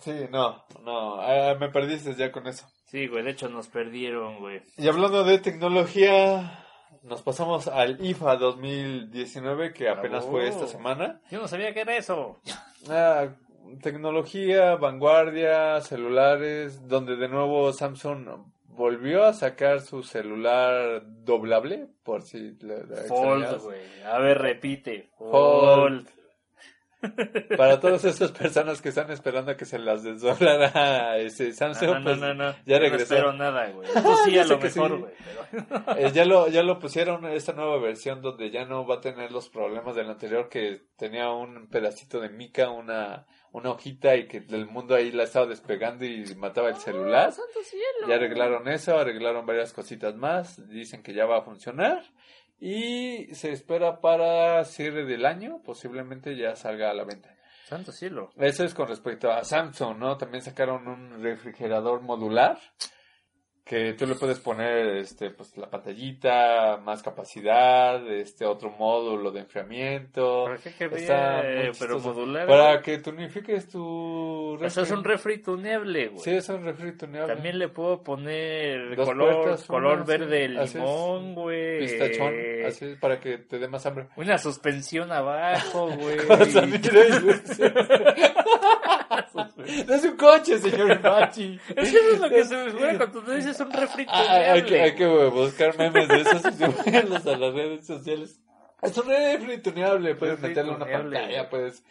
Sí, 0.00 0.26
no, 0.30 0.64
no, 0.84 1.20
ah, 1.20 1.54
me 1.58 1.68
perdiste 1.68 2.14
ya 2.14 2.30
con 2.32 2.46
eso. 2.46 2.66
Sí, 2.86 3.06
güey, 3.08 3.24
de 3.24 3.30
hecho 3.30 3.48
nos 3.48 3.68
perdieron, 3.68 4.38
güey. 4.38 4.62
Y 4.76 4.88
hablando 4.88 5.24
de 5.24 5.38
tecnología, 5.38 6.64
nos 7.02 7.22
pasamos 7.22 7.68
al 7.68 8.04
IFA 8.04 8.36
2019 8.36 9.72
que 9.72 9.88
apenas 9.88 10.24
fue 10.24 10.44
esta 10.44 10.60
Bravo. 10.60 10.72
semana. 10.72 11.20
Yo 11.30 11.40
no 11.40 11.48
sabía 11.48 11.74
que 11.74 11.80
era 11.80 11.96
eso. 11.96 12.38
Ah, 12.88 13.28
tecnología, 13.82 14.76
vanguardia, 14.76 15.80
celulares, 15.80 16.86
donde 16.86 17.16
de 17.16 17.28
nuevo 17.28 17.72
Samsung 17.72 18.28
volvió 18.68 19.24
a 19.24 19.32
sacar 19.32 19.80
su 19.80 20.02
celular 20.02 21.02
doblable, 21.04 21.86
por 22.02 22.22
si 22.22 22.56
le, 22.60 22.84
le 22.84 22.96
Fold, 23.08 23.62
güey. 23.62 23.80
A 24.04 24.18
ver, 24.18 24.38
repite. 24.38 25.10
Fold. 25.18 25.30
Fold. 25.30 26.08
Para 27.56 27.80
todas 27.80 28.04
esas 28.04 28.32
personas 28.32 28.80
que 28.82 28.88
están 28.90 29.10
esperando 29.10 29.50
a 29.52 29.56
que 29.56 29.64
se 29.64 29.78
las 29.78 30.02
desdoblara 30.02 31.18
ese 31.18 31.52
Samsung, 31.52 31.88
No, 31.90 31.98
no, 31.98 32.04
pues, 32.04 32.18
no, 32.18 32.34
no. 32.34 32.52
ya 32.66 32.76
No 32.76 32.78
regresó. 32.78 33.14
espero 33.14 33.32
nada, 33.32 33.68
güey. 33.70 33.88
Eso 33.94 34.16
sí, 34.24 34.32
Yo 34.32 34.40
a 34.40 34.44
sé 34.44 34.50
lo 34.54 34.58
que 34.60 34.70
sí. 34.70 34.80
mejor, 34.80 34.98
güey. 35.00 35.12
pero- 35.50 35.84
Eh, 35.98 36.10
ya 36.12 36.24
lo 36.24 36.48
ya 36.48 36.62
lo 36.62 36.78
pusieron 36.78 37.24
esta 37.26 37.52
nueva 37.52 37.78
versión 37.78 38.20
donde 38.22 38.50
ya 38.50 38.64
no 38.64 38.86
va 38.86 38.96
a 38.96 39.00
tener 39.00 39.30
los 39.30 39.48
problemas 39.48 39.94
del 39.94 40.10
anterior 40.10 40.48
que 40.48 40.82
tenía 40.96 41.30
un 41.30 41.68
pedacito 41.68 42.20
de 42.20 42.28
mica, 42.28 42.70
una 42.70 43.26
una 43.52 43.70
hojita 43.70 44.16
y 44.16 44.26
que 44.26 44.38
el 44.38 44.66
mundo 44.66 44.96
ahí 44.96 45.12
la 45.12 45.22
estaba 45.22 45.46
despegando 45.46 46.04
y 46.04 46.24
mataba 46.34 46.70
el 46.70 46.74
celular. 46.76 47.28
¡Ah, 47.28 47.30
santo 47.30 47.60
cielo! 47.62 48.08
Ya 48.08 48.16
arreglaron 48.16 48.66
eso, 48.66 48.98
arreglaron 48.98 49.46
varias 49.46 49.72
cositas 49.72 50.16
más, 50.16 50.68
dicen 50.68 51.04
que 51.04 51.14
ya 51.14 51.24
va 51.24 51.38
a 51.38 51.42
funcionar 51.42 52.02
y 52.58 53.34
se 53.34 53.52
espera 53.52 54.00
para 54.00 54.64
cierre 54.64 55.04
del 55.04 55.26
año, 55.26 55.60
posiblemente 55.64 56.36
ya 56.36 56.56
salga 56.56 56.90
a 56.90 56.94
la 56.94 57.04
venta. 57.04 57.34
Santo 57.66 57.92
cielo. 57.92 58.30
Eso 58.36 58.64
es 58.64 58.74
con 58.74 58.88
respecto 58.88 59.30
a 59.30 59.42
Samsung, 59.42 59.98
¿no? 59.98 60.16
También 60.18 60.42
sacaron 60.42 60.86
un 60.86 61.22
refrigerador 61.22 62.02
modular 62.02 62.58
que 63.64 63.94
tú 63.94 64.06
le 64.06 64.14
puedes 64.14 64.38
poner 64.40 64.98
este 64.98 65.30
pues 65.30 65.56
la 65.56 65.70
pantallita, 65.70 66.78
más 66.84 67.02
capacidad, 67.02 68.06
este 68.10 68.44
otro 68.44 68.70
módulo 68.70 69.30
de 69.30 69.40
enfriamiento. 69.40 70.44
¿Para 70.44 70.58
qué 70.58 70.74
querría, 70.74 70.98
Está 70.98 71.42
muy 71.42 71.68
eh, 71.68 71.72
pero 71.78 71.98
modular? 71.98 72.46
Para 72.46 72.82
que 72.82 72.98
tunifiques 72.98 73.70
tu 73.70 73.82
O 73.82 74.68
sea, 74.68 74.82
es 74.82 74.90
un 74.90 75.02
refri 75.02 75.38
tuneable, 75.38 76.08
güey. 76.08 76.22
Sí, 76.22 76.32
es 76.32 76.46
un 76.50 76.62
refri 76.62 76.92
tuneable. 76.92 77.34
También 77.34 77.58
le 77.58 77.68
puedo 77.68 78.02
poner 78.02 78.94
Dos 78.96 79.08
color, 79.08 79.42
puertas, 79.42 79.64
color 79.64 79.96
una, 79.96 80.04
verde 80.04 80.58
así 80.58 80.76
limón, 80.76 81.34
güey. 81.34 81.78
pistachón, 81.78 82.34
así 82.66 82.84
es, 82.84 82.98
para 82.98 83.18
que 83.18 83.38
te 83.38 83.58
dé 83.58 83.66
más 83.66 83.86
hambre. 83.86 84.08
Una 84.16 84.36
suspensión 84.36 85.10
abajo, 85.10 85.88
güey. 85.96 86.18
No 89.86 89.94
es 89.94 90.04
un 90.04 90.16
coche, 90.16 90.58
señor 90.58 91.00
Machi. 91.00 91.58
Es 91.68 91.90
que 91.90 91.96
eso 91.98 92.10
es 92.14 92.20
lo 92.20 92.28
que 92.28 92.44
se 92.44 92.56
me 92.56 92.70
fue 92.72 92.96
cuando 92.96 93.22
tú 93.22 93.30
dices 93.30 93.58
un 93.60 93.72
refri 93.72 94.06
Ah, 94.08 94.52
hay, 94.52 94.62
que, 94.64 94.80
hay 94.80 94.94
que 94.94 95.06
buscar 95.06 95.76
memes 95.78 96.08
de 96.08 96.20
esos 96.20 96.44
y 96.44 96.52
subirlos 96.52 97.26
a 97.26 97.36
las 97.36 97.54
redes 97.54 97.86
sociales. 97.86 98.40
Es 98.82 98.98
un 98.98 99.06
refri 99.06 99.58
tuneable, 99.58 100.14
puedes 100.14 100.36
Refri 100.36 100.48
meterle 100.48 100.70
una 100.72 100.84
tuneable, 100.84 101.18
pantalla, 101.18 101.50
puedes... 101.50 101.84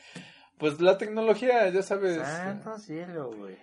Pues 0.57 0.79
la 0.79 0.97
tecnología, 0.97 1.67
ya 1.69 1.81
sabes, 1.81 2.21
Santo 2.21 2.77
cielo, 2.77 3.31
güey. 3.31 3.57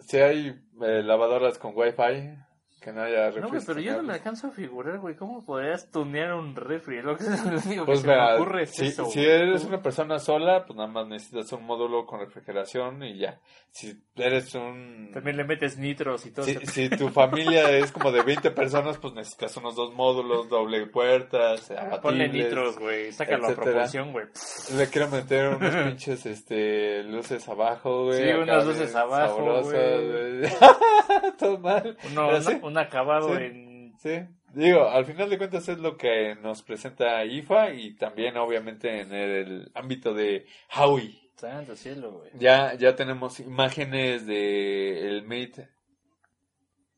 si 0.00 0.16
hay 0.16 0.60
eh, 0.82 1.02
lavadoras 1.04 1.58
con 1.58 1.72
wifi, 1.76 2.34
que 2.80 2.92
no 2.92 3.02
haya 3.02 3.26
refri 3.26 3.40
No, 3.42 3.48
güey, 3.48 3.60
pero 3.66 3.80
yo 3.80 3.96
no 3.96 4.02
me 4.04 4.12
alcanzo 4.14 4.46
a 4.46 4.50
figurar, 4.50 4.98
güey. 4.98 5.14
¿Cómo 5.16 5.44
podrías 5.44 5.90
tunear 5.90 6.34
un 6.34 6.54
refri? 6.54 7.02
Lo 7.02 7.16
que 7.16 7.24
lo 7.50 7.58
único 7.64 7.84
Pues 7.86 8.00
que 8.02 8.08
se 8.08 8.14
me 8.16 8.34
ocurre 8.34 8.62
es 8.62 8.70
si, 8.70 8.86
eso, 8.86 9.04
si 9.06 9.20
güey. 9.24 9.30
eres 9.30 9.64
una 9.64 9.82
persona 9.82 10.18
sola, 10.18 10.64
pues 10.64 10.76
nada 10.76 10.88
más 10.88 11.06
necesitas 11.08 11.52
un 11.52 11.64
módulo 11.64 12.06
con 12.06 12.20
refrigeración 12.20 13.02
y 13.02 13.18
ya. 13.18 13.38
Si 13.70 14.00
eres 14.16 14.54
un... 14.54 15.10
También 15.12 15.36
le 15.36 15.44
metes 15.44 15.76
nitros 15.78 16.24
y 16.26 16.30
todo 16.32 16.44
Si, 16.44 16.52
eso. 16.52 16.60
si 16.72 16.88
tu 16.88 17.08
familia 17.10 17.70
es 17.70 17.92
como 17.92 18.10
de 18.12 18.22
20 18.22 18.50
personas, 18.52 18.96
pues 18.98 19.12
necesitas 19.14 19.56
unos 19.58 19.74
dos 19.76 19.92
módulos, 19.94 20.48
doble 20.48 20.86
puertas, 20.86 21.70
Ah, 21.70 21.98
Ponle 22.00 22.24
abatibles. 22.24 22.32
nitros, 22.46 22.78
güey. 22.78 23.12
Sácalo 23.12 23.44
a 23.46 23.50
etcétera. 23.50 23.64
proporción, 23.72 24.12
güey. 24.12 24.26
Le 24.76 24.86
quiero 24.88 25.08
meter 25.08 25.48
unos 25.54 25.74
pinches 25.84 26.26
este, 26.26 27.02
luces 27.04 27.46
abajo, 27.48 28.04
güey. 28.06 28.22
Sí, 28.24 28.30
unas 28.32 28.64
luces 28.66 28.94
abajo, 28.94 29.62
güey. 29.62 30.08
güey. 30.42 30.50
Todo 31.38 31.58
mal. 31.58 31.96
Sí, 32.00 32.08
una- 32.16 32.67
un 32.68 32.78
acabado 32.78 33.36
Sí. 33.36 33.42
en... 33.42 33.92
sí. 33.98 34.20
Digo, 34.54 34.88
al 34.88 35.04
final 35.04 35.28
de 35.28 35.36
cuentas 35.36 35.68
es 35.68 35.78
lo 35.78 35.96
que 35.98 36.34
nos 36.36 36.62
presenta 36.62 37.22
IFA 37.24 37.70
y 37.74 37.94
también 37.96 38.36
obviamente 38.38 39.00
en 39.02 39.12
el 39.12 39.70
ámbito 39.74 40.14
de 40.14 40.46
Howie. 40.74 41.18
Santo 41.36 41.76
cielo, 41.76 42.12
güey. 42.12 42.30
Ya, 42.34 42.74
ya 42.74 42.96
tenemos 42.96 43.38
imágenes 43.40 44.26
de 44.26 45.06
el 45.08 45.22
Mate 45.24 45.68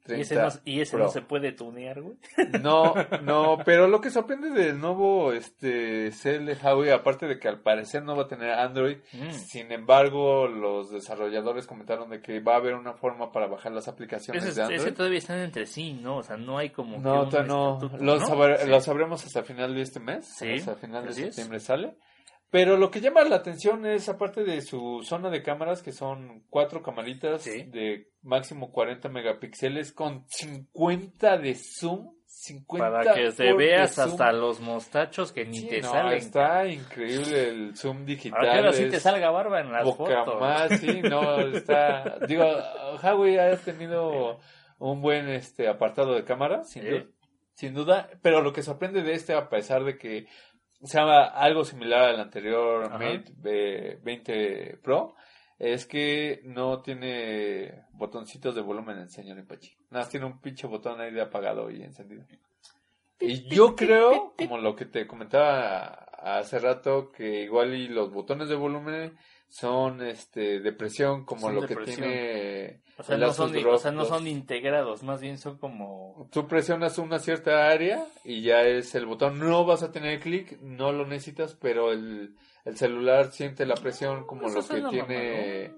Y 0.09 0.21
ese, 0.23 0.35
30 0.35 0.55
no, 0.57 0.61
y 0.65 0.81
ese 0.81 0.97
no 0.97 1.09
se 1.09 1.23
puede 1.23 1.53
tunear, 1.53 2.01
güey. 2.01 2.17
No, 2.63 2.95
no, 3.23 3.59
pero 3.65 3.87
lo 3.87 4.01
que 4.01 4.11
sorprende 4.11 4.51
del 4.51 4.79
nuevo 4.81 5.33
este 5.33 6.11
de 6.11 6.57
Huawei, 6.63 6.91
aparte 6.91 7.27
de 7.27 7.39
que 7.39 7.49
al 7.49 7.61
parecer 7.61 8.03
no 8.03 8.17
va 8.17 8.23
a 8.25 8.29
tener 8.29 8.51
Android, 8.51 8.99
Mm. 9.13 9.31
sin 9.33 9.71
embargo, 9.73 10.49
los 10.49 10.91
desarrolladores 10.91 11.67
comentaron 11.67 12.11
de 12.11 12.21
que 12.21 12.41
va 12.41 12.55
a 12.55 12.57
haber 12.57 12.75
una 12.75 12.95
forma 12.95 13.31
para 13.33 13.47
bajar 13.47 13.73
las 13.73 13.89
aplicaciones 13.89 14.45
Ese, 14.45 14.61
de 14.61 14.75
Android. 14.75 14.95
todavía 14.95 15.19
están 15.19 15.39
entre 15.41 15.67
sí, 15.67 15.93
¿no? 15.93 16.17
O 16.19 16.23
sea, 16.23 16.37
no 16.37 16.59
hay 16.59 16.71
como 16.71 16.97
que 16.97 17.03
No, 17.03 17.23
un 17.25 17.29
todavía 17.31 17.49
no. 17.53 17.79
Lo, 18.01 18.19
¿no? 18.19 18.27
saber- 18.27 18.59
Sí. 18.61 18.69
lo 18.69 18.81
sabremos 18.81 19.25
hasta 19.25 19.43
final 19.43 19.75
de 19.75 19.83
este 19.83 20.01
mes. 20.01 20.25
Sí, 20.27 20.55
Hasta 20.55 20.75
final 20.77 21.05
de 21.05 21.11
es. 21.11 21.17
septiembre 21.17 21.61
sale. 21.61 21.95
Pero 22.51 22.77
lo 22.77 22.91
que 22.91 23.01
llama 23.01 23.23
la 23.25 23.37
atención 23.37 23.87
es, 23.87 24.09
aparte 24.09 24.43
de 24.43 24.61
su 24.61 25.03
zona 25.05 25.31
de 25.31 25.43
cámaras, 25.43 25.83
que 25.83 25.93
son 25.93 26.45
cuatro 26.51 26.83
camaritas 26.83 27.43
Sí. 27.43 27.63
de 27.65 28.09
máximo 28.23 28.73
40 28.73 29.09
megapíxeles 29.09 29.93
con 29.93 30.25
50 30.29 31.39
de 31.39 31.55
zoom. 31.55 32.15
50 32.33 32.91
Para 32.91 33.15
que 33.15 33.33
te 33.33 33.53
veas 33.53 33.99
hasta 33.99 34.33
los 34.33 34.61
mostachos 34.61 35.33
que 35.33 35.45
ni 35.45 35.59
Sí, 35.59 35.67
te 35.69 35.81
no, 35.83 35.91
salen. 35.91 36.13
Está 36.19 36.65
increíble 36.67 37.49
el 37.49 37.77
zoom 37.77 38.05
digital. 38.07 38.67
Es 38.69 38.91
te 38.91 39.01
salga 39.01 39.31
barba 39.31 39.61
en 39.61 39.73
las 39.73 39.83
poca 39.85 40.25
fotos. 40.25 40.41
más, 40.41 40.81
sí, 40.81 41.03
no, 41.03 41.41
está... 41.41 42.19
Digo, 42.29 42.45
Huawei 43.03 43.37
ha 43.37 43.57
tenido 43.57 44.39
un 44.79 45.03
buen 45.03 45.29
este 45.29 45.69
apartado 45.69 46.15
de 46.15 46.25
cámara, 46.25 46.63
sin, 46.65 46.89
duda, 46.89 47.05
sin 47.55 47.75
duda, 47.75 48.09
pero 48.23 48.41
lo 48.43 48.53
que 48.53 48.63
sorprende 48.63 49.03
de 49.03 49.13
este, 49.13 49.35
a 49.35 49.49
pesar 49.51 49.85
de 49.85 49.99
que 49.99 50.27
sea 50.83 51.25
algo 51.25 51.65
similar 51.65 52.11
al 52.11 52.21
anterior 52.21 52.85
Ajá. 52.85 52.99
Mate 52.99 53.33
eh, 53.45 53.99
20 54.03 54.79
Pro, 54.83 55.15
es 55.59 55.87
que 55.87 56.41
no 56.45 56.81
tiene 56.81 57.85
botoncitos 57.93 58.55
de 58.55 58.63
volumen 58.63 58.99
en 58.99 59.11
señor 59.11 59.39
Ipachi. 59.39 59.77
Nada, 59.91 60.05
más 60.05 60.11
tiene 60.11 60.27
un 60.27 60.41
pinche 60.41 60.67
botón 60.67 61.01
ahí 61.01 61.13
de 61.13 61.21
apagado 61.21 61.71
y 61.71 61.83
encendido. 61.83 62.25
Y 63.21 63.49
yo 63.55 63.77
creo, 63.77 64.35
como 64.39 64.57
lo 64.57 64.75
que 64.75 64.87
te 64.87 65.07
comentaba 65.07 66.09
hace 66.23 66.59
rato, 66.59 67.13
que 67.13 67.43
igual 67.43 67.75
y 67.75 67.89
los 67.89 68.11
botones 68.11 68.49
de 68.49 68.55
volumen 68.55 69.19
son 69.51 70.01
este 70.01 70.61
de 70.61 70.73
presión 70.73 71.25
como 71.25 71.49
Son 71.49 71.57
lo 71.57 71.67
que 71.67 71.75
tiene 71.77 72.81
O 72.97 73.03
sea, 73.03 73.19
no 73.19 73.33
son, 73.33 73.55
o 73.67 73.79
sea, 73.79 73.91
no 73.91 74.03
2. 74.03 74.09
son 74.09 74.27
integrados, 74.29 75.03
más 75.03 75.21
bien 75.21 75.39
son 75.39 75.59
como... 75.59 76.29
Tú 76.31 76.47
presionas 76.47 76.99
una 76.99 77.19
cierta 77.19 77.69
área 77.69 78.07
y 78.25 78.43
ya 78.43 78.63
es 78.63 78.95
el 78.95 79.07
botón. 79.07 79.41
No 79.41 79.65
vas 79.65 79.83
a 79.83 79.91
tener 79.91 80.21
clic, 80.21 80.59
no 80.61 80.93
lo 80.93 81.05
necesitas, 81.05 81.55
pero 81.61 81.93
el, 81.93 82.37
el 82.65 82.77
celular 82.77 83.33
siente 83.33 83.67
la 83.67 83.75
presión 83.75 84.25
como 84.25 84.47
Eso 84.47 84.61
lo 84.61 84.67
que 84.69 84.89
tiene 84.89 85.73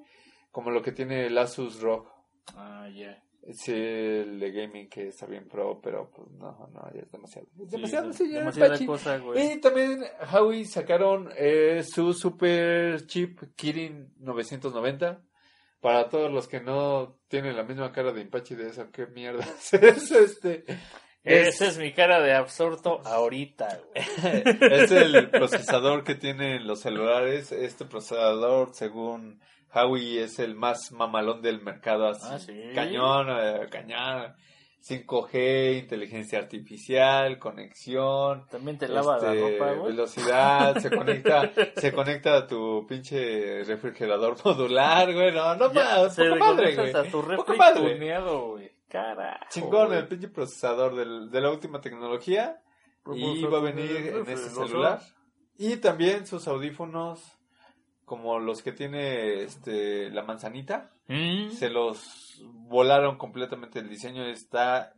como 0.50 0.70
lo 0.70 0.82
que 0.82 0.92
tiene 0.92 1.26
el 1.26 1.38
Asus 1.38 1.80
ROG. 1.80 2.06
Ah, 2.54 2.86
ya. 2.94 3.22
Sí, 3.50 3.72
el 3.72 4.38
de 4.38 4.52
gaming 4.52 4.88
que 4.88 5.08
está 5.08 5.26
bien 5.26 5.48
pro, 5.48 5.80
pero 5.80 6.10
pues 6.14 6.30
no, 6.30 6.70
no, 6.72 6.92
ya 6.94 7.00
es 7.00 7.10
demasiado. 7.10 7.48
Es 7.60 7.70
Sí, 7.70 7.76
demasiado, 7.76 8.06
no, 8.06 8.12
señor 8.12 8.38
demasiada 8.38 8.86
cosa, 8.86 9.18
güey. 9.18 9.54
Y 9.54 9.60
también 9.60 10.04
Huawei 10.32 10.64
sacaron 10.64 11.28
eh, 11.36 11.82
su 11.82 12.14
super 12.14 13.04
chip 13.06 13.40
Kirin 13.56 14.14
990. 14.18 15.22
Para 15.80 16.08
todos 16.08 16.30
los 16.30 16.46
que 16.46 16.60
no 16.60 17.18
tienen 17.26 17.56
la 17.56 17.64
misma 17.64 17.90
cara 17.90 18.12
de 18.12 18.20
Impachi 18.20 18.54
de 18.54 18.68
eso, 18.68 18.88
qué 18.92 19.06
mierda 19.06 19.44
es 19.72 20.12
este. 20.12 20.64
Es, 21.24 21.48
Esa 21.54 21.66
es 21.66 21.78
mi 21.78 21.92
cara 21.92 22.20
de 22.20 22.34
absorto 22.34 23.00
ahorita, 23.04 23.80
güey. 23.92 24.42
es 24.72 24.92
el 24.92 25.30
procesador 25.30 26.04
que 26.04 26.14
tienen 26.14 26.68
los 26.68 26.80
celulares. 26.80 27.50
Este 27.50 27.84
procesador, 27.84 28.72
según 28.74 29.40
Huawei, 29.74 30.18
es 30.18 30.38
el 30.38 30.54
más 30.54 30.92
mamalón 30.92 31.40
del 31.42 31.62
mercado. 31.62 32.08
Así, 32.08 32.26
Ah, 32.30 32.38
¿sí? 32.38 32.52
Cañón, 32.74 33.26
eh, 33.30 33.68
cañón. 33.70 34.34
5G, 34.84 35.78
inteligencia 35.78 36.40
artificial, 36.40 37.38
conexión, 37.38 38.46
También 38.50 38.78
te 38.78 38.88
lava 38.88 39.16
la 39.18 39.32
este, 39.32 39.58
ropa, 39.58 39.72
güey. 39.74 39.92
velocidad, 39.92 40.76
se 40.78 40.90
conecta, 40.96 41.52
se 41.76 41.92
conecta 41.92 42.36
a 42.36 42.46
tu 42.48 42.84
pinche 42.88 43.62
refrigerador 43.62 44.36
modular, 44.44 45.12
güey, 45.14 45.32
no, 45.32 45.54
no 45.54 45.72
más, 45.72 46.16
poco 46.16 46.36
madre, 46.36 46.74
güey. 46.74 46.94
a 46.96 47.02
tu 47.04 47.22
Poco 47.36 47.54
madre. 47.54 47.92
tuneado, 47.94 48.48
güey. 48.50 48.72
Carajo. 48.88 49.44
Chingón 49.50 49.86
güey. 49.86 50.00
el 50.00 50.08
pinche 50.08 50.26
procesador 50.28 50.96
del, 50.96 51.30
de 51.30 51.40
la 51.40 51.50
última 51.50 51.80
tecnología 51.80 52.60
y 53.14 53.44
va 53.44 53.58
a 53.58 53.62
venir 53.62 53.96
en 53.96 54.28
este 54.28 54.50
celular. 54.50 55.00
Y 55.58 55.76
también 55.76 56.26
sus 56.26 56.48
audífonos 56.48 57.22
como 58.04 58.38
los 58.38 58.62
que 58.62 58.72
tiene 58.72 59.42
este 59.42 60.10
la 60.10 60.22
manzanita, 60.22 60.90
Mm. 61.08 61.50
se 61.50 61.68
los 61.68 62.42
volaron 62.44 63.18
completamente, 63.18 63.80
el 63.80 63.88
diseño 63.88 64.24
está 64.24 64.94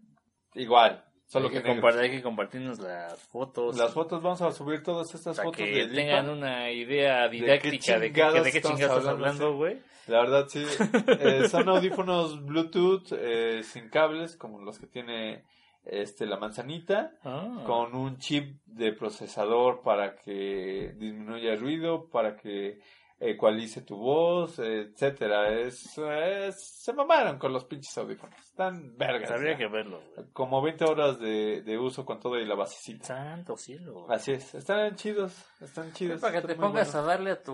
igual, 0.54 1.04
solo 1.26 1.48
hay, 1.48 1.54
que 1.54 1.62
que 1.62 1.70
hay 2.00 2.10
que 2.10 2.22
compartirnos 2.22 2.78
las 2.78 3.20
fotos. 3.28 3.76
Las 3.76 3.92
fotos, 3.92 4.22
vamos 4.22 4.42
a 4.42 4.52
subir 4.52 4.82
todas 4.82 5.12
estas 5.14 5.36
para 5.36 5.48
fotos 5.48 5.66
que 5.66 5.86
de 5.86 5.88
tengan 5.88 6.28
una 6.28 6.70
idea 6.70 7.28
didáctica 7.28 7.98
de, 7.98 8.12
qué, 8.12 8.20
chingados 8.20 8.44
de 8.44 8.52
qué 8.52 8.62
chingados 8.62 8.98
estás 8.98 9.06
hablando, 9.06 9.46
hablando, 9.46 9.56
güey. 9.56 9.78
La 10.06 10.20
verdad, 10.20 10.46
sí. 10.48 10.64
Eh, 11.20 11.48
son 11.48 11.68
audífonos 11.68 12.44
Bluetooth 12.44 13.12
eh, 13.12 13.62
sin 13.62 13.88
cables, 13.88 14.36
como 14.36 14.60
los 14.60 14.78
que 14.78 14.86
tiene 14.86 15.44
este 15.84 16.26
la 16.26 16.36
manzanita, 16.38 17.12
Ah. 17.24 17.62
con 17.66 17.94
un 17.94 18.18
chip 18.18 18.58
de 18.66 18.92
procesador 18.92 19.82
para 19.82 20.16
que 20.16 20.94
disminuya 20.96 21.52
el 21.52 21.60
ruido, 21.60 22.08
para 22.10 22.36
que 22.36 22.80
ecualice 23.20 23.80
tu 23.82 23.96
voz, 23.96 24.58
etcétera. 24.58 25.48
Es, 25.60 25.96
es- 25.96 26.82
se 26.82 26.92
mamaron 26.92 27.38
con 27.38 27.52
los 27.52 27.64
pinches 27.64 27.96
audífonos. 27.96 28.38
Están 28.40 28.96
vergas. 28.98 29.30
Habría 29.30 29.52
ya. 29.52 29.58
que 29.58 29.66
verlo, 29.68 30.00
güey. 30.16 30.26
Como 30.32 30.60
20 30.60 30.84
horas 30.84 31.18
de, 31.20 31.62
de 31.62 31.78
uso 31.78 32.04
con 32.04 32.20
todo 32.20 32.38
y 32.38 32.44
la 32.44 32.54
basecita. 32.56 33.06
Santo 33.06 33.56
cielo. 33.56 33.92
güey. 34.04 34.16
Así 34.16 34.32
es. 34.32 34.54
Están 34.54 34.96
chidos. 34.96 35.32
Están 35.60 35.92
chidos. 35.92 36.16
Es 36.16 36.20
para 36.20 36.32
que 36.32 36.38
están 36.38 36.56
te 36.56 36.60
pongas 36.60 36.92
buenos. 36.92 36.94
a 36.96 37.02
darle 37.02 37.30
a 37.30 37.42
tu 37.42 37.52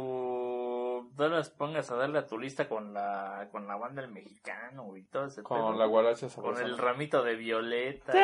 no 1.16 1.28
las 1.28 1.50
pongas 1.50 1.90
a 1.90 1.96
darle 1.96 2.18
a 2.18 2.26
tu 2.26 2.38
lista 2.38 2.68
con 2.68 2.92
la 2.94 3.48
con 3.52 3.66
la 3.66 3.76
banda 3.76 4.02
del 4.02 4.10
mexicano 4.10 4.96
y 4.96 5.02
todo 5.04 5.26
ese 5.26 5.42
Con 5.42 5.58
pedo. 5.58 5.72
la 5.78 5.86
guaracha 5.86 6.28
con 6.28 6.58
el 6.60 6.76
ramito 6.78 7.22
de 7.22 7.36
violeta. 7.36 8.12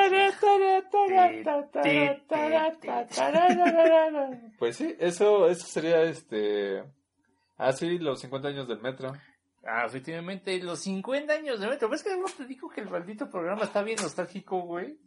Pues 4.59 4.77
sí, 4.77 4.95
eso, 4.99 5.49
eso 5.49 5.67
sería 5.67 6.03
este. 6.03 6.85
Ah, 7.59 7.73
sí, 7.73 7.99
los 7.99 8.21
50 8.21 8.49
años 8.49 8.69
del 8.69 8.81
metro. 8.81 9.13
Ah, 9.65 9.85
efectivamente, 9.87 10.63
los 10.63 10.81
50 10.81 11.33
años 11.33 11.61
de 11.61 11.69
metro. 11.69 11.89
¿Ves 11.89 12.03
que 12.03 12.17
no 12.17 12.27
te 12.27 12.45
digo 12.47 12.69
que 12.69 12.83
el 12.83 12.91
maldito 12.91 13.29
programa 13.31 13.65
está 13.65 13.83
bien 13.83 13.99
nostálgico, 14.01 14.61
güey? 14.61 14.99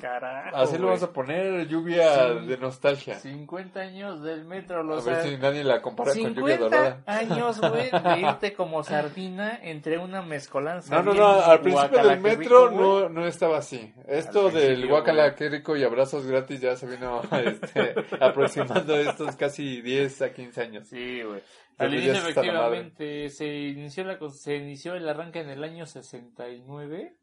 Carajo. 0.00 0.56
Así 0.56 0.78
lo 0.78 0.88
vas 0.88 1.02
a 1.02 1.12
poner, 1.12 1.68
lluvia 1.68 2.38
Sí. 2.40 2.46
de 2.46 2.56
nostalgia. 2.58 3.14
50 3.20 3.80
años 3.80 4.22
del 4.22 4.44
metro, 4.44 4.80
A 4.80 4.82
los 4.82 5.04
ver 5.04 5.22
si 5.22 5.36
nadie 5.36 5.62
la 5.62 5.80
compara 5.80 6.12
con 6.12 6.34
lluvia 6.34 6.56
50 6.56 6.76
dorada. 6.76 7.02
años, 7.06 7.60
güey, 7.60 7.90
de 7.90 8.20
irte 8.28 8.52
como 8.54 8.82
sardina 8.82 9.58
entre 9.62 9.98
una 9.98 10.22
mezcolanza. 10.22 10.96
No, 10.96 11.02
no, 11.02 11.14
no, 11.14 11.28
al 11.40 11.60
principio 11.60 12.02
del 12.04 12.20
metro 12.20 12.70
güey. 12.70 12.82
no, 12.82 13.08
no 13.10 13.26
estaba 13.26 13.58
así. 13.58 13.94
Esto 14.08 14.48
Al 14.48 14.54
del 14.54 14.88
guacala 14.88 15.34
qué 15.36 15.48
rico 15.48 15.76
y 15.76 15.84
abrazos 15.84 16.26
gratis 16.26 16.60
ya 16.60 16.74
se 16.76 16.86
vino 16.86 17.20
este, 17.32 17.94
aproximando 18.20 18.96
estos 18.96 19.36
casi 19.36 19.80
10 19.82 20.22
a 20.22 20.32
15 20.32 20.60
años. 20.62 20.88
Sí, 20.88 21.22
güey. 21.22 21.40
Al 21.78 21.94
inicio, 21.94 22.12
efectivamente, 22.12 23.28
se 23.30 23.46
inició, 23.46 24.04
la, 24.04 24.18
se 24.30 24.56
inició 24.56 24.94
el 24.94 25.08
arranque 25.08 25.40
en 25.40 25.48
el 25.50 25.64
año 25.64 25.86
69. 25.86 27.14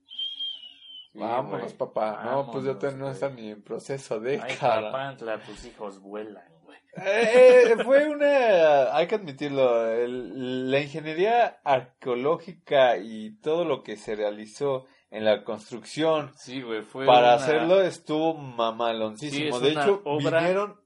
Sí, 1.11 1.17
Vámonos, 1.19 1.61
güey. 1.61 1.77
papá. 1.77 2.21
No, 2.23 2.51
pues 2.51 2.63
yo 2.65 2.77
no 2.97 3.09
está 3.09 3.29
ni 3.29 3.49
en 3.49 3.63
proceso 3.63 4.19
de 4.19 4.39
Ay, 4.41 4.55
cara. 4.59 4.91
papantla, 4.91 5.41
tus 5.41 5.65
hijos 5.65 5.99
vuelan, 5.99 6.43
güey. 6.63 6.77
Eh, 6.97 7.71
eh, 7.73 7.83
fue 7.83 8.07
una, 8.09 8.95
hay 8.95 9.07
que 9.07 9.15
admitirlo, 9.15 9.87
el- 9.91 10.69
la 10.69 10.79
ingeniería 10.79 11.59
arqueológica 11.63 12.97
y 12.97 13.39
todo 13.41 13.65
lo 13.65 13.83
que 13.83 13.95
se 13.97 14.15
realizó 14.15 14.85
en 15.11 15.25
la 15.25 15.43
construcción 15.43 16.31
Sí, 16.35 16.61
güey, 16.61 16.83
fue 16.83 17.05
para 17.05 17.19
una- 17.19 17.33
hacerlo 17.33 17.81
estuvo 17.81 18.33
Sí, 18.33 18.39
mamaloncísimo. 18.55 19.55
es 19.57 19.61
de 19.61 19.69
hecho, 19.71 20.01
obra- 20.05 20.39
vinieron 20.39 20.79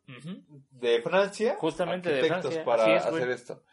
de 0.71 1.01
Francia, 1.01 1.55
Justamente 1.59 2.09
de 2.09 2.15
arquitectos 2.19 2.53
Francia, 2.53 2.65
para 2.65 2.95
es, 2.95 3.05
hacer 3.05 3.30
esto. 3.30 3.63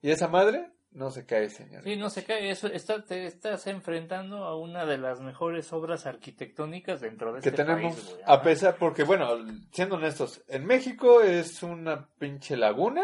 Y 0.00 0.10
esa 0.10 0.28
madre 0.28 0.70
no 0.92 1.10
se 1.10 1.26
cae, 1.26 1.48
señor. 1.50 1.84
Sí, 1.84 1.96
no 1.96 2.10
se 2.10 2.24
cae, 2.24 2.50
eso, 2.50 2.66
está, 2.68 3.04
te 3.04 3.26
estás 3.26 3.66
enfrentando 3.66 4.44
a 4.44 4.56
una 4.58 4.86
de 4.86 4.98
las 4.98 5.20
mejores 5.20 5.72
obras 5.72 6.06
arquitectónicas 6.06 7.00
dentro 7.00 7.32
de 7.32 7.40
que 7.40 7.50
este 7.50 7.64
tenemos, 7.64 7.94
país, 7.94 8.10
güey. 8.10 8.22
a 8.26 8.42
pesar, 8.42 8.76
porque 8.76 9.04
bueno, 9.04 9.28
siendo 9.70 9.96
honestos, 9.96 10.42
en 10.48 10.66
México 10.66 11.20
es 11.22 11.62
una 11.62 12.08
pinche 12.18 12.56
laguna. 12.56 13.02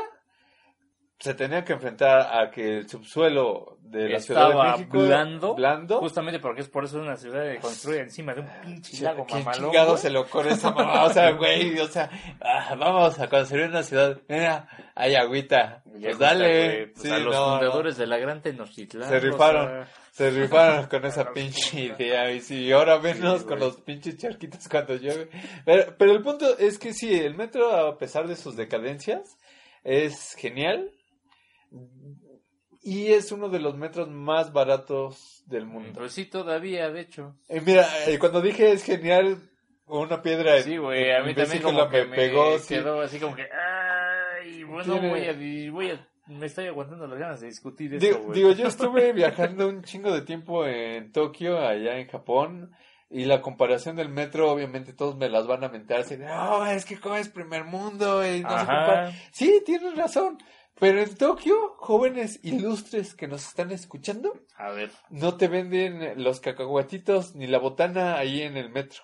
Se 1.24 1.32
tenía 1.32 1.64
que 1.64 1.72
enfrentar 1.72 2.20
a 2.38 2.50
que 2.50 2.78
el 2.80 2.86
subsuelo 2.88 3.78
de 3.80 4.10
la 4.10 4.20
Ciudad 4.20 4.42
de 4.42 4.50
Estaba 4.50 4.76
México 4.76 4.98
blando, 4.98 5.54
blando. 5.54 5.98
Justamente 6.00 6.38
porque 6.38 6.60
es 6.60 6.68
por 6.68 6.84
eso 6.84 6.98
una 6.98 7.16
ciudad 7.16 7.50
que 7.50 7.60
construye 7.60 8.00
encima 8.00 8.34
de 8.34 8.42
un 8.42 8.48
pinche 8.62 9.02
lago 9.02 9.24
¿Quién 9.24 9.38
mamalón. 9.38 9.70
chingado 9.70 9.96
se 9.96 10.10
le 10.10 10.18
ocurre 10.18 10.50
esa 10.50 10.70
mamá? 10.72 11.04
O 11.04 11.10
sea, 11.10 11.30
güey, 11.30 11.78
o 11.80 11.86
sea, 11.86 12.10
ah, 12.42 12.74
vamos 12.78 13.18
a 13.18 13.26
construir 13.30 13.68
una 13.68 13.82
ciudad. 13.82 14.20
Mira, 14.28 14.68
hay 14.94 15.14
agüita. 15.14 15.82
Pues 15.98 16.18
dale. 16.18 16.44
güey, 16.46 16.86
pues 16.92 17.02
Sí, 17.02 17.10
a 17.10 17.18
los 17.20 17.34
no, 17.34 17.46
no. 17.46 17.54
fundadores 17.58 17.96
de 17.96 18.06
la 18.06 18.18
gran 18.18 18.42
Tenochtitlán. 18.42 19.08
Se 19.08 19.16
o 19.16 19.20
rifaron. 19.20 19.66
sea, 19.66 19.88
Se 20.10 20.30
rifaron 20.30 20.86
con 20.88 21.04
esa 21.06 21.32
pinche 21.32 21.80
idea. 21.96 22.30
Y 22.32 22.40
sí, 22.42 22.70
ahora 22.70 22.98
menos 22.98 23.40
Sí, 23.40 23.46
con 23.46 23.60
los 23.60 23.80
pinches 23.80 24.18
charquitos 24.18 24.68
cuando 24.68 24.96
llueve. 24.96 25.30
Pero, 25.64 25.94
pero 25.96 26.12
el 26.12 26.20
punto 26.22 26.58
es 26.58 26.78
que 26.78 26.92
sí, 26.92 27.14
el 27.18 27.34
metro, 27.34 27.74
a 27.74 27.96
pesar 27.96 28.28
de 28.28 28.36
sus 28.36 28.56
decadencias, 28.56 29.38
es 29.84 30.34
genial. 30.36 30.90
Y 32.82 33.12
es 33.12 33.32
uno 33.32 33.48
de 33.48 33.60
los 33.60 33.76
metros 33.76 34.08
más 34.10 34.52
baratos 34.52 35.42
del 35.46 35.64
mundo. 35.64 36.00
Pues 36.00 36.12
sí, 36.12 36.26
todavía, 36.26 36.90
de 36.90 37.00
hecho. 37.00 37.34
Eh, 37.48 37.62
mira, 37.64 37.86
eh, 38.06 38.18
cuando 38.18 38.42
dije 38.42 38.72
es 38.72 38.84
genial, 38.84 39.38
una 39.86 40.20
piedra 40.20 40.60
Sí, 40.60 40.76
güey, 40.76 41.10
a 41.12 41.22
mí 41.22 41.34
también 41.34 41.62
como 41.62 41.88
que 41.88 42.04
me 42.04 42.16
pegó, 42.16 42.58
sí. 42.58 42.74
quedó 42.74 43.00
así 43.00 43.18
como 43.18 43.34
que, 43.36 43.46
ay, 43.50 44.62
bueno, 44.64 44.92
Tiene- 44.98 45.08
voy 45.10 45.24
a, 45.26 45.72
voy 45.72 45.90
a, 45.92 46.08
me 46.26 46.46
estoy 46.46 46.66
aguantando 46.66 47.06
las 47.06 47.18
ganas 47.18 47.40
de 47.40 47.46
discutir 47.48 47.90
Digo, 47.98 48.04
esto, 48.16 48.22
güey. 48.26 48.38
digo, 48.38 48.52
yo 48.52 48.66
estuve 48.68 49.12
viajando 49.14 49.68
un 49.68 49.82
chingo 49.82 50.12
de 50.12 50.20
tiempo 50.22 50.66
en 50.66 51.10
Tokio, 51.12 51.58
allá 51.66 51.98
en 51.98 52.08
Japón, 52.08 52.72
y 53.10 53.24
la 53.26 53.40
comparación 53.40 53.96
del 53.96 54.08
metro, 54.10 54.50
obviamente 54.50 54.92
todos 54.92 55.16
me 55.16 55.28
las 55.30 55.46
van 55.46 55.64
a 55.64 55.68
mentar, 55.70 56.00
así 56.00 56.16
de, 56.16 56.26
no, 56.26 56.66
es 56.66 56.84
que 56.84 56.98
como 56.98 57.14
es 57.16 57.28
primer 57.30 57.64
mundo, 57.64 58.26
y 58.26 58.40
no 58.40 58.48
se 58.50 58.54
Ajá. 58.56 58.66
compara". 58.66 59.12
Sí, 59.32 59.62
tienes 59.64 59.94
razón, 59.96 60.38
pero 60.78 61.00
en 61.00 61.14
Tokio, 61.16 61.74
jóvenes 61.78 62.40
ilustres 62.42 63.14
que 63.14 63.28
nos 63.28 63.46
están 63.46 63.70
escuchando, 63.70 64.32
A 64.56 64.70
ver, 64.70 64.90
no 65.10 65.36
te 65.36 65.48
venden 65.48 66.22
los 66.22 66.40
cacahuatitos 66.40 67.34
ni 67.34 67.46
la 67.46 67.58
botana 67.58 68.16
ahí 68.16 68.42
en 68.42 68.56
el 68.56 68.70
metro. 68.70 69.02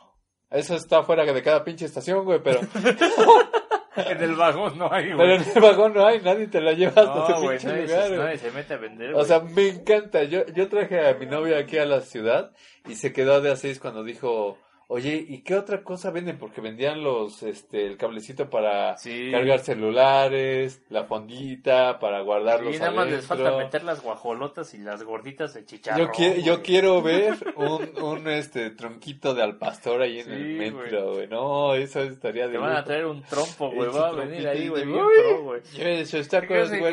Eso 0.51 0.75
está 0.75 1.03
fuera 1.05 1.25
de 1.25 1.43
cada 1.43 1.63
pinche 1.63 1.87
estación, 1.87 2.25
güey, 2.25 2.43
pero, 2.43 2.61
en 3.97 4.21
el 4.21 4.35
vagón 4.35 4.77
no 4.79 4.93
hay, 4.93 5.05
pero 5.05 5.17
güey. 5.17 5.37
en 5.37 5.45
el 5.45 5.63
vagón 5.63 5.95
no 5.95 6.05
hay, 6.05 6.21
nadie 6.21 6.49
te 6.49 6.61
la 6.61 6.73
lleva 6.73 7.03
hasta 7.03 7.29
No, 7.31 7.41
güey, 7.41 7.59
pinche 7.59 7.69
nadie, 7.69 7.87
lugar, 7.87 8.09
se, 8.09 8.17
nadie 8.17 8.39
se 8.39 8.51
mete 8.51 8.75
a 8.75 8.77
vender, 8.77 9.15
O 9.15 9.25
sea, 9.25 9.41
me 9.41 9.69
encanta. 9.69 10.25
Yo, 10.25 10.45
yo 10.47 10.69
traje 10.69 11.09
a 11.09 11.15
mi 11.15 11.27
novia 11.27 11.59
aquí 11.59 11.79
a 11.79 11.87
la 11.87 12.01
ciudad 12.01 12.51
y 12.89 12.97
se 12.97 13.13
quedó 13.13 13.41
de 13.41 13.53
a 13.53 13.57
seis 13.57 13.79
cuando 13.79 14.03
dijo, 14.03 14.59
oye, 14.93 15.25
¿y 15.29 15.43
qué 15.43 15.55
otra 15.55 15.83
cosa 15.85 16.11
venden? 16.11 16.37
Porque 16.37 16.61
vendían 16.61 17.03
los, 17.03 17.43
este, 17.45 17.87
el 17.87 17.97
cablecito 17.97 18.51
para 18.51 18.97
Sí. 18.99 19.29
cargar 19.31 19.61
celulares, 19.61 20.83
la 20.91 21.05
fondita 21.05 21.99
para 22.01 22.21
guardarlos 22.23 22.75
Y 22.75 22.79
nada 22.79 22.91
más 22.91 23.09
les 23.09 23.25
falta 23.27 23.57
meter 23.57 23.85
las 23.85 24.03
guajolotas 24.03 24.75
y 24.75 24.79
las 24.79 25.03
gorditas 25.03 25.55
de 25.55 25.65
chicharrón. 25.65 26.07
Yo, 26.09 26.13
qui- 26.13 26.43
yo 26.43 26.63
quiero 26.63 27.01
ver 27.03 27.35
un, 27.57 28.03
un 28.03 28.29
este 28.29 28.71
tronquito 28.71 29.33
de 29.35 29.43
al 29.43 29.57
pastor 29.59 30.03
ahí 30.03 30.19
en 30.19 30.25
Sí, 30.27 30.31
el 30.33 30.57
metro, 30.57 31.15
güey. 31.15 31.29
No, 31.29 31.75
eso 31.75 32.01
estaría 32.03 32.47
de 32.47 32.53
Te 32.53 32.59
van 32.59 32.77
a 32.77 32.85
traer 32.85 33.07
un 33.07 33.23
trompo, 33.23 33.71
güey. 33.71 33.89
Va 33.91 34.09
a 34.09 34.13
venir 34.13 34.47
ahí, 34.49 34.69
güey, 34.69 34.85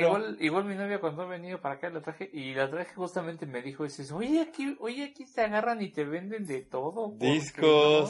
igual, 0.06 0.38
igual 0.40 0.66
mi 0.66 0.76
novia 0.76 1.00
cuando 1.00 1.24
ha 1.24 1.26
venido 1.26 1.60
para 1.60 1.76
acá 1.76 1.90
la 1.90 2.02
traje 2.02 2.30
y 2.32 2.54
la 2.54 2.70
traje 2.70 2.94
justamente 2.94 3.46
me 3.46 3.62
dijo 3.62 3.84
dices, 3.84 4.12
oye 4.12 4.42
aquí, 4.42 4.76
oye 4.80 5.04
aquí 5.06 5.26
te 5.26 5.42
agarran 5.42 5.82
y 5.82 5.90
te 5.90 6.04
venden 6.06 6.46
de 6.46 6.62
todo. 6.62 7.12
¿por 7.18 7.28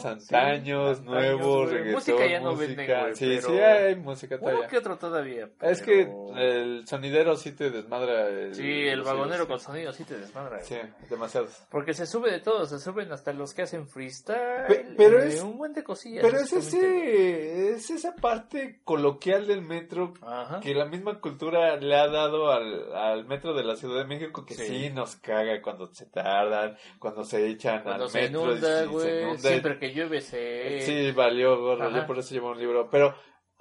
no?" 0.03 0.09
antaños, 0.09 0.97
Sí, 0.97 1.03
nuevos, 1.05 1.69
reggaetón, 1.71 1.93
Música 1.93 2.25
ya 2.28 2.39
no 2.39 2.51
música. 2.53 2.67
venden, 2.67 3.01
güey. 3.01 3.15
Sí, 3.15 3.41
sí 3.41 3.51
hay 3.59 3.95
música 3.95 4.36
Uno 4.36 4.43
todavía. 4.45 4.67
que 4.67 4.78
otro 4.78 4.97
todavía. 4.97 5.49
Es 5.61 5.82
que 5.82 6.09
el 6.36 6.88
sonidero 6.88 7.36
sí 7.36 7.51
te 7.53 7.69
desmadra. 7.69 8.28
El, 8.28 8.55
Sí, 8.55 8.88
el 8.88 9.01
vagonero 9.03 9.47
con 9.47 9.59
sonido 9.59 9.91
sí 9.93 10.03
te 10.03 10.17
desmadra. 10.17 10.61
Sí, 10.63 10.75
demasiados. 11.09 11.51
Porque 11.69 11.93
se 11.93 12.05
sube 12.05 12.32
de 12.32 12.39
todo, 12.39 12.65
se 12.65 12.80
suben 12.80 13.11
hasta 13.11 13.34
los 13.34 13.53
que 13.53 13.63
hacen 13.63 13.88
freestyle. 13.88 14.65
Pe- 14.67 14.86
pero 14.97 15.19
es- 15.21 15.41
un 15.41 15.57
buen 15.57 15.73
de 15.73 15.84
cosillas. 15.84 16.23
Pero 16.25 16.38
es 16.39 16.51
ese, 16.53 17.71
es 17.71 17.89
esa 17.89 18.15
parte 18.15 18.80
coloquial 18.84 19.47
del 19.47 19.61
metro 19.61 20.13
Ajá. 20.21 20.59
que 20.59 20.73
la 20.73 20.86
misma 20.86 21.19
cultura 21.19 21.75
le 21.78 21.95
ha 21.95 22.07
dado 22.07 22.51
al, 22.51 22.93
al 22.95 23.25
metro 23.25 23.53
de 23.53 23.63
la 23.63 23.75
Ciudad 23.75 23.99
de 23.99 24.05
México 24.05 24.45
que 24.45 24.53
sí. 24.55 24.65
Sí. 24.67 24.89
nos 24.89 25.15
caga 25.17 25.61
cuando 25.61 25.88
se 25.93 26.05
tardan, 26.05 26.78
cuando 26.99 27.23
se 27.23 27.47
echan 27.47 27.84
Cuando 27.84 28.05
al 28.05 28.09
se 28.09 28.21
metro. 28.21 28.41
y 28.41 28.43
inunda, 28.51 28.67
se 29.01 29.21
inunda. 29.21 29.49
Siempre 29.68 29.80
que 29.80 29.93
llueve 29.95 30.22
se. 30.22 30.82
Sí, 30.82 31.11
valió 31.11 31.59
gorro, 31.59 31.88
Ajá. 31.88 31.99
yo 32.01 32.07
por 32.07 32.18
eso 32.20 32.34
llevo 32.34 32.51
un 32.51 32.59
libro, 32.59 32.89
pero 32.89 33.15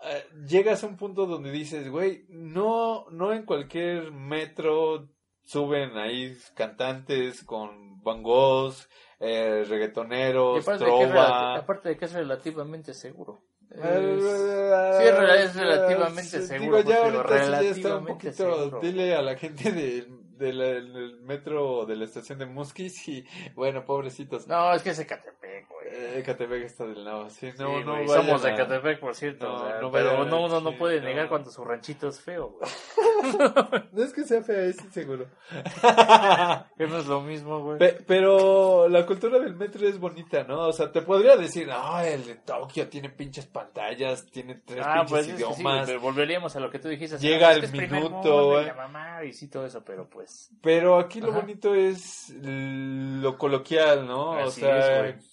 eh, 0.05 0.25
llegas 0.47 0.85
a 0.85 0.87
un 0.87 0.97
punto 0.97 1.27
donde 1.27 1.51
dices, 1.51 1.89
güey, 1.91 2.25
no, 2.29 3.07
no 3.11 3.33
en 3.33 3.45
cualquier 3.45 4.13
metro 4.13 5.09
suben 5.45 5.97
ahí 5.97 6.37
cantantes 6.55 7.43
con 7.45 8.03
bangos, 8.03 8.89
eh, 9.21 9.63
Y 9.65 9.69
reggaetoneros, 9.69 10.63
aparte 10.69 10.85
de, 10.85 10.91
que 10.91 11.07
trova. 11.07 11.57
aparte 11.57 11.89
de 11.91 11.97
que 11.97 12.05
es 12.05 12.13
relativamente 12.13 12.95
seguro. 12.95 13.43
Es- 13.71 13.81
Eh, 13.83 14.19
sí, 14.21 15.05
es 15.09 15.15
rela- 15.15 15.37
es 15.39 15.57
relativamente 15.57 16.41
seguro, 16.43 16.77
Digo, 16.83 16.89
ya 16.91 17.05
ahorita 17.05 17.29
sí 17.29 17.29
ya 17.29 17.61
está 17.71 17.97
un 17.97 18.07
relativamente 18.07 18.13
poquito. 18.13 18.33
seguro. 18.65 18.81
Dile 18.81 19.15
a 19.17 19.23
la 19.23 19.37
gente 19.37 19.73
del, 19.73 20.16
del, 20.39 20.59
del 20.93 21.21
metro 21.21 21.87
de 21.87 21.97
la 21.97 22.05
estación 22.05 22.39
de 22.39 22.47
Musquis 22.47 23.07
y, 23.09 23.25
bueno, 23.55 23.85
pobrecitos. 23.85 24.47
No, 24.47 24.73
es 24.73 24.83
que 24.83 24.91
es 24.91 24.99
Ecatepec, 24.99 25.69
güey. 25.69 25.87
Eh, 25.89 26.25
está 26.65 26.85
del 26.85 27.05
lado. 27.05 27.31
Sí, 27.31 27.51
no, 27.59 27.79
Sí, 27.79 27.85
no 27.85 27.93
güey, 27.95 28.09
somos 28.09 28.43
de 28.43 28.51
Ecatepec, 28.51 29.01
por 29.01 29.15
cierto. 29.15 29.47
No, 29.49 29.55
o 29.55 29.67
sea, 29.69 29.81
no 29.81 29.91
pero 29.91 30.25
no, 30.25 30.45
uno 30.45 30.61
no 30.61 30.77
puede 30.77 31.01
negar 31.01 31.29
cuando 31.29 31.51
su 31.51 31.65
ranchito 31.65 32.09
es 32.09 32.21
feo, 32.21 32.59
güey. 32.59 32.71
No 33.93 34.03
es 34.03 34.13
que 34.13 34.25
sea 34.25 34.43
fea, 34.43 34.63
es 34.65 34.83
inseguro. 34.85 35.27
Que 36.77 36.87
no 36.87 36.99
es 36.99 37.07
lo 37.07 37.21
mismo, 37.23 37.61
güey. 37.63 37.79
Pe- 37.79 37.99
pero 38.07 38.89
la 38.89 39.07
cultura 39.07 39.39
del 39.39 39.55
metro 39.55 39.87
es 39.89 39.99
bonita, 39.99 40.45
¿no? 40.45 40.69
O 40.69 40.73
sea, 40.73 40.93
te 40.93 41.03
podría 41.03 41.37
decir, 41.37 41.69
ah, 41.73 42.07
el 42.07 42.25
de 42.27 42.35
Tokio 42.37 42.89
tiene 42.89 43.09
pinches 43.11 43.47
pantallas, 43.47 44.27
tiene 44.27 44.57
tres 44.65 44.85
Ah, 44.87 44.95
pinches 45.07 45.11
pues 45.11 45.27
es 45.29 45.33
que 45.35 45.39
sí, 45.39 45.61
idiomas. 45.63 45.87
pero 45.87 46.01
volveríamos 46.01 46.55
a 46.57 46.61
lo 46.61 46.71
que 46.71 46.79
tú 46.79 46.89
dijiste. 46.89 47.19
Llega 47.19 47.53
el 47.53 47.71
minuto, 47.73 48.47
güey. 48.51 48.73
mamá 48.75 49.25
y 49.25 49.33
sí, 49.33 49.49
todo 49.49 49.65
eso, 49.67 49.83
pero 49.85 50.09
pues. 50.09 50.26
Pero 50.63 50.99
aquí 50.99 51.21
lo 51.21 51.31
Ajá. 51.31 51.41
bonito 51.41 51.75
es 51.75 52.33
lo 52.43 53.37
coloquial, 53.39 54.07
¿no? 54.07 54.31
o 54.45 54.51
sea, 54.51 55.07
es, 55.09 55.33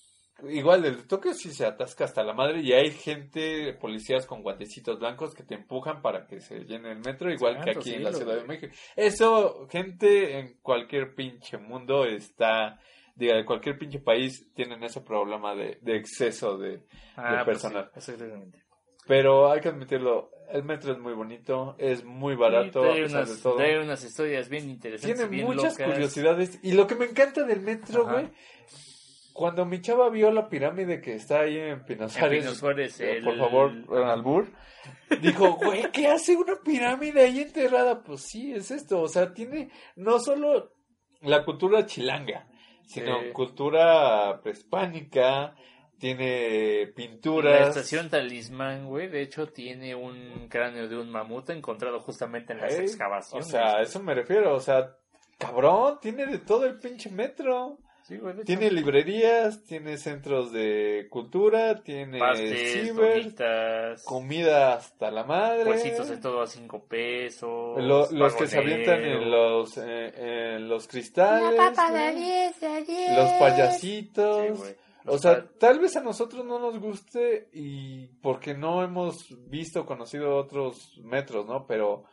igual 0.50 0.86
el 0.86 1.08
Tokio 1.08 1.34
sí 1.34 1.54
se 1.54 1.66
atasca 1.66 2.06
hasta 2.06 2.24
la 2.24 2.34
madre 2.34 2.62
y 2.62 2.74
hay 2.74 2.92
gente, 2.92 3.74
policías 3.74 4.26
con 4.26 4.42
guantecitos 4.42 5.00
blancos 5.00 5.34
que 5.34 5.44
te 5.44 5.56
empujan 5.56 6.02
para 6.02 6.28
que 6.28 6.42
se 6.42 6.66
llene 6.66 6.92
el 6.92 7.00
metro, 7.00 7.32
igual 7.32 7.64
que 7.64 7.72
aquí 7.72 7.94
en 7.94 8.04
la 8.04 8.14
Ciudad 8.14 8.36
de. 8.36 8.44
México. 8.44 8.74
Eso, 8.96 9.68
gente 9.70 10.40
en 10.40 10.58
cualquier 10.62 11.16
pinche 11.16 11.58
mundo 11.58 12.06
está, 12.06 12.80
diga, 13.16 13.36
de 13.36 13.46
cualquier 13.46 13.78
pinche 13.78 14.00
país 14.00 14.52
tienen 14.54 14.84
ese 14.84 15.02
problema 15.02 15.56
de, 15.56 15.80
de 15.82 15.96
exceso 15.98 16.58
de, 16.58 16.84
Ah, 17.16 17.42
pues 17.46 17.58
personal. 17.58 17.92
sí, 18.00 18.12
exactamente. 18.12 18.63
Pero 19.08 19.52
hay 19.52 19.60
que 19.62 19.70
admitirlo, 19.70 20.32
el 20.50 20.64
metro 20.64 20.94
es 20.94 21.00
muy 21.00 21.14
bonito, 21.14 21.76
es 21.78 22.04
muy 22.06 22.36
barato, 22.36 22.82
trae 22.82 23.06
unas, 23.06 23.30
de 23.36 23.42
todo. 23.42 23.56
trae 23.58 23.80
unas 23.80 24.04
historias 24.04 24.48
bien 24.50 24.70
interesantes. 24.70 25.18
Tiene 25.18 25.30
bien 25.30 25.46
muchas 25.46 25.74
locas. 25.78 25.94
curiosidades. 25.94 26.60
Y 26.64 26.72
lo 26.74 26.88
que 26.88 26.96
me 26.96 27.06
encanta 27.06 27.44
del 27.44 27.62
metro, 27.62 28.06
güey, 28.08 28.30
cuando 29.34 29.66
mi 29.66 29.82
chava 29.82 30.10
vio 30.10 30.32
la 30.32 30.48
pirámide 30.48 31.02
que 31.02 31.16
está 31.16 31.42
ahí 31.42 31.58
en 31.58 31.84
Pino 31.86 32.06
En 32.06 32.34
eh, 32.34 33.18
el- 33.18 33.24
por 33.24 33.38
favor, 33.38 33.72
en 33.72 34.04
Albur, 34.08 34.48
dijo, 35.22 35.54
güey, 35.54 35.92
¿qué 35.92 36.08
hace 36.08 36.36
una 36.36 36.56
pirámide 36.64 37.24
ahí 37.24 37.40
enterrada? 37.42 38.04
Pues 38.04 38.22
sí, 38.22 38.54
es 38.54 38.70
esto. 38.72 39.02
O 39.02 39.08
sea, 39.08 39.34
tiene 39.34 39.70
no 39.96 40.20
solo 40.20 40.72
la 41.22 41.44
cultura 41.44 41.86
chilanga, 41.86 42.48
sino 42.86 43.20
Sí. 43.22 43.32
cultura 43.34 44.40
prehispánica, 44.44 45.56
tiene 46.08 46.88
pinturas. 46.96 47.62
La 47.62 47.68
estación 47.70 48.10
Talismán, 48.10 48.88
güey, 48.88 49.08
de 49.08 49.22
hecho 49.22 49.48
tiene 49.48 49.96
un 49.96 50.48
cráneo 50.50 50.90
de 50.90 50.98
un 50.98 51.10
mamut 51.10 51.50
encontrado 51.50 52.00
justamente 52.02 52.52
en 52.52 52.60
las 52.60 52.74
Ey, 52.74 52.80
O 52.80 52.84
excavaciones. 52.84 53.48
sea, 53.48 53.78
a 53.78 53.82
eso 53.82 54.02
me 54.02 54.14
refiero. 54.14 54.54
O 54.54 54.60
sea, 54.60 54.96
cabrón, 55.38 56.00
tiene 56.02 56.26
de 56.26 56.40
todo 56.40 56.66
el 56.66 56.78
pinche 56.78 57.10
metro. 57.10 57.78
Sí, 58.04 58.18
güey, 58.18 58.34
de 58.36 58.42
hecho. 58.42 58.48
Tiene 58.48 58.70
librerías, 58.70 59.64
tiene 59.64 59.96
centros 59.98 60.52
de 60.52 61.08
cultura, 61.10 61.82
tiene 61.84 62.20
pastes, 62.20 62.74
ciber, 62.74 63.22
donitas, 63.22 64.04
comida 64.04 64.74
hasta 64.74 65.10
la 65.10 65.24
madre. 65.24 65.64
puesitos 65.64 66.10
de 66.10 66.18
todo 66.18 66.42
a 66.42 66.48
cinco 66.48 66.84
pesos. 66.86 67.82
Lo- 67.82 68.12
los 68.12 68.36
que 68.36 68.48
se 68.48 68.58
avientan 68.58 69.06
en 69.06 69.32
los, 69.32 69.78
eh, 69.78 70.56
en 70.56 70.68
los 70.68 70.86
cristales. 70.90 71.58
güey, 72.60 73.16
Los 73.16 73.30
payasitos. 73.40 74.42
Sí, 74.48 74.54
güey. 74.62 74.76
O 75.06 75.18
sea, 75.18 75.48
tal 75.60 75.80
vez 75.80 75.96
a 75.98 76.02
nosotros 76.02 76.46
no 76.46 76.60
nos 76.60 76.80
guste 76.80 77.50
y 77.54 78.08
porque 78.22 78.54
no 78.54 78.84
hemos 78.84 79.36
visto, 79.50 79.86
conocido 79.86 80.38
otros 80.38 80.98
metros, 81.04 81.46
¿no? 81.46 81.66
Pero 81.68 82.04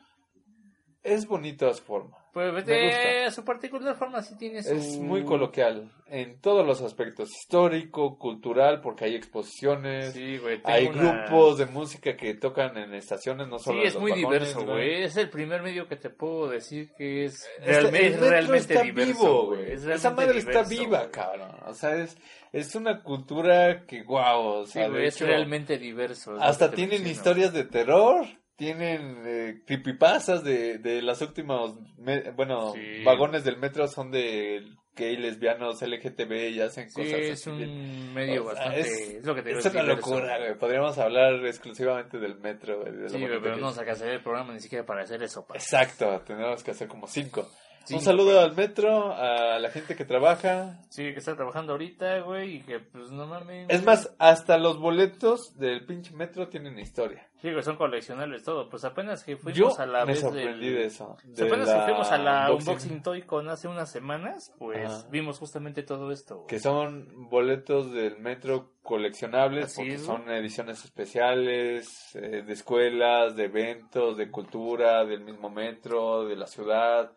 es 1.02 1.26
bonito 1.26 1.68
a 1.68 1.74
su 1.74 1.82
forma. 1.82 2.19
Pues 2.32 2.64
de 2.64 2.84
gusta. 3.24 3.30
su 3.32 3.44
particular 3.44 3.94
forma 3.96 4.22
sí 4.22 4.36
tiene 4.38 4.62
su... 4.62 4.72
Es 4.72 4.98
muy 4.98 5.24
coloquial 5.24 5.90
en 6.06 6.40
todos 6.40 6.64
los 6.66 6.80
aspectos, 6.82 7.30
histórico, 7.30 8.18
cultural, 8.18 8.80
porque 8.80 9.04
hay 9.04 9.14
exposiciones, 9.16 10.12
Sí, 10.12 10.38
güey. 10.38 10.60
hay 10.64 10.86
una- 10.86 11.24
grupos 11.26 11.58
de 11.58 11.66
música 11.66 12.16
que 12.16 12.34
tocan 12.34 12.76
en 12.76 12.94
estaciones, 12.94 13.48
no 13.48 13.58
Sí, 13.58 13.64
solo 13.64 13.80
en 13.82 13.86
es 13.86 13.94
los 13.94 14.00
muy 14.02 14.10
vagones, 14.22 14.48
diverso, 14.48 14.64
güey. 14.66 15.02
Es 15.02 15.16
el 15.16 15.28
primer 15.30 15.62
medio 15.62 15.86
que 15.88 15.96
te 15.96 16.10
puedo 16.10 16.48
decir 16.48 16.90
que 16.96 17.24
es, 17.26 17.34
Este, 17.58 17.72
realme- 17.72 17.98
el 18.06 18.14
es 18.14 18.20
realmente 18.20 18.74
está 18.74 18.82
diverso, 18.84 19.12
vivo, 19.22 19.46
güey. 19.46 19.58
güey. 19.62 19.72
Es 19.72 19.80
Esa 19.82 19.88
realmente 20.10 20.26
madre 20.26 20.38
está 20.38 20.62
viva, 20.62 21.10
cabrón. 21.10 21.50
O 21.66 21.74
sea, 21.74 21.96
es, 21.96 22.16
es 22.52 22.74
una 22.74 23.02
cultura 23.02 23.86
que, 23.86 24.02
wow, 24.02 24.40
o 24.62 24.66
Sí, 24.66 24.80
güey, 24.88 25.06
es 25.06 25.16
hecho, 25.16 25.26
realmente 25.26 25.78
diverso. 25.78 26.36
es 26.36 26.42
hasta 26.42 26.70
tienen 26.70 27.02
menciono. 27.02 27.12
historias 27.12 27.52
de 27.52 27.64
terror, 27.64 28.26
tienen 28.60 29.22
eh, 29.24 29.62
creepypastas 29.66 30.44
de, 30.44 30.76
de 30.76 31.00
las 31.00 31.22
últimas, 31.22 31.72
me- 31.96 32.30
bueno, 32.32 32.74
Sí. 32.74 33.02
vagones 33.04 33.42
del 33.42 33.56
metro 33.56 33.88
son 33.88 34.10
de 34.10 34.66
gay, 34.94 35.16
lesbianos, 35.16 35.80
LGTB 35.80 36.50
y 36.50 36.60
hacen 36.60 36.90
Sí, 36.90 37.00
cosas 37.02 37.20
es 37.20 37.40
así. 37.46 37.50
bien- 37.56 37.70
un 37.70 38.12
medio 38.14 38.44
O 38.44 38.50
sea, 38.54 38.64
bastante... 38.66 38.80
es- 38.80 39.10
Es, 39.14 39.24
lo 39.24 39.34
que 39.34 39.42
te 39.42 39.48
digo, 39.48 39.60
Es 39.60 39.66
una 39.66 39.82
locura, 39.82 40.38
güey. 40.38 40.58
Podríamos 40.58 40.98
hablar 40.98 41.34
exclusivamente 41.46 42.18
del 42.18 42.38
metro, 42.38 42.82
güey. 42.82 42.92
de 42.94 43.08
Sí, 43.08 43.16
pero 43.42 43.56
no 43.56 43.70
es. 43.70 43.78
alcanzaría 43.78 44.14
el 44.14 44.22
programa 44.22 44.52
ni 44.52 44.60
siquiera 44.60 44.84
para 44.84 45.04
hacer 45.04 45.22
eso, 45.22 45.46
pa. 45.46 45.54
Exacto, 45.54 46.20
tenemos 46.26 46.62
que 46.62 46.72
hacer 46.72 46.86
como 46.86 47.06
cinco. 47.06 47.48
Sí, 47.84 47.94
Un 47.94 48.00
saludo 48.02 48.32
güey. 48.34 48.38
al 48.44 48.54
metro, 48.54 49.12
a 49.12 49.58
la 49.58 49.70
gente 49.70 49.96
que 49.96 50.04
trabaja, 50.04 50.78
Sí, 50.90 51.02
que 51.12 51.18
está 51.18 51.34
trabajando 51.34 51.72
ahorita, 51.72 52.20
güey, 52.20 52.56
y 52.56 52.60
que, 52.62 52.78
pues, 52.80 53.10
no 53.10 53.26
mames. 53.26 53.66
Es 53.68 53.84
más, 53.84 54.14
hasta 54.18 54.58
los 54.58 54.78
boletos 54.78 55.56
del 55.58 55.84
pinche 55.86 56.12
metro 56.14 56.48
tienen 56.48 56.78
historia. 56.78 57.26
Sí, 57.40 57.50
güey, 57.50 57.62
son 57.64 57.76
coleccionables 57.76 58.44
todo. 58.44 58.68
Pues 58.68 58.84
apenas 58.84 59.24
que 59.24 59.36
fuimos 59.36 59.58
Yo 59.76 59.80
a 59.80 59.86
la 59.86 60.00
me 60.04 60.12
vez 60.12 60.20
sorprendí 60.20 60.66
del- 60.68 60.74
de 60.76 60.84
eso. 60.84 61.16
Pues 61.24 61.36
de 61.36 61.46
apenas 61.46 61.68
la 61.68 61.74
que 61.78 61.82
fuimos 61.84 62.12
a 62.12 62.18
la 62.18 62.40
unboxing, 62.50 62.68
Unboxing 62.68 63.02
Toy 63.02 63.22
Con 63.22 63.48
hace 63.48 63.66
unas 63.66 63.90
semanas, 63.90 64.52
pues 64.58 64.84
Ajá. 64.90 65.08
vimos 65.10 65.38
justamente 65.38 65.82
todo 65.82 66.12
esto. 66.12 66.34
güey. 66.36 66.46
Que 66.48 66.58
son 66.60 67.08
boletos 67.30 67.92
del 67.92 68.18
metro 68.18 68.72
coleccionables, 68.82 69.64
Así 69.66 69.76
porque 69.76 69.94
es, 69.94 70.02
son 70.04 70.30
ediciones 70.30 70.84
especiales, 70.84 72.14
eh, 72.14 72.42
de 72.42 72.52
escuelas, 72.52 73.36
de 73.36 73.44
eventos, 73.44 74.16
de 74.16 74.30
cultura, 74.30 75.04
del 75.04 75.20
mismo 75.22 75.48
metro, 75.50 76.24
de 76.26 76.36
la 76.36 76.46
ciudad. 76.46 77.12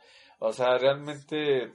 O 0.46 0.52
sea, 0.52 0.78
realmente 0.78 1.72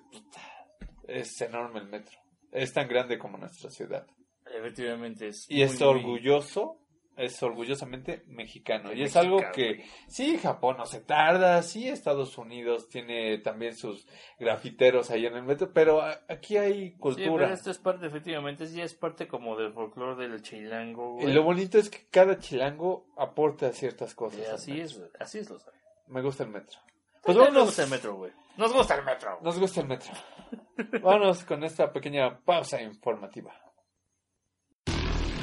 es 1.07 1.41
enorme 1.41 1.81
el 1.81 1.89
metro. 1.89 2.19
Es 2.53 2.73
tan 2.75 2.87
grande 2.87 3.19
como 3.19 3.39
nuestra 3.39 3.71
ciudad. 3.71 4.07
Efectivamente 4.55 5.29
es. 5.29 5.51
Y 5.51 5.55
muy, 5.55 5.63
es 5.63 5.81
orgulloso, 5.81 6.79
es 7.17 7.43
orgullosamente 7.43 8.25
mexicano. 8.27 8.91
Y 8.93 9.03
es 9.05 9.15
Mexicano, 9.15 9.37
algo 9.39 9.53
que, 9.55 9.75
güey. 9.75 9.85
sí, 10.07 10.37
Japón 10.37 10.77
no 10.77 10.85
se 10.85 11.01
tarda, 11.01 11.63
sí, 11.63 11.89
Estados 11.89 12.37
Unidos 12.37 12.89
tiene 12.91 13.39
también 13.39 13.75
sus 13.75 14.07
grafiteros 14.39 15.11
ahí 15.11 15.25
en 15.25 15.35
el 15.37 15.45
metro, 15.45 15.71
pero 15.73 16.03
aquí 16.29 16.59
hay 16.59 16.91
Sí, 16.91 16.97
cultura. 16.99 17.33
pero 17.47 17.55
esto 17.55 17.71
es 17.71 17.79
parte, 17.79 18.07
efectivamente, 18.07 18.67
sí 18.67 18.81
es 18.83 18.95
parte 18.95 19.27
como 19.29 19.57
del 19.57 19.73
folclore 19.73 20.29
del 20.29 20.43
chilango, 20.43 21.19
y 21.21 21.27
lo 21.33 21.43
bonito 21.43 21.79
es 21.79 21.89
que 21.91 22.07
cada 22.11 22.39
chilango 22.39 23.07
aporta 23.17 23.73
ciertas 23.73 24.15
cosas. 24.15 24.41
Y 24.41 24.45
así 24.45 24.81
es, 24.81 25.03
así 25.19 25.39
es 25.39 25.49
lo 25.51 25.59
sabe. 25.59 25.77
Me 26.07 26.21
gusta 26.23 26.45
el 26.45 26.51
metro. 26.51 26.79
Pues 27.23 27.37
Pues 27.37 27.37
nos 27.37 27.47
vámonos. 27.47 27.65
gusta 27.67 27.83
el 27.85 27.91
metro, 27.91 28.15
güey. 28.17 28.33
Nos 28.57 28.73
gusta 28.73 28.95
el 28.97 29.05
metro. 29.05 29.39
Nos 29.43 29.59
gusta 29.59 29.81
el 29.81 29.87
metro. 29.89 30.13
Vámonos 31.03 31.45
con 31.45 31.63
esta 31.65 31.93
pequeña 31.93 32.39
pausa 32.45 32.81
informativa. 32.83 33.53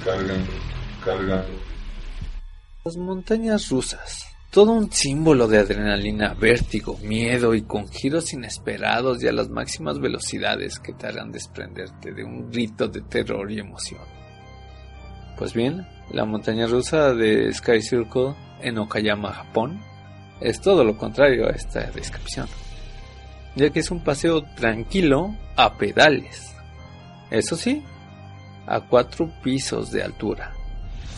Cargando, 0.04 0.52
cargando. 1.04 1.60
Las 2.84 2.98
montañas 2.98 3.70
rusas. 3.70 4.26
Todo 4.52 4.72
un 4.72 4.92
símbolo 4.92 5.48
de 5.48 5.58
adrenalina, 5.60 6.34
vértigo, 6.34 6.98
miedo 7.00 7.54
y 7.56 7.64
con 7.64 7.90
giros 7.90 8.32
inesperados 8.34 9.22
y 9.22 9.28
a 9.28 9.34
las 9.34 9.50
máximas 9.50 10.00
velocidades 10.00 10.80
que 10.80 10.94
te 10.94 11.08
harán 11.08 11.32
desprenderte 11.32 12.14
de 12.14 12.24
un 12.24 12.50
grito 12.50 12.88
de 12.88 13.02
terror 13.02 13.52
y 13.52 13.60
emoción. 13.60 14.02
Pues 15.38 15.54
bien, 15.54 15.86
la 16.12 16.24
montaña 16.24 16.68
rusa 16.68 17.14
de 17.14 17.52
Sky 17.52 17.82
Circle 17.82 18.34
en 18.62 18.78
Okayama, 18.78 19.34
Japón, 19.34 19.82
es 20.40 20.62
todo 20.62 20.84
lo 20.84 20.98
contrario 20.98 21.48
a 21.48 21.52
esta 21.52 21.82
descripción, 21.92 22.48
ya 23.56 23.70
que 23.70 23.80
es 23.80 23.92
un 23.92 24.04
paseo 24.04 24.44
tranquilo 24.56 25.36
a 25.56 25.78
pedales. 25.78 26.54
Eso 27.32 27.56
sí, 27.56 27.84
a 28.68 28.82
cuatro 28.82 29.32
pisos 29.44 29.92
de 29.92 30.04
altura 30.04 30.54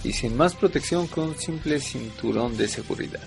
y 0.04 0.14
sin 0.14 0.36
más 0.38 0.56
protección 0.56 1.08
que 1.08 1.20
un 1.20 1.38
simple 1.38 1.80
cinturón 1.80 2.56
de 2.58 2.68
seguridad. 2.68 3.22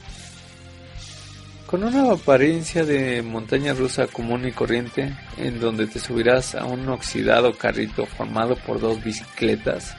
Con 1.66 1.84
una 1.84 2.10
apariencia 2.10 2.84
de 2.84 3.22
montaña 3.22 3.74
rusa 3.74 4.08
común 4.08 4.46
y 4.46 4.50
corriente, 4.50 5.14
en 5.36 5.60
donde 5.60 5.86
te 5.86 6.00
subirás 6.00 6.56
a 6.56 6.64
un 6.64 6.88
oxidado 6.88 7.56
carrito 7.56 8.06
formado 8.06 8.56
por 8.56 8.80
dos 8.80 9.02
bicicletas, 9.04 9.94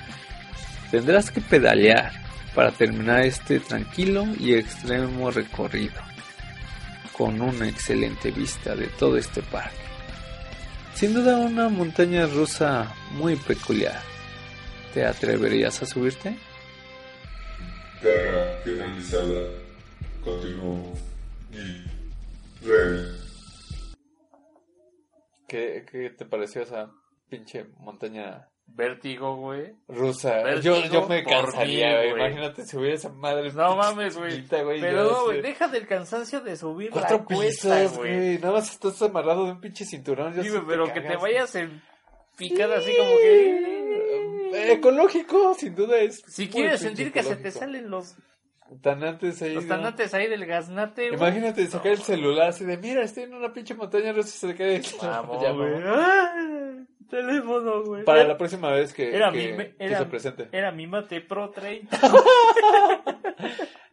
tendrás 0.89 1.31
que 1.31 1.39
pedalear 1.39 2.11
para 2.55 2.71
terminar 2.71 3.21
este 3.21 3.59
tranquilo 3.59 4.25
y 4.39 4.55
extremo 4.55 5.31
recorrido, 5.31 6.01
con 7.17 7.41
una 7.41 7.67
excelente 7.67 8.31
vista 8.31 8.75
de 8.75 8.87
todo 8.87 9.17
este 9.17 9.41
parque. 9.41 9.77
Sin 10.93 11.13
duda 11.13 11.37
una 11.37 11.69
montaña 11.69 12.27
rusa 12.27 12.93
muy 13.11 13.35
peculiar. 13.35 14.01
¿Te 14.93 15.05
atreverías 15.05 15.81
a 15.81 15.85
subirte? 15.85 16.37
Finalizada. 18.63 19.49
Continuó. 20.23 20.93
Y. 21.51 22.65
Red. 22.65 23.15
¿Qué, 25.47 25.85
qué 25.89 26.09
te 26.11 26.25
pareció 26.25 26.61
esa 26.61 26.91
pinche 27.29 27.65
montaña 27.79 28.47
Vértigo, 28.67 29.35
güey. 29.35 29.73
rusa? 29.87 30.43
Vértigo 30.43 30.75
yo, 30.75 30.85
yo 30.87 31.07
me 31.07 31.23
cansaría, 31.23 31.97
güey. 31.97 32.11
Imagínate 32.11 32.65
subir 32.65 32.91
esa 32.91 33.09
madre. 33.09 33.51
No 33.51 33.75
mames, 33.75 34.17
güey. 34.17 34.43
Pero 34.47 35.03
no, 35.03 35.23
güey, 35.25 35.41
deja 35.41 35.67
del 35.67 35.87
cansancio 35.87 36.41
de 36.41 36.55
subir 36.55 36.89
Cuatro 36.91 37.17
la 37.17 37.23
cuesta, 37.25 37.85
güey. 37.87 38.37
Nada 38.39 38.53
más 38.53 38.71
estás 38.71 39.01
amarrado 39.01 39.45
de 39.45 39.51
un 39.51 39.61
pinche 39.61 39.85
cinturón. 39.85 40.33
Sí, 40.41 40.49
güey, 40.49 40.61
pero 40.67 40.91
que 40.93 41.01
te 41.01 41.17
vayas 41.17 41.53
en 41.55 41.81
picada 42.37 42.77
así 42.77 42.95
como 42.95 43.17
que... 43.17 43.81
Eh, 44.53 44.73
Ecológico, 44.73 45.53
sin 45.53 45.75
duda 45.75 45.97
es. 45.97 46.21
Si 46.27 46.49
quieres 46.49 46.81
sentir 46.81 47.11
que 47.11 47.23
se 47.23 47.35
te 47.37 47.51
salen 47.51 47.89
los, 47.89 48.15
Tanantes 48.81 49.41
ahí. 49.41 49.53
los 49.53 49.65
¿no? 49.65 49.75
tanates 49.75 50.13
ahí 50.13 50.27
del 50.27 50.45
gaznate, 50.45 51.09
güey. 51.09 51.19
Imagínate 51.19 51.67
sacar 51.67 51.87
No, 51.87 51.91
el 51.91 52.01
celular 52.01 52.49
así 52.49 52.63
de, 52.63 52.77
mira, 52.77 53.03
estoy 53.03 53.23
en 53.23 53.33
una 53.33 53.51
pinche 53.51 53.75
montaña 53.75 54.13
rusa 54.13 54.29
y 54.29 54.31
se 54.31 54.47
le 54.47 54.55
cae 54.55 54.75
el 54.77 54.85
Vamos, 55.01 55.41
Ya, 55.43 55.51
güey. 55.51 55.73
Teléfono, 57.11 57.83
güey. 57.83 58.03
Para 58.05 58.21
Era- 58.21 58.29
la 58.29 58.37
próxima 58.37 58.71
vez 58.71 58.93
que, 58.93 59.15
Era 59.15 59.31
que- 59.31 59.51
mi- 59.53 59.57
que 59.65 59.75
era- 59.85 59.99
se 59.99 60.05
presente. 60.05 60.47
Era 60.51 60.71
mi 60.71 60.87
mate 60.87 61.21
Pro 61.21 61.49
30. 61.51 61.95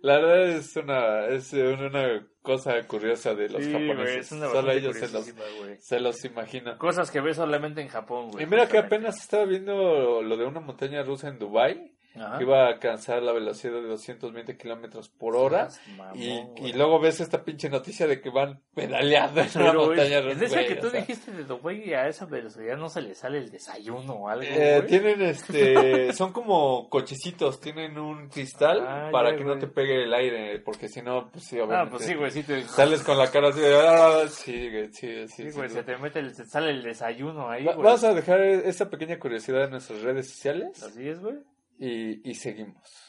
La 0.01 0.19
verdad 0.19 0.49
es 0.51 0.77
una, 0.77 1.27
es 1.27 1.53
una 1.53 2.25
cosa 2.41 2.81
curiosa 2.87 3.35
de 3.35 3.49
los 3.49 3.65
Sí, 3.65 3.73
japoneses. 3.73 4.31
una 4.31 4.49
Solo 4.49 4.71
ellos 4.71 4.97
se 4.97 5.09
los, 5.11 5.33
se 5.81 5.99
los 6.01 6.25
imaginan. 6.25 6.79
Cosas 6.79 7.11
que 7.11 7.21
ves 7.21 7.37
solamente 7.37 7.81
en 7.83 7.89
Japón, 7.89 8.31
güey. 8.31 8.45
Y 8.45 8.47
mira 8.47 8.69
que 8.69 8.79
apenas 8.79 9.21
estaba 9.21 9.45
viendo 9.45 10.23
lo 10.23 10.37
de 10.37 10.45
una 10.47 10.61
montaña 10.61 11.03
rusa 11.03 11.29
en 11.29 11.41
Dubai 11.41 11.97
Ajá. 12.17 12.39
que 12.39 12.45
iba 12.45 12.65
a 12.65 12.69
alcanzar 12.69 13.23
la 13.23 13.33
velocidad 13.33 13.75
de 13.75 13.83
220 13.83 14.57
kilómetros 14.57 15.09
por 15.09 15.37
hora. 15.37 15.69
Mamón, 15.97 16.17
Y, 16.57 16.73
luego 16.73 16.99
ves 17.01 17.21
esta 17.21 17.45
pinche 17.45 17.69
noticia 17.69 18.07
de 18.07 18.21
que 18.21 18.31
van 18.31 18.61
pedaleando 18.75 19.41
en 19.43 19.49
Pero, 19.53 19.87
montaña 19.87 20.21
rusa, 20.21 20.45
esa 20.47 20.65
que 20.67 20.73
o 20.75 20.81
tú 20.81 20.91
sea. 20.91 21.01
dijiste 21.01 21.31
de 21.33 21.45
Dubái 21.45 21.93
a 21.95 22.09
esa 22.09 22.25
velocidad 22.27 22.77
no 22.77 22.89
se 22.89 23.03
le 23.03 23.15
sale 23.15 23.39
el 23.39 23.51
desayuno 23.51 24.15
o 24.15 24.29
algo, 24.29 24.45
Eh, 24.49 24.83
tienen 24.89 25.23
este, 25.23 26.13
son 26.13 26.33
como 26.33 26.89
cochecitos, 26.89 27.61
tienen 27.61 27.99
un 27.99 28.29
cristal 28.29 28.85
Ah, 28.87 29.09
para 29.13 29.31
ya, 29.33 29.37
que 29.37 29.45
no 29.45 29.59
te 29.59 29.67
pegue 29.69 30.03
el 30.05 30.13
aire, 30.15 30.59
porque 30.61 30.89
si 30.89 31.03
no, 31.03 31.31
pues 31.31 31.45
sí, 31.45 31.59
Ah, 31.59 31.65
obviamente. 31.65 31.91
pues 31.93 32.05
sí, 32.07 32.15
güey, 32.15 32.31
sí 32.31 32.43
te... 32.43 32.63
Sales 32.65 33.03
con 33.05 33.19
la 33.19 33.31
cara 33.31 33.49
así 33.51 33.61
de, 33.61 33.77
ah, 33.77 34.25
sí, 34.29 34.71
güey, 34.71 34.89
sí, 34.93 35.29
sí, 35.29 35.29
Sí, 35.29 35.51
sí, 35.51 35.57
güey, 35.57 35.69
sí. 35.69 35.75
se 35.77 35.83
te 35.85 35.97
mete, 35.99 36.19
el, 36.21 36.35
se 36.35 36.45
sale 36.47 36.71
el 36.71 36.83
desayuno 36.83 37.49
ahí, 37.51 37.65
Va- 37.65 37.75
güey. 37.75 37.85
Vamos 37.85 38.03
a 38.05 38.15
dejar 38.15 38.41
esta 38.41 38.89
pequeña 38.91 39.19
curiosidad 39.19 39.65
en 39.65 39.71
nuestras 39.71 40.03
redes 40.03 40.29
sociales 40.31 40.83
Así 40.83 41.09
es, 41.09 41.21
güey. 41.21 41.37
Y, 41.79 42.29
y 42.29 42.35
seguimos. 42.35 43.09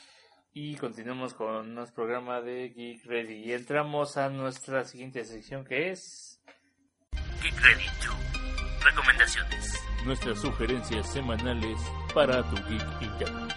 Y 0.53 0.75
continuamos 0.75 1.33
con 1.33 1.75
nuestro 1.75 1.95
programa 1.95 2.41
de 2.41 2.69
Geek 2.69 3.05
Ready. 3.05 3.43
Y 3.45 3.53
entramos 3.53 4.17
a 4.17 4.29
nuestra 4.29 4.83
siguiente 4.83 5.23
sección 5.23 5.63
que 5.63 5.91
es... 5.91 6.41
Geek 7.41 7.61
Ready 7.61 7.85
2. 8.05 8.83
Recomendaciones. 8.83 9.83
Nuestras 10.05 10.39
sugerencias 10.39 11.11
semanales 11.11 11.79
para 12.13 12.41
tu 12.49 12.55
geek 12.67 13.01
interno. 13.01 13.47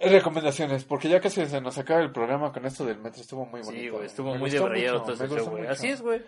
Recomendaciones, 0.00 0.84
porque 0.84 1.10
ya 1.10 1.20
casi 1.20 1.44
se 1.44 1.60
nos 1.60 1.76
acaba 1.76 2.00
el 2.00 2.10
programa 2.10 2.52
con 2.52 2.64
esto 2.64 2.86
del 2.86 2.98
metro, 2.98 3.20
estuvo 3.20 3.44
muy 3.44 3.60
bonito. 3.60 3.82
Sí, 3.82 3.88
güey, 3.90 4.06
estuvo 4.06 4.32
Me 4.32 4.38
muy 4.38 4.50
debrayado 4.50 5.02
todo 5.02 5.12
ese 5.12 5.28
show, 5.28 5.50
güey. 5.50 5.66
Así 5.66 5.88
es, 5.88 6.00
güey. 6.00 6.22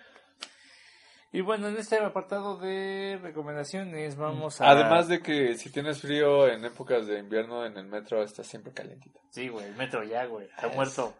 Y 1.34 1.40
bueno, 1.40 1.68
en 1.68 1.78
este 1.78 1.96
apartado 1.96 2.58
de 2.58 3.18
recomendaciones 3.22 4.16
vamos 4.16 4.60
a... 4.60 4.68
Además 4.70 5.08
de 5.08 5.22
que 5.22 5.56
si 5.56 5.70
tienes 5.70 6.00
frío 6.02 6.46
en 6.46 6.62
épocas 6.64 7.06
de 7.06 7.18
invierno 7.20 7.64
en 7.64 7.74
el 7.78 7.86
metro 7.86 8.22
está 8.22 8.44
siempre 8.44 8.72
calientito. 8.74 9.18
Sí, 9.30 9.48
güey, 9.48 9.64
el 9.64 9.74
metro 9.76 10.04
ya, 10.04 10.26
güey. 10.26 10.46
Está 10.46 10.68
muerto. 10.68 11.14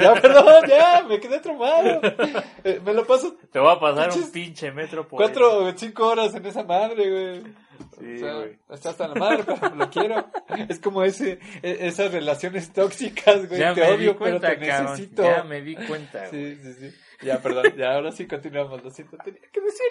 ya, 0.00 0.14
perdón, 0.22 0.64
ya, 0.68 1.02
me 1.08 1.18
quedé 1.18 1.40
traumado. 1.40 2.00
Eh, 2.62 2.80
me 2.84 2.94
lo 2.94 3.04
paso 3.04 3.36
Te 3.50 3.58
voy 3.58 3.74
a 3.74 3.80
pasar 3.80 4.10
un 4.10 4.14
Pinches- 4.14 4.30
pinche 4.32 4.70
metro 4.70 5.08
por... 5.08 5.18
cuatro 5.18 5.64
o 5.64 5.72
cinco 5.76 6.06
horas 6.06 6.32
en 6.36 6.46
esa 6.46 6.62
madre, 6.62 7.10
güey. 7.10 7.54
Sí, 7.98 8.14
o 8.14 8.18
sea, 8.18 8.34
güey. 8.34 8.58
está 8.70 8.90
hasta 8.90 9.08
la 9.08 9.14
madre, 9.16 9.42
pero 9.44 9.74
lo 9.74 9.90
quiero. 9.90 10.24
Es 10.68 10.78
como 10.78 11.02
ese, 11.02 11.40
e- 11.62 11.78
esas 11.88 12.12
relaciones 12.12 12.72
tóxicas, 12.72 13.48
güey. 13.48 13.58
Ya 13.58 13.74
te 13.74 13.80
me 13.80 13.88
odio, 13.88 14.12
di 14.12 14.18
cuenta, 14.18 14.48
pero 14.50 14.60
te 14.60 14.66
cabrón. 14.68 14.90
necesito. 14.92 15.22
Ya 15.24 15.42
me 15.42 15.62
di 15.62 15.74
cuenta, 15.74 16.28
güey. 16.28 16.56
Sí, 16.56 16.62
sí, 16.62 16.74
sí. 16.90 16.96
Ya, 17.22 17.38
perdón, 17.40 17.74
ya, 17.76 17.94
ahora 17.94 18.12
sí 18.12 18.26
continuamos, 18.26 18.82
lo 18.82 18.90
siento, 18.90 19.16
tenía 19.18 19.40
que 19.52 19.60
decir. 19.60 19.88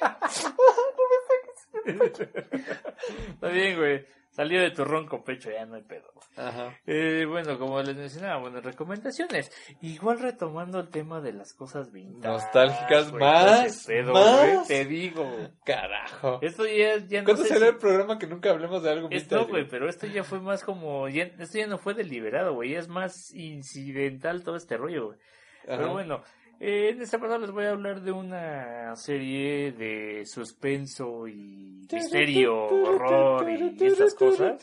Está 3.29 3.47
bien, 3.49 3.77
güey. 3.77 4.05
Salió 4.31 4.61
de 4.61 4.69
tu 4.71 4.85
ronco 4.85 5.23
pecho, 5.23 5.49
ya 5.51 5.65
no 5.65 5.75
hay 5.75 5.81
pedo. 5.81 6.13
Ajá. 6.37 6.73
Eh, 6.85 7.25
bueno, 7.27 7.57
como 7.59 7.81
les 7.81 7.95
mencionaba, 7.95 8.39
bueno, 8.39 8.61
recomendaciones. 8.61 9.51
Igual 9.81 10.19
retomando 10.19 10.79
el 10.79 10.89
tema 10.89 11.19
de 11.19 11.33
las 11.33 11.53
cosas 11.53 11.91
vintage. 11.91 12.27
Nostálgicas, 12.31 13.11
güey, 13.11 13.21
más, 13.23 13.85
pedo, 13.85 14.13
más. 14.13 14.37
güey, 14.39 14.67
te 14.67 14.85
digo. 14.85 15.29
Carajo. 15.65 16.39
Esto 16.41 16.65
ya, 16.65 16.97
ya 17.07 17.21
no 17.21 17.25
¿Cuándo 17.25 17.43
será 17.43 17.59
si- 17.59 17.65
el 17.65 17.77
programa 17.77 18.17
que 18.19 18.27
nunca 18.27 18.51
hablemos 18.51 18.81
de 18.83 18.91
algo 18.91 19.09
vintage, 19.09 19.35
no, 19.35 19.47
güey, 19.47 19.67
pero 19.67 19.89
esto 19.89 20.05
ya 20.07 20.23
fue 20.23 20.39
más 20.39 20.63
como... 20.63 21.09
ya- 21.09 21.31
esto 21.39 21.57
ya 21.57 21.67
no 21.67 21.77
fue 21.79 21.93
deliberado, 21.95 22.53
güey. 22.53 22.75
Es 22.75 22.87
más 22.87 23.33
incidental 23.33 24.43
todo 24.43 24.55
este 24.55 24.77
rollo, 24.77 25.07
güey. 25.07 25.17
Pero 25.65 25.91
bueno, 25.91 26.23
eh, 26.59 26.89
en 26.89 27.01
esta 27.01 27.19
parte 27.19 27.39
les 27.39 27.51
voy 27.51 27.65
a 27.65 27.71
hablar 27.71 28.01
de 28.01 28.11
una 28.11 28.95
serie 28.95 29.71
de 29.71 30.25
suspenso 30.25 31.27
y 31.27 31.87
misterio, 31.91 32.65
horror 32.65 33.49
y 33.49 33.85
estas 33.85 34.13
cosas 34.13 34.59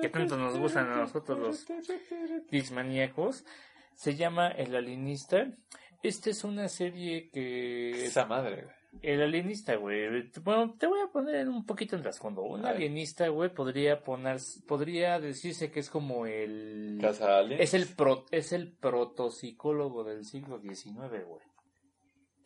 que 0.00 0.08
tanto 0.08 0.36
nos 0.36 0.58
gustan 0.58 0.90
a 0.90 0.96
nosotros 0.96 1.38
los 1.38 1.66
geeks 2.50 2.72
maníacos. 2.72 3.44
Se 3.94 4.16
llama 4.16 4.48
El 4.48 4.74
Alienista. 4.74 5.46
Esta 6.02 6.30
es 6.30 6.44
una 6.44 6.68
serie 6.68 7.28
que... 7.30 8.06
Esa 8.06 8.24
madre. 8.24 8.79
El 9.02 9.22
alienista, 9.22 9.76
güey. 9.76 10.28
Bueno, 10.42 10.74
te 10.78 10.86
voy 10.86 11.00
a 11.00 11.06
poner 11.06 11.48
un 11.48 11.64
poquito 11.64 11.96
en 11.96 12.02
trasfondo. 12.02 12.42
Un 12.42 12.66
A 12.66 12.70
alienista, 12.70 13.28
güey, 13.28 13.52
podría 13.52 14.02
poner, 14.02 14.38
podría 14.66 15.20
decirse 15.20 15.70
que 15.70 15.80
es 15.80 15.88
como 15.88 16.26
el... 16.26 16.98
Casa 17.00 17.38
Alien. 17.38 17.60
Es 17.60 17.72
el, 17.74 17.86
pro, 17.86 18.26
es 18.30 18.52
el 18.52 18.72
protopsicólogo 18.72 20.04
del 20.04 20.24
siglo 20.24 20.60
XIX, 20.60 21.24
güey. 21.26 21.49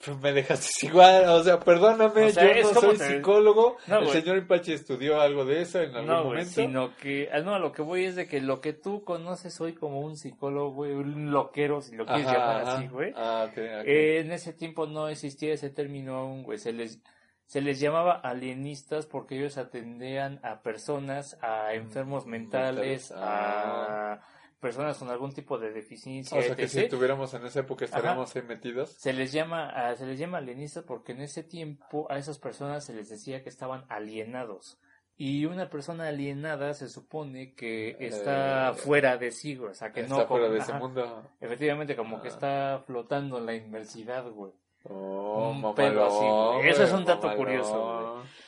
Me 0.22 0.32
dejaste 0.32 0.86
igual, 0.86 1.24
o 1.28 1.42
sea, 1.42 1.58
perdóname, 1.60 2.24
O 2.26 2.30
sea, 2.30 2.44
es 2.50 2.66
yo 2.68 2.72
no 2.74 2.80
soy 2.80 2.98
te- 2.98 3.16
psicólogo. 3.16 3.76
No, 3.86 3.98
el 4.00 4.08
señor 4.08 4.36
Impachi 4.38 4.72
estudió 4.72 5.20
algo 5.20 5.44
de 5.44 5.62
eso 5.62 5.80
en 5.80 5.94
algún 5.94 6.06
No, 6.06 6.24
momento. 6.24 6.50
sino 6.50 6.96
que... 6.96 7.28
ah, 7.32 7.40
No, 7.40 7.54
a 7.54 7.58
lo 7.58 7.72
que 7.72 7.82
voy 7.82 8.04
es 8.04 8.16
de 8.16 8.26
que 8.26 8.40
lo 8.40 8.60
que 8.60 8.72
tú 8.72 9.04
conoces 9.04 9.60
hoy 9.60 9.74
como 9.74 10.00
un 10.00 10.16
psicólogo, 10.16 10.72
güey, 10.72 10.92
un 10.92 11.30
loquero, 11.30 11.80
si 11.80 11.96
lo 11.96 12.06
quieres 12.06 12.26
Ajá, 12.26 12.34
llamar 12.38 12.60
ajá. 12.62 12.78
así, 12.78 12.88
güey. 12.88 13.12
Ah, 13.16 13.44
ok, 13.46 13.52
ok. 13.52 13.86
Eh, 13.86 14.20
en 14.20 14.32
ese 14.32 14.52
tiempo 14.52 14.86
no 14.86 15.08
existía 15.08 15.52
ese 15.54 15.70
término 15.70 16.16
aún, 16.16 16.42
güey. 16.42 16.58
Se 16.58 16.72
les, 16.72 17.00
se 17.46 17.60
les 17.60 17.78
llamaba 17.80 18.12
alienistas 18.14 19.06
porque 19.06 19.36
ellos 19.36 19.58
atendían 19.58 20.40
a 20.42 20.62
personas, 20.62 21.36
a 21.42 21.74
enfermos 21.74 22.26
mentales, 22.26 23.10
Mentales, 23.10 23.12
ah. 23.16 24.12
a 24.14 24.33
personas 24.64 24.96
con 24.96 25.10
algún 25.10 25.32
tipo 25.34 25.58
de 25.58 25.70
deficiencia, 25.72 26.38
o 26.38 26.42
sea, 26.42 26.56
que 26.56 26.62
etc. 26.62 26.70
si 26.72 26.80
estuviéramos 26.80 27.34
en 27.34 27.44
esa 27.44 27.60
época 27.60 27.84
estaríamos 27.84 28.34
ahí 28.34 28.42
metidos. 28.42 28.90
Se 28.98 29.12
les 29.12 29.30
llama, 29.30 29.94
se 29.96 30.06
les 30.06 30.18
llama 30.18 30.38
alienistas 30.38 30.84
porque 30.84 31.12
en 31.12 31.20
ese 31.20 31.42
tiempo 31.44 32.06
a 32.10 32.16
esas 32.16 32.38
personas 32.38 32.84
se 32.86 32.94
les 32.94 33.10
decía 33.10 33.42
que 33.42 33.50
estaban 33.50 33.84
alienados. 33.90 34.78
Y 35.16 35.44
una 35.44 35.68
persona 35.68 36.08
alienada 36.08 36.72
se 36.74 36.88
supone 36.88 37.54
que 37.54 37.96
está 38.00 38.70
Eh, 38.70 38.74
fuera 38.74 39.16
de 39.18 39.30
sí, 39.30 39.54
güey, 39.54 39.70
o 39.70 39.74
sea, 39.74 39.92
que 39.92 40.00
Está 40.00 40.16
no... 40.16 40.26
fuera 40.26 40.46
como- 40.46 40.54
de 40.54 40.58
ese 40.60 40.72
ajá. 40.72 40.80
mundo. 40.80 41.30
Efectivamente, 41.40 41.94
como 41.94 42.20
que 42.22 42.28
Ah. 42.28 42.32
está 42.32 42.82
flotando 42.86 43.38
en 43.38 43.46
la 43.46 43.54
inmersidad, 43.54 44.28
güey. 44.30 44.52
Oh, 44.88 45.50
Un 45.50 45.74
pedo 45.74 46.04
así, 46.06 46.58
güey. 46.58 46.68
Eso 46.70 46.82
es 46.84 46.90
un 46.92 47.04
güey, 47.04 47.14
dato 47.16 47.36
curioso, 47.36 48.22
Y 48.22 48.43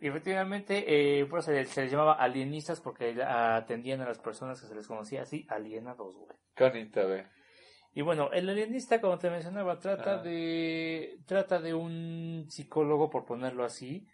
efectivamente, 0.00 0.84
eh, 1.20 1.26
por 1.26 1.38
eso 1.40 1.50
se 1.50 1.56
les, 1.58 1.68
se 1.70 1.82
les 1.82 1.90
llamaba 1.92 2.14
alienistas 2.14 2.80
porque 2.80 3.20
atendían 3.22 4.00
a 4.00 4.06
las 4.06 4.18
personas 4.18 4.60
que 4.60 4.66
se 4.66 4.74
les 4.74 4.86
conocía 4.86 5.22
así, 5.22 5.46
alienados, 5.48 6.14
güey. 6.14 6.28
Bonito, 6.58 7.06
güey. 7.06 7.22
Y 7.94 8.02
bueno, 8.02 8.30
el 8.32 8.48
alienista, 8.48 9.00
como 9.00 9.18
te 9.18 9.30
mencionaba, 9.30 9.78
trata 9.78 10.20
Ah. 10.20 10.22
de 10.22 11.18
trata 11.26 11.60
de 11.60 11.72
un 11.74 12.44
psicólogo, 12.48 13.08
por 13.08 13.24
ponerlo 13.24 13.64
así, 13.64 14.06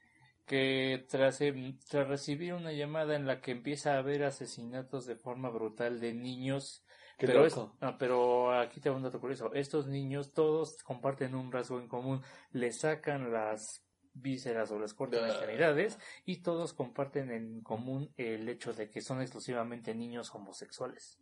que 0.46 1.04
tras, 1.08 1.40
em, 1.40 1.78
tras 1.88 2.06
recibir 2.08 2.54
una 2.54 2.72
llamada 2.72 3.16
en 3.16 3.26
la 3.26 3.40
que 3.40 3.50
empieza 3.52 3.94
a 3.94 3.98
haber 3.98 4.22
asesinatos 4.24 5.06
de 5.06 5.16
forma 5.16 5.50
brutal 5.50 5.98
de 6.00 6.14
niños, 6.14 6.84
Qué 7.18 7.26
pero, 7.26 7.44
es- 7.46 7.56
ah, 7.80 7.96
pero 7.98 8.52
aquí 8.58 8.80
te 8.80 8.88
va 8.90 8.96
un 8.96 9.02
dato 9.02 9.20
curioso. 9.20 9.52
Estos 9.54 9.86
niños 9.86 10.32
todos 10.32 10.76
comparten 10.84 11.34
un 11.34 11.50
rasgo 11.52 11.78
en 11.80 11.88
común. 11.88 12.22
Le 12.52 12.72
sacan 12.72 13.32
las 13.32 13.84
vísceras 14.14 14.70
o 14.70 14.78
les 14.78 14.94
cortan 14.94 15.22
las 15.22 15.30
Ah. 15.32 15.34
extremidades 15.36 15.98
y 16.24 16.38
todos 16.38 16.72
comparten 16.74 17.30
en 17.30 17.60
común 17.62 18.12
el 18.16 18.48
hecho 18.48 18.72
de 18.72 18.90
que 18.90 19.00
son 19.00 19.20
exclusivamente 19.22 19.94
niños 19.94 20.34
homosexuales. 20.34 21.18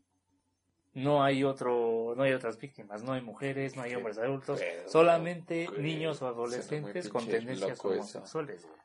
No 0.93 1.22
hay 1.22 1.45
otro, 1.45 2.14
no 2.16 2.22
hay 2.24 2.32
otras 2.32 2.59
víctimas, 2.59 3.05
no 3.05 3.12
hay 3.12 3.20
mujeres, 3.22 3.76
no 3.76 3.82
hay 3.82 3.95
hombres 3.95 4.18
adultos, 4.18 4.61
solamente 4.88 5.68
niños 5.78 6.20
o 6.22 6.26
adolescentes 6.26 7.09
con 7.09 7.24
tendencias 7.28 7.78
homosexuales. 7.84 8.62
güey. 8.66 8.80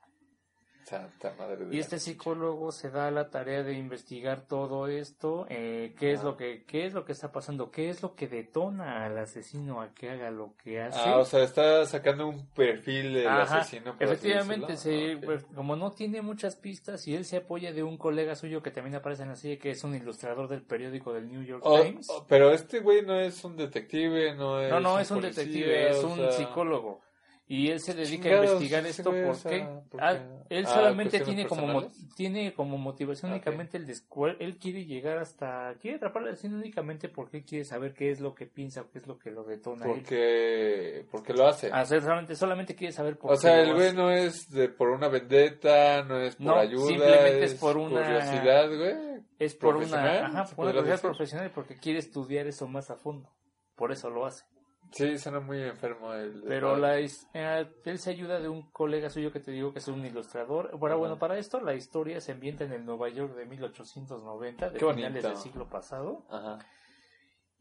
Santa 0.85 1.33
madre 1.37 1.65
de 1.65 1.75
Y 1.75 1.79
este 1.79 1.99
psicólogo 1.99 2.71
se 2.71 2.91
da 2.91 3.09
la 3.09 3.29
tarea 3.31 3.63
de 3.63 3.73
investigar 3.73 4.41
todo 4.47 4.87
esto, 4.87 5.47
eh, 5.49 5.95
qué 5.97 6.11
es 6.13 6.23
lo 6.23 6.37
que, 6.37 6.63
qué 6.65 6.85
es 6.85 6.93
lo 6.93 7.05
que 7.05 7.11
está 7.11 7.31
pasando, 7.31 7.71
qué 7.71 7.89
es 7.89 8.03
lo 8.03 8.13
que 8.15 8.27
detona 8.27 9.03
al 9.05 9.17
asesino 9.17 9.81
a 9.81 9.93
que 9.93 10.11
haga 10.11 10.29
lo 10.29 10.55
que 10.63 10.81
hace. 10.81 10.99
Ah, 11.03 11.17
o 11.17 11.25
sea, 11.25 11.43
está 11.43 11.85
sacando 11.87 12.27
un 12.27 12.45
perfil 12.49 13.13
del 13.15 13.27
Ajá, 13.27 13.61
asesino. 13.61 13.95
Efectivamente, 13.99 14.77
se, 14.77 15.13
Ah, 15.13 15.19
pues, 15.25 15.43
como 15.55 15.75
no 15.75 15.91
tiene 15.91 16.21
muchas 16.21 16.55
pistas 16.55 17.07
y 17.07 17.15
él 17.15 17.25
se 17.25 17.37
apoya 17.37 17.73
de 17.73 17.81
un 17.83 17.97
colega 17.97 18.35
suyo 18.35 18.61
que 18.61 18.71
también 18.71 18.95
aparece 18.95 19.23
en 19.23 19.29
la 19.29 19.35
serie, 19.35 19.57
que 19.57 19.71
es 19.71 19.83
un 19.83 19.95
ilustrador 19.95 20.47
del 20.47 20.61
periódico 20.61 21.13
del 21.13 21.27
New 21.27 21.41
York 21.43 21.63
Oh, 21.65 21.81
Times. 21.81 22.07
oh, 22.11 22.25
pero 22.27 22.51
este 22.51 22.79
güey 22.79 23.01
no 23.03 23.19
es 23.19 23.43
un 23.43 23.55
detective, 23.57 24.35
no 24.35 24.61
es 24.61 24.69
no, 24.69 24.79
no, 24.79 24.93
un 24.95 24.99
es 25.01 25.09
un 25.09 25.21
policía, 25.21 25.43
detective, 25.43 25.89
es 25.89 26.03
un 26.03 26.15
sea, 26.17 26.31
psicólogo. 26.31 27.01
Y 27.47 27.69
él 27.69 27.79
se 27.79 27.93
dedica 27.93 28.27
a 28.29 28.43
investigar 28.43 28.83
esto 28.87 29.11
porque 29.11 29.35
sea, 29.59 29.81
¿por 29.91 30.03
ah, 30.03 30.13
él 30.49 30.65
Ah, 30.65 30.73
solamente 30.73 31.19
¿cuestiones 31.19 31.47
tiene 31.47 31.47
como, 31.47 31.87
tiene 32.15 32.53
como 32.55 32.77
motivación 32.79 33.33
únicamente 33.33 33.77
el 33.77 33.85
descu- 33.85 34.35
él 34.39 34.57
quiere 34.57 34.85
llegar 34.85 35.19
hasta, 35.19 35.75
quiere 35.79 35.97
atrapar 35.97 36.23
al 36.23 36.29
asesino 36.29 36.57
únicamente 36.57 37.07
porque 37.07 37.37
él 37.37 37.45
quiere 37.45 37.63
saber 37.63 37.93
qué 37.93 38.09
es 38.09 38.19
lo 38.19 38.33
que 38.33 38.47
piensa, 38.47 38.83
qué 38.91 38.97
es 38.97 39.05
lo 39.05 39.19
que 39.19 39.29
lo 39.29 39.43
detona. 39.43 39.85
él. 39.85 39.91
Porque, 39.91 41.05
porque 41.11 41.33
lo 41.33 41.45
hace. 41.47 41.69
Hacer 41.71 42.01
solamente, 42.01 42.35
solamente 42.35 42.73
quiere 42.75 42.91
saber 42.91 43.15
por 43.15 43.29
O 43.31 43.35
qué 43.35 43.41
sea, 43.41 43.61
el 43.61 43.75
güey 43.75 43.93
no 43.93 44.09
es 44.09 44.49
de 44.49 44.67
por 44.69 44.89
una 44.89 45.07
vendetta, 45.07 46.01
no 46.03 46.19
es 46.19 46.35
por 46.37 46.45
No, 46.47 46.55
ayuda, 46.55 46.87
simplemente 46.87 47.43
es 47.45 47.53
por 47.53 47.77
una- 47.77 48.01
curiosidad, 48.01 48.67
güey. 48.75 48.95
Es 49.37 49.53
por 49.53 49.75
una, 49.75 50.25
ajá, 50.25 50.45
por 50.55 50.65
una 50.65 50.71
curiosidad 50.73 50.83
decir. 50.95 51.09
profesional 51.09 51.51
porque 51.53 51.75
quiere 51.77 51.99
estudiar 51.99 52.47
eso 52.47 52.67
más 52.67 52.89
a 52.89 52.95
fondo. 52.95 53.29
Por 53.75 53.91
eso 53.91 54.09
lo 54.09 54.25
hace. 54.25 54.45
Sí, 54.91 55.17
suena 55.17 55.39
muy 55.39 55.61
enfermo 55.61 56.13
el... 56.13 56.43
Pero 56.47 56.77
la, 56.77 56.99
eh, 56.99 57.09
él 57.33 57.99
se 57.99 58.09
ayuda 58.11 58.39
de 58.39 58.47
un 58.47 58.69
colega 58.71 59.09
suyo 59.09 59.31
que 59.31 59.39
te 59.39 59.51
digo 59.51 59.73
que 59.73 59.79
es 59.79 59.87
un 59.87 60.05
ilustrador. 60.05 60.77
Bueno, 60.77 60.97
bueno, 60.97 61.19
para 61.19 61.37
esto 61.37 61.59
la 61.59 61.73
historia 61.73 62.21
se 62.21 62.31
ambienta 62.31 62.63
en 62.63 62.71
el 62.73 62.85
Nueva 62.85 63.09
York 63.09 63.35
de 63.35 63.45
1890, 63.45 64.69
de 64.69 64.73
Qué 64.73 64.79
finales 64.79 65.11
bonito. 65.11 65.27
del 65.27 65.37
siglo 65.37 65.69
pasado. 65.69 66.23
Ajá. 66.29 66.59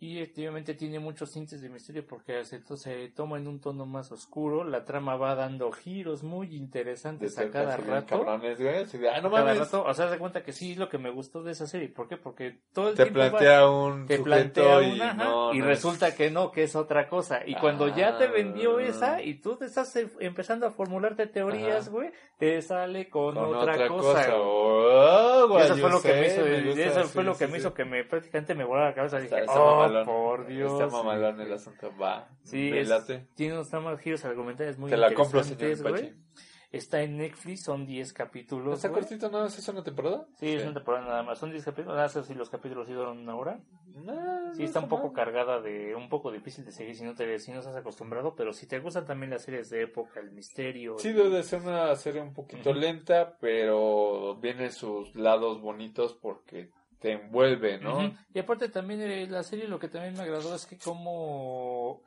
Y 0.05 0.19
efectivamente 0.19 0.75
tiene 0.75 0.99
muchos 0.99 1.33
tintes 1.33 1.63
de 1.63 1.71
misterio 1.71 2.07
porque 2.07 2.45
se, 2.45 2.61
se 2.77 3.09
toma 3.09 3.39
en 3.39 3.49
un 3.49 3.59
tono 3.59 3.87
más 3.87 4.13
oscuro. 4.13 4.63
La 4.63 4.85
trama 4.85 5.17
va 5.17 5.35
dando 5.35 5.73
giros 5.73 6.23
muy 6.23 6.55
interesantes 6.55 7.39
a 7.39 7.43
ser 7.43 7.51
cada 7.51 7.79
rato. 7.79 8.19
cabrones, 8.19 8.61
güey. 8.61 8.83
así 8.83 8.99
de, 8.99 9.09
ah, 9.09 9.23
no 9.23 9.31
Cada 9.31 9.55
rato, 9.55 9.83
o 9.83 9.95
sea, 9.95 10.11
de 10.11 10.19
cuenta 10.19 10.43
que 10.43 10.53
sí 10.53 10.73
es 10.73 10.77
lo 10.79 10.91
que 10.91 10.99
me 10.99 11.09
gustó 11.11 11.43
de 11.43 11.53
esa 11.53 11.67
serie. 11.67 11.89
¿Por 11.89 12.07
qué? 12.07 12.19
Porque 12.19 12.59
todo 12.75 12.91
el 12.91 12.97
Te 12.97 13.05
tiempo 13.05 13.21
va- 13.21 13.31
plantea 13.31 13.67
un 13.71 14.07
te 14.07 14.19
plantea 14.19 14.83
y 14.83 14.93
una 14.97 15.11
ajá, 15.13 15.25
no, 15.25 15.55
y 15.55 15.59
no 15.61 15.65
resulta 15.67 16.09
es- 16.09 16.15
que 16.17 16.31
no, 16.31 16.51
que 16.53 16.65
es 16.65 16.77
otra 16.77 17.09
cosa. 17.09 17.41
Y 17.47 17.55
cuando 17.55 17.89
ya 17.89 18.19
te 18.19 18.27
vendió 18.27 18.77
Ah. 18.77 18.83
esa 18.83 19.23
y 19.23 19.41
tú 19.41 19.57
te 19.57 19.65
estás 19.65 19.97
eh, 19.97 20.11
empezando 20.21 20.67
a 20.67 20.71
formularte 20.71 21.27
teorías, 21.29 21.85
Ajá. 21.89 21.91
güey, 21.91 22.11
te 22.39 22.61
sale 22.61 23.09
con, 23.09 23.35
con 23.35 23.55
otra, 23.55 23.89
cosa. 23.89 24.27
güey. 24.27 24.39
Oh, 24.39 25.47
güey, 25.49 25.65
eso 25.65 25.77
fue 25.77 25.91
lo 25.91 26.03
que 26.03 26.13
me 26.13 26.27
hizo, 26.27 26.43
me 26.43 26.63
gusta, 26.63 26.83
eso 26.83 27.05
fue 27.05 27.23
sí, 27.23 27.27
lo 27.27 27.33
que 27.33 27.47
sí, 27.47 27.53
me 27.53 27.53
sí. 27.53 27.61
hizo 27.61 27.73
que 27.75 27.85
me 27.87 28.05
prácticamente 28.05 28.55
me 28.55 28.65
volara 28.65 28.89
la 28.91 28.95
cabeza. 28.95 29.19
Está, 29.19 29.37
Dije, 29.37 29.47
está 29.47 29.61
oh, 29.63 29.83
mamalón. 29.95 30.07
por 30.07 30.47
Dios. 30.47 30.73
Está 30.73 30.87
mamalón 30.97 31.37
sí. 31.37 31.43
el 31.43 31.53
asunto. 31.53 31.93
Va. 32.01 32.29
Sí, 32.43 32.71
es- 32.73 32.91
tiene 33.35 33.55
unos 33.55 33.69
tramas 33.71 34.01
giros 34.01 34.25
argumentales 34.25 34.79
muy 34.79 34.91
Te 34.91 34.97
la 34.97 35.13
compro, 35.15 35.43
señor 35.43 35.83
Pachi. 35.83 36.13
Está 36.73 37.03
en 37.03 37.19
Netflix, 37.19 37.63
son 37.63 37.87
10 37.87 38.13
capítulos. 38.13 38.75
¿Está 38.75 38.91
cortito? 38.91 39.31
¿No 39.31 39.45
es 39.47 39.69
una 39.69 39.85
temporada? 39.85 40.27
Sí, 40.41 40.55
es 40.55 40.65
una 40.65 40.75
temporada 40.75 41.07
nada 41.07 41.23
más. 41.23 41.39
Son 41.39 41.53
10 41.53 41.65
capítulos. 41.65 41.97
No 41.97 42.09
sé 42.09 42.25
si 42.25 42.35
los 42.35 42.51
capítulos 42.51 42.89
sí 42.89 42.93
duran 42.93 43.17
una 43.19 43.37
hora. 43.37 43.61
No, 43.95 44.53
Sí, 44.55 44.63
no 44.63 44.65
está 44.67 44.81
un 44.81 44.89
poco 44.89 45.05
mal. 45.07 45.13
cargada 45.13 45.61
de. 45.61 45.95
Un 45.95 46.09
poco 46.09 46.33
difícil 46.33 46.65
de 46.65 46.73
seguir 46.73 46.97
si 46.97 47.05
no 47.05 47.15
te 47.15 47.39
si 47.39 47.53
no 47.53 47.61
estás 47.61 47.77
acostumbrado. 47.77 48.35
Pero 48.35 48.53
si 48.53 48.67
te 48.67 48.81
gustan 48.81 49.07
también 49.07 49.31
las 49.31 49.43
series 49.45 49.71
de 49.71 49.83
época, 49.83 50.19
el 50.19 50.33
misterio. 50.33 50.99
Sí, 50.99 51.11
y- 51.11 51.13
debe 51.13 51.31
de 51.31 51.45
ser 51.45 51.61
una 51.61 51.95
serie 51.95 52.21
un 52.21 52.33
poquito 52.35 52.71
Ujú. 52.71 52.79
lenta, 52.81 53.37
pero 53.41 54.35
viene 54.41 54.73
sus 54.73 55.15
lados 55.15 55.61
bonitos 55.61 56.15
porque 56.15 56.71
te 57.05 57.13
envuelve, 57.13 57.77
¿no? 57.77 58.17
Y 58.33 58.39
aparte 58.39 58.71
también 58.71 59.03
eh, 59.03 59.27
la 59.27 59.43
serie 59.43 59.69
lo 59.69 59.79
que 59.79 59.89
también 59.89 60.15
me 60.15 60.23
agradó 60.23 60.55
es 60.55 60.65
que 60.65 60.79
cómo, 60.79 62.01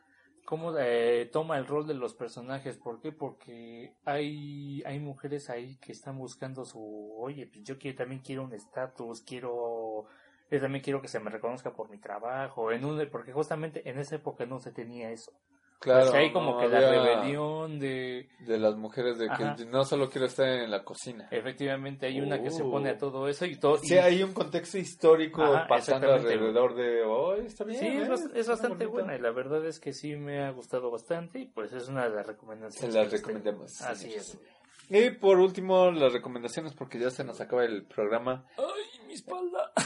cómo 0.43 0.75
eh, 0.75 1.29
toma 1.31 1.59
el 1.59 1.67
rol 1.67 1.85
de 1.85 1.93
los 1.93 2.15
personajes. 2.15 2.77
¿Por 2.77 2.99
qué? 2.99 3.11
Porque 3.11 3.93
hay, 4.05 4.81
hay 4.87 4.99
mujeres 4.99 5.51
ahí 5.51 5.77
que 5.77 5.91
están 5.91 6.17
buscando 6.17 6.65
su, 6.65 7.13
oye, 7.15 7.45
pues 7.45 7.63
yo 7.63 7.77
quiero, 7.77 7.95
también 7.95 8.21
quiero 8.21 8.43
un 8.43 8.53
estatus, 8.53 9.21
quiero, 9.21 10.07
yo 10.49 10.59
también 10.59 10.83
quiero 10.83 10.99
que 10.99 11.09
se 11.09 11.19
me 11.19 11.29
reconozca 11.29 11.75
por 11.75 11.91
mi 11.91 11.99
trabajo, 11.99 12.71
en 12.71 12.83
un, 12.83 13.07
porque 13.11 13.31
justamente 13.31 13.87
en 13.87 13.99
esa 13.99 14.15
época 14.15 14.47
no 14.47 14.57
se 14.57 14.71
tenía 14.71 15.11
eso. 15.11 15.31
Claro. 15.79 16.07
Sea, 16.09 16.21
hay 16.21 16.31
como 16.31 16.53
no 16.53 16.59
que 16.59 16.67
la 16.69 16.79
rebelión 16.89 17.77
de, 17.79 18.27
De 18.39 18.57
las 18.57 18.75
mujeres 18.75 19.19
de 19.19 19.29
Ajá. 19.29 19.55
que 19.55 19.65
no 19.65 19.83
solo 19.85 20.09
quiero 20.09 20.25
estar 20.25 20.47
en 20.47 20.71
la 20.71 20.83
cocina. 20.83 21.27
efectivamente 21.29 22.07
hay 22.07 22.19
una 22.19 22.41
que 22.41 22.49
se 22.49 22.63
opone 22.63 22.89
a 22.89 22.97
todo 22.97 23.27
eso 23.27 23.45
y 23.45 23.57
todo. 23.57 23.77
Sí, 23.77 23.93
y- 23.93 23.97
hay 23.97 24.23
un 24.23 24.33
contexto 24.33 24.79
histórico 24.79 25.43
Ajá, 25.43 25.67
pasando 25.67 26.11
alrededor 26.11 26.73
de 26.75 27.03
hoy. 27.03 27.45
está 27.45 27.63
bien. 27.63 27.79
Sí, 27.79 27.85
¿eh? 27.87 28.09
es, 28.11 28.25
Está 28.35 28.53
bastante 28.53 28.85
buena 28.87 29.15
y 29.15 29.19
la 29.19 29.29
verdad 29.31 29.63
es 29.65 29.79
que 29.79 29.93
sí 29.93 30.15
me 30.15 30.43
ha 30.43 30.49
gustado 30.51 30.89
bastante 30.89 31.39
y 31.41 31.45
pues 31.45 31.71
es 31.73 31.87
una 31.89 32.09
de 32.09 32.15
las 32.15 32.25
recomendaciones. 32.25 32.93
Se 32.93 32.99
las 32.99 33.09
que 33.09 33.17
recomendamos. 33.17 33.79
Así 33.81 34.05
señores. 34.05 34.29
es. 34.33 34.39
Y 34.89 35.09
por 35.11 35.37
último, 35.37 35.91
las 35.91 36.13
recomendaciones, 36.13 36.73
porque 36.73 36.97
ya 36.97 37.09
se 37.11 37.23
nos 37.23 37.39
acaba 37.41 37.65
el 37.65 37.83
programa. 37.85 38.45
¡Ay, 38.57 39.05
mi 39.07 39.13
espalda! 39.13 39.71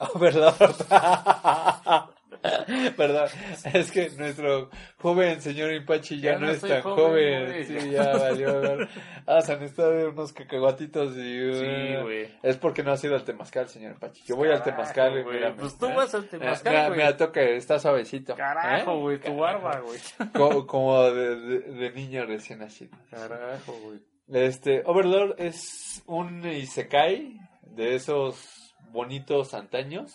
Oh, 0.00 0.16
perdón. 0.16 0.54
Perdón, 2.96 3.28
es 3.72 3.90
que 3.90 4.10
nuestro 4.10 4.70
joven 4.98 5.40
señor 5.40 5.72
Impachi 5.72 6.20
ya, 6.20 6.32
Ya 6.32 6.38
no, 6.38 6.46
no 6.46 6.52
es 6.52 6.60
tan 6.60 6.82
joven. 6.82 7.64
Sí, 7.66 7.90
ya 7.90 8.16
valió. 8.16 8.60
¿verdad? 8.60 8.88
Ah, 9.26 9.40
se 9.40 9.52
han 9.52 9.62
estado 9.62 10.10
unos 10.10 10.32
cacahuatitos 10.32 11.16
y... 11.16 11.52
Sí, 11.52 11.96
uh, 11.96 12.02
güey. 12.02 12.28
Es 12.42 12.56
porque 12.56 12.82
no 12.82 12.92
has 12.92 13.02
ido 13.04 13.14
al 13.14 13.24
Temazcal, 13.24 13.68
señor 13.68 13.92
Impachi. 13.92 14.22
Yo 14.24 14.36
voy 14.36 14.48
al 14.48 14.62
Carajo, 14.62 14.70
Temazcal. 14.70 15.18
y 15.18 15.22
güey. 15.22 15.36
mira, 15.36 15.54
Pues 15.54 15.78
tú 15.78 15.86
vas 15.88 16.14
al 16.14 16.22
mira, 16.22 16.30
Temazcal, 16.38 16.72
mira, 16.72 16.90
mira, 16.90 17.16
toca, 17.16 17.42
está 17.42 17.78
suavecito. 17.78 18.34
Carajo, 18.34 18.92
¿eh? 18.92 19.00
güey, 19.00 19.20
tu 19.20 19.36
barba, 19.36 19.80
güey. 19.80 19.98
Como, 20.32 20.66
como 20.66 21.02
de, 21.10 21.36
de, 21.36 21.60
de 21.60 21.90
niño 21.92 22.24
recién 22.26 22.60
nacido. 22.60 22.96
Carajo, 23.10 23.72
güey. 23.84 24.00
Este, 24.30 24.82
Overlord 24.84 25.36
es 25.38 26.02
un 26.06 26.46
Isekai 26.46 27.40
de 27.62 27.94
esos 27.94 28.74
bonitos 28.90 29.54
antaños. 29.54 30.12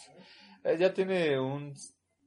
Eh, 0.63 0.77
ya 0.79 0.93
tiene 0.93 1.39
un 1.39 1.73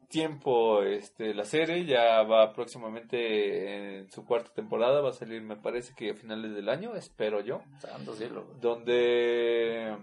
tiempo 0.09 0.83
este 0.83 1.35
la 1.35 1.45
serie, 1.45 1.85
ya 1.85 2.23
va 2.23 2.53
próximamente 2.53 3.99
en 3.99 4.11
su 4.11 4.25
cuarta 4.25 4.53
temporada, 4.53 5.01
va 5.01 5.11
a 5.11 5.13
salir 5.13 5.43
me 5.43 5.57
parece 5.57 5.95
que 5.95 6.11
a 6.11 6.15
finales 6.15 6.55
del 6.55 6.69
año, 6.69 6.95
espero 6.95 7.41
yo, 7.41 7.63
Santo 7.79 8.15
cielo, 8.15 8.47
donde 8.61 9.97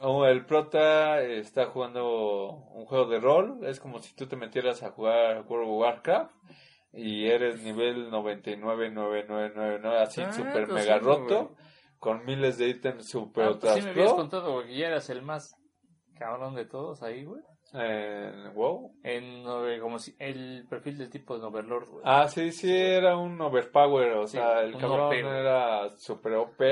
oh, 0.00 0.26
el 0.26 0.44
prota 0.46 1.20
está 1.22 1.66
jugando 1.66 2.50
un 2.74 2.84
juego 2.86 3.06
de 3.06 3.20
rol, 3.20 3.60
es 3.64 3.80
como 3.80 4.00
si 4.00 4.14
tú 4.14 4.26
te 4.26 4.36
metieras 4.36 4.82
a 4.82 4.90
jugar 4.90 5.44
World 5.48 5.68
of 5.70 5.78
Warcraft 5.80 6.34
y 6.92 7.26
eres 7.26 7.62
nivel 7.62 8.10
999999 8.10 9.98
así 10.00 10.20
Ah, 10.22 10.32
super 10.32 10.66
pues 10.68 10.84
mega 10.84 10.98
sí, 10.98 11.04
roto 11.04 11.44
güey. 11.48 11.56
con 11.98 12.24
miles 12.24 12.58
de 12.58 12.68
ítems 12.68 13.08
super 13.08 13.46
Ah, 13.48 13.56
pues 13.60 13.74
sí 13.74 13.82
me 13.82 13.90
habías 13.90 14.12
contado, 14.12 14.52
güey, 14.52 14.66
que 14.68 14.76
ya 14.78 14.86
eras 14.88 15.10
el 15.10 15.22
más 15.22 15.54
cabrón 16.18 16.54
de 16.54 16.64
todos 16.66 17.02
ahí, 17.02 17.24
güey. 17.24 17.42
Eh, 17.72 18.50
wow. 18.54 18.94
En, 19.02 19.44
como 19.80 19.98
si, 19.98 20.14
el 20.18 20.66
perfil 20.68 20.98
del 20.98 21.10
tipo 21.10 21.38
de 21.38 21.46
Overlord, 21.46 21.88
güey. 21.88 22.02
Ah, 22.04 22.28
sí, 22.28 22.52
sí, 22.52 22.72
era 22.72 23.16
un 23.16 23.40
overpower, 23.40 24.12
o 24.12 24.26
Sí, 24.26 24.36
sea, 24.36 24.60
el 24.60 24.76
cabrón 24.76 25.06
OP, 25.08 25.12
era 25.14 25.90
super 25.90 26.34
OP. 26.34 26.62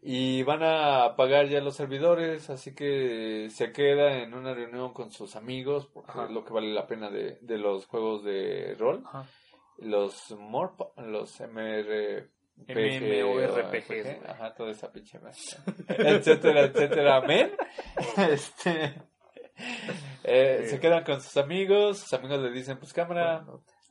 Y 0.00 0.44
van 0.44 0.62
a 0.62 1.04
apagar 1.04 1.48
ya 1.48 1.60
los 1.60 1.74
servidores, 1.74 2.50
así 2.50 2.72
que 2.74 3.48
se 3.50 3.72
queda 3.72 4.22
en 4.22 4.32
una 4.32 4.54
reunión 4.54 4.92
con 4.92 5.10
sus 5.10 5.34
amigos, 5.34 5.88
porque 5.92 6.12
Ajá. 6.12 6.24
es 6.26 6.30
lo 6.30 6.44
que 6.44 6.52
vale 6.52 6.72
la 6.72 6.86
pena 6.86 7.10
de, 7.10 7.38
de 7.40 7.58
los 7.58 7.86
juegos 7.86 8.22
de 8.22 8.76
rol. 8.78 9.02
Ajá. 9.06 9.26
Los 9.78 10.30
MORP, 10.32 10.80
los 10.98 11.40
MR... 11.40 12.30
MMORPGs. 12.66 14.28
Ajá, 14.28 14.54
toda 14.54 14.72
esa 14.72 14.90
pinche 14.90 15.18
madre. 15.20 15.36
etcétera, 15.88 16.62
etcétera, 16.62 17.16
amén. 17.16 17.52
Este, 18.16 18.94
eh, 20.24 20.60
Sí. 20.64 20.70
Se 20.70 20.80
quedan 20.80 21.04
con 21.04 21.20
sus 21.20 21.36
amigos, 21.36 21.98
sus 21.98 22.12
amigos 22.14 22.40
le 22.40 22.50
dicen, 22.50 22.78
pues 22.78 22.92
cámara, 22.92 23.44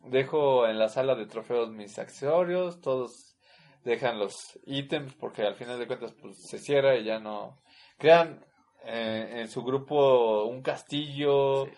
dejo 0.05 0.68
en 0.68 0.80
la 0.80 0.89
sala 0.89 1.15
de 1.15 1.26
trofeos 1.26 1.70
mis 1.72 1.97
accesorios, 1.99 2.80
todos 2.82 3.38
dejan 3.84 4.20
los 4.20 4.59
ítems 4.65 5.13
porque 5.15 5.43
al 5.43 5.55
final 5.55 5.80
de 5.80 5.88
cuentas 5.88 6.13
pues 6.22 6.38
se 6.49 6.57
cierra 6.59 6.95
y 6.97 7.05
ya 7.05 7.20
no 7.20 7.61
crean 7.97 8.45
eh, 8.86 9.39
en 9.41 9.47
su 9.49 9.63
grupo 9.63 10.45
un 10.45 10.61
castillo 10.61 11.65
Sí. 11.65 11.72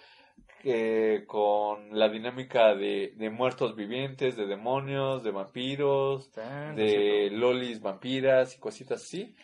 que 0.63 1.23
con 1.27 1.97
la 1.97 2.09
dinámica 2.09 2.75
de, 2.75 3.13
de 3.15 3.29
muertos 3.29 3.75
vivientes, 3.75 4.35
de 4.35 4.45
demonios, 4.45 5.23
de 5.23 5.31
vampiros, 5.31 6.31
de 6.75 7.29
lolis 7.31 7.79
vampiras 7.81 8.55
y 8.55 8.59
cositas 8.59 9.01
así, 9.03 9.35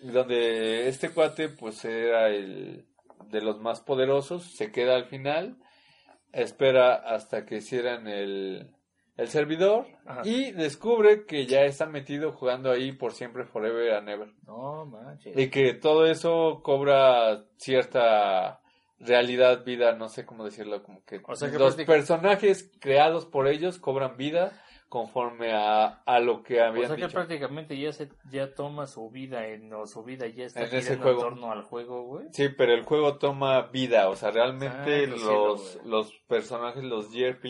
donde 0.00 0.88
este 0.88 1.10
cuate 1.10 1.48
pues 1.50 1.84
era 1.84 2.28
el 2.28 2.86
de 3.30 3.40
los 3.40 3.60
más 3.60 3.80
poderosos, 3.80 4.44
se 4.44 4.70
queda 4.70 4.96
al 4.96 5.06
final, 5.06 5.56
espera 6.32 6.94
hasta 6.94 7.44
que 7.44 7.60
cierran 7.60 8.08
el, 8.08 8.74
el 9.16 9.28
servidor 9.28 9.86
Ajá. 10.06 10.22
y 10.24 10.52
descubre 10.52 11.26
que 11.26 11.46
ya 11.46 11.62
está 11.62 11.86
metido 11.86 12.32
jugando 12.32 12.70
ahí 12.70 12.92
por 12.92 13.12
siempre, 13.12 13.44
forever 13.44 13.94
and 13.94 14.08
ever. 14.08 14.32
No, 14.46 14.86
manches. 14.86 15.36
Y 15.36 15.50
que 15.50 15.74
todo 15.74 16.06
eso 16.06 16.60
cobra 16.62 17.44
cierta 17.56 18.60
realidad, 18.98 19.64
vida, 19.64 19.94
no 19.94 20.08
sé 20.08 20.24
cómo 20.24 20.44
decirlo, 20.44 20.82
como 20.82 21.04
que, 21.04 21.20
O 21.26 21.34
sea 21.34 21.50
que 21.50 21.58
los 21.58 21.74
personajes 21.76 22.70
creados 22.80 23.26
por 23.26 23.48
ellos 23.48 23.78
cobran 23.78 24.16
vida 24.16 24.61
conforme 24.92 25.54
a, 25.54 26.02
a 26.04 26.20
lo 26.20 26.42
que 26.42 26.60
O 26.60 26.64
habían 26.66 26.86
sea 26.88 26.96
que 26.96 27.02
dicho. 27.04 27.14
prácticamente 27.14 27.78
ya 27.80 27.92
se 27.94 28.10
ya 28.30 28.54
toma 28.54 28.86
su 28.86 29.08
vida 29.08 29.46
en 29.46 29.72
o 29.72 29.86
su 29.86 30.04
vida 30.04 30.26
ya 30.26 30.44
está 30.44 30.60
En 30.60 30.66
ese 30.66 30.80
girando 30.96 31.02
juego. 31.04 31.18
en 31.22 31.28
torno 31.30 31.50
al 31.50 31.62
juego, 31.62 32.02
güey. 32.02 32.26
Sí, 32.32 32.50
pero 32.50 32.74
el 32.74 32.82
juego 32.82 33.16
toma 33.16 33.62
vida, 33.68 34.10
o 34.10 34.16
sea, 34.16 34.32
realmente 34.32 35.06
Santo 35.06 35.16
cielo, 35.16 35.46
los, 35.48 35.80
los 35.86 36.12
personajes, 36.28 36.84
los 36.84 37.10
JRP, 37.10 37.46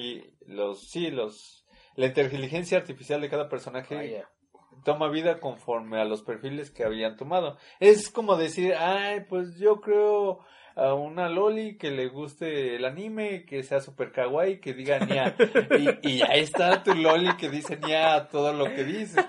los, 0.46 0.88
sí, 0.88 1.10
los, 1.10 1.66
la 1.96 2.06
inteligencia 2.06 2.78
artificial 2.78 3.20
de 3.20 3.28
cada 3.28 3.48
personaje 3.48 4.24
toma 4.84 5.08
vida 5.08 5.40
conforme 5.40 6.00
a 6.00 6.04
los 6.04 6.22
perfiles 6.22 6.70
que 6.70 6.84
habían 6.84 7.16
tomado. 7.16 7.56
Es 7.80 8.08
como 8.08 8.36
decir, 8.36 8.74
ay, 8.74 9.24
pues 9.28 9.58
yo 9.58 9.80
creo 9.80 10.38
a 10.74 10.94
una 10.94 11.28
Loli 11.28 11.76
que 11.76 11.90
le 11.90 12.08
guste 12.08 12.76
el 12.76 12.84
anime, 12.84 13.44
que 13.44 13.62
sea 13.62 13.80
super 13.80 14.12
kawaii, 14.12 14.60
que 14.60 14.74
diga 14.74 15.00
ña. 15.00 15.34
y, 16.02 16.08
y 16.08 16.22
ahí 16.22 16.40
está 16.40 16.82
tu 16.82 16.94
Loli 16.94 17.36
que 17.36 17.48
dice 17.48 17.78
ña 17.78 18.28
todo 18.28 18.52
lo 18.52 18.64
que 18.74 18.84
dice. 18.84 19.20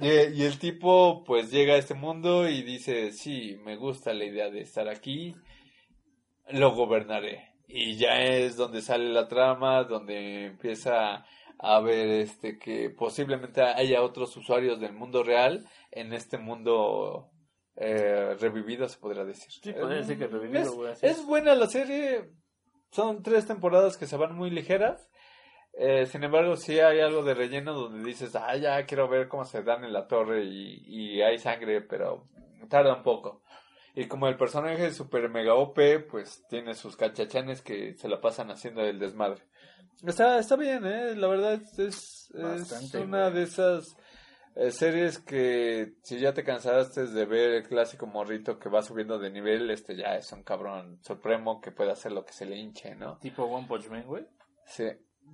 Y, 0.00 0.08
y 0.08 0.42
el 0.42 0.58
tipo 0.58 1.22
pues 1.24 1.50
llega 1.50 1.74
a 1.74 1.78
este 1.78 1.94
mundo 1.94 2.48
y 2.48 2.62
dice, 2.62 3.12
sí, 3.12 3.58
me 3.64 3.76
gusta 3.76 4.12
la 4.12 4.24
idea 4.24 4.50
de 4.50 4.60
estar 4.60 4.88
aquí, 4.88 5.34
lo 6.50 6.74
gobernaré. 6.74 7.48
y 7.68 7.96
ya 7.96 8.22
es 8.22 8.56
donde 8.56 8.82
sale 8.82 9.12
la 9.12 9.28
trama, 9.28 9.84
donde 9.84 10.46
empieza 10.46 11.24
a 11.58 11.80
ver 11.80 12.08
este 12.08 12.58
que 12.58 12.90
posiblemente 12.90 13.62
haya 13.62 14.02
otros 14.02 14.36
usuarios 14.36 14.80
del 14.80 14.92
mundo 14.92 15.22
real 15.22 15.66
en 15.92 16.12
este 16.12 16.36
mundo 16.38 17.30
eh, 17.76 18.36
revivido, 18.40 18.88
se 18.88 18.98
podría 18.98 19.24
decir. 19.24 19.50
Sí, 19.50 19.72
podría 19.72 19.98
decir 19.98 20.18
que 20.18 20.26
revivido, 20.26 20.62
es, 20.62 20.70
güey, 20.70 20.92
así 20.92 21.06
es 21.06 21.24
buena 21.24 21.54
la 21.54 21.66
serie, 21.66 22.30
son 22.90 23.22
tres 23.22 23.46
temporadas 23.46 23.96
que 23.96 24.06
se 24.06 24.16
van 24.16 24.34
muy 24.34 24.50
ligeras. 24.50 25.08
Eh, 25.76 26.06
sin 26.06 26.22
embargo, 26.22 26.56
sí 26.56 26.78
hay 26.78 27.00
algo 27.00 27.24
de 27.24 27.34
relleno 27.34 27.74
donde 27.74 28.08
dices, 28.08 28.36
ah, 28.36 28.56
ya 28.56 28.84
quiero 28.86 29.08
ver 29.08 29.26
cómo 29.28 29.44
se 29.44 29.62
dan 29.62 29.84
en 29.84 29.92
la 29.92 30.06
torre 30.06 30.44
y, 30.44 30.84
y 30.86 31.22
hay 31.22 31.38
sangre, 31.38 31.80
pero 31.80 32.28
tarda 32.68 32.94
un 32.94 33.02
poco. 33.02 33.42
Y 33.96 34.06
como 34.06 34.26
el 34.28 34.36
personaje 34.36 34.86
es 34.86 34.96
super 34.96 35.28
mega 35.28 35.54
OP, 35.54 35.78
pues 36.10 36.44
tiene 36.48 36.74
sus 36.74 36.96
cachachanes 36.96 37.62
que 37.62 37.94
se 37.94 38.08
la 38.08 38.20
pasan 38.20 38.50
haciendo 38.50 38.82
el 38.82 38.98
desmadre. 38.98 39.42
Está, 40.04 40.38
está 40.38 40.56
bien, 40.56 40.84
¿eh? 40.84 41.14
La 41.14 41.28
verdad 41.28 41.54
es, 41.54 41.78
es, 41.78 42.32
Bastante, 42.34 42.98
una 42.98 43.28
güey. 43.28 43.34
de 43.34 43.42
esas 43.44 43.96
eh, 44.56 44.70
series 44.70 45.18
que 45.18 45.94
si 46.02 46.18
ya 46.18 46.32
te 46.32 46.44
cansaste 46.44 47.06
de 47.06 47.24
ver 47.26 47.50
el 47.54 47.62
clásico 47.68 48.06
morrito 48.06 48.58
que 48.58 48.68
va 48.68 48.82
subiendo 48.82 49.18
de 49.18 49.30
nivel, 49.30 49.70
este 49.70 49.96
ya 49.96 50.16
es 50.16 50.30
un 50.32 50.42
cabrón 50.42 50.98
supremo 51.02 51.60
que 51.60 51.72
puede 51.72 51.90
hacer 51.92 52.12
lo 52.12 52.24
que 52.24 52.32
se 52.32 52.46
le 52.46 52.56
hinche, 52.56 52.94
¿no? 52.94 53.18
Tipo 53.18 53.44
One 53.44 53.66
Punch 53.66 53.88
Man, 53.88 54.04
güey. 54.06 54.26
Sí, 54.66 54.88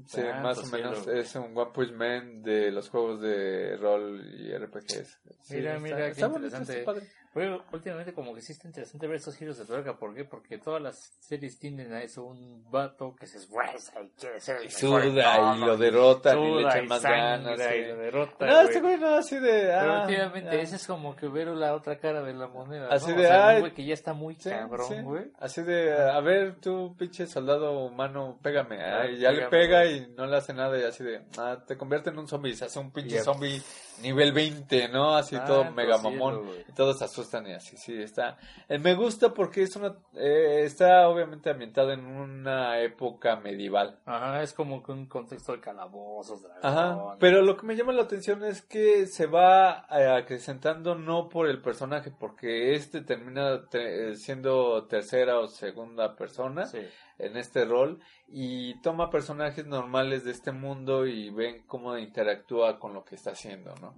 sí 0.07 0.21
Ah, 0.23 0.41
más 0.43 0.59
pues 0.61 0.73
o 0.73 0.77
menos 0.77 1.07
es 1.09 1.35
un 1.37 1.57
One 1.57 1.71
Punch 1.73 1.93
Man 1.93 2.43
de 2.43 2.71
los 2.73 2.89
juegos 2.89 3.21
de 3.21 3.77
rol 3.77 4.25
y 4.39 4.53
RPGs. 4.57 5.21
Sí, 5.43 5.57
Mira, 5.57 5.71
está- 5.77 5.81
mira, 5.83 5.97
qué 5.99 6.11
está 6.13 6.27
bonito, 6.29 6.47
interesante. 6.57 6.79
está 6.81 6.93
padre. 6.93 7.07
Pero 7.33 7.63
últimamente 7.73 8.13
como 8.13 8.35
que 8.35 8.41
sí 8.41 8.53
está 8.53 8.67
interesante 8.67 9.07
ver 9.07 9.17
estos 9.17 9.37
giros 9.37 9.57
de 9.57 9.65
tuerca. 9.65 9.97
¿Por 9.97 10.15
qué? 10.15 10.25
Porque 10.25 10.59
todas 10.59 10.83
las 10.83 11.13
series 11.21 11.59
tienden 11.61 11.93
a 11.93 12.03
eso. 12.03 12.25
Un 12.25 12.69
vato 12.71 13.15
que 13.15 13.27
se 13.29 13.39
esfuerza 13.39 13.93
y 14.03 14.09
quiere 14.19 14.41
ser 14.41 14.57
el 14.57 14.65
mejor 14.65 14.81
suda 14.81 15.55
y 15.57 15.61
lo 15.61 15.77
derrotan 15.77 16.39
y 16.41 16.55
le 16.65 16.83
y 16.85 16.87
más 16.89 17.03
ganas. 17.03 17.61
y 17.77 17.83
lo 17.87 17.97
derrota, 17.99 18.47
No, 18.47 18.61
este 18.63 18.81
güey 18.81 18.99
no, 18.99 19.15
así 19.15 19.37
de. 19.39 19.61
Pero 19.63 19.93
ah, 19.95 20.03
últimamente 20.03 20.57
ya. 20.57 20.63
ese 20.63 20.75
es 20.77 20.87
como 20.87 21.15
que 21.15 21.29
ver 21.29 21.47
la 21.49 21.75
otra 21.75 21.99
cara 21.99 22.21
de 22.23 22.35
la 22.35 22.49
moneda. 22.49 22.89
Así 22.91 23.13
de, 23.13 23.25
o 23.25 23.29
sea, 23.29 23.49
ay, 23.49 23.55
un 23.57 23.61
güey 23.61 23.75
que 23.75 23.85
ya 23.85 23.95
está 23.95 24.13
muy 24.13 24.35
Sí, 24.35 24.51
cabrón, 24.51 24.89
sí. 24.89 25.01
güey. 25.03 25.31
Así 25.39 25.63
de, 25.63 25.93
a 25.95 26.19
ver, 26.21 26.57
tú, 26.57 26.97
pinche 26.99 27.29
soldado 27.29 27.79
humano, 27.79 28.41
pégame. 28.43 28.83
Ah, 28.83 29.03
Ay, 29.03 29.19
ya 29.21 29.31
le 29.31 29.47
pega 29.49 29.85
güey. 29.85 29.99
y 29.99 30.07
no 30.17 30.27
le 30.27 30.37
hace 30.37 30.53
nada 30.53 30.77
y 30.79 30.83
así 30.83 31.05
de, 31.05 31.23
ah, 31.39 31.59
te 31.65 31.77
convierte 31.77 32.11
en 32.11 32.19
un 32.19 32.27
zombie, 32.27 32.55
se 32.57 32.65
hace 32.65 32.81
un 32.81 32.91
pinche 32.91 33.21
zombie 33.21 33.63
nivel 34.03 34.33
20, 34.33 34.89
¿no? 34.89 35.15
Así 35.17 35.37
Ah, 35.37 35.45
todo 35.45 35.71
mega 35.73 35.99
mamón. 35.99 36.43
Y 36.69 36.73
todos 36.73 36.99
se 36.99 37.05
asustan 37.05 37.47
y 37.47 37.53
así, 37.53 37.77
sí, 37.77 38.01
está. 38.03 38.39
eh, 38.69 38.79
me 38.79 38.95
gusta 38.95 39.33
porque 39.35 39.63
es 39.63 39.77
una, 39.77 39.95
eh, 40.15 40.63
está 40.65 41.09
obviamente 41.09 41.51
ambientado 41.51 41.93
en 41.93 42.05
una 42.07 42.81
época 42.81 43.37
medieval. 43.37 43.99
Ajá, 44.07 44.43
es 44.43 44.53
como 44.53 44.83
que 44.83 44.93
un 44.93 45.07
contexto 45.07 45.53
de 45.53 45.61
calabozos, 45.61 46.43
dragones. 46.43 46.65
Ajá, 46.65 47.17
pero 47.19 47.43
lo 47.43 47.57
que 47.57 47.67
me 47.67 47.77
llama 47.77 47.93
la 47.93 48.03
atención 48.03 48.45
es 48.45 48.63
que 48.63 49.07
se 49.07 49.27
va 49.27 49.87
eh, 49.91 50.07
acrecentando 50.09 50.95
no 50.95 51.29
por 51.29 51.49
el 51.49 51.61
personaje, 51.61 52.11
porque 52.11 52.75
este 52.75 53.01
termina 53.03 53.67
te- 53.69 54.15
siendo 54.17 54.85
tercera 54.87 55.39
o 55.39 55.49
segunda 55.49 56.17
persona 56.17 56.67
Sí. 56.67 56.79
en 57.19 57.37
este 57.37 57.65
rol 57.65 58.01
y 58.33 58.81
toma 58.81 59.11
personajes 59.11 59.67
normales 59.67 60.25
de 60.25 60.31
este 60.31 60.53
mundo 60.53 61.07
y 61.07 61.31
ven 61.31 61.65
cómo 61.67 61.99
interactúa 61.99 62.79
con 62.79 62.95
lo 62.95 63.05
que 63.05 63.17
está 63.17 63.33
haciendo, 63.33 63.75
¿no? 63.81 63.95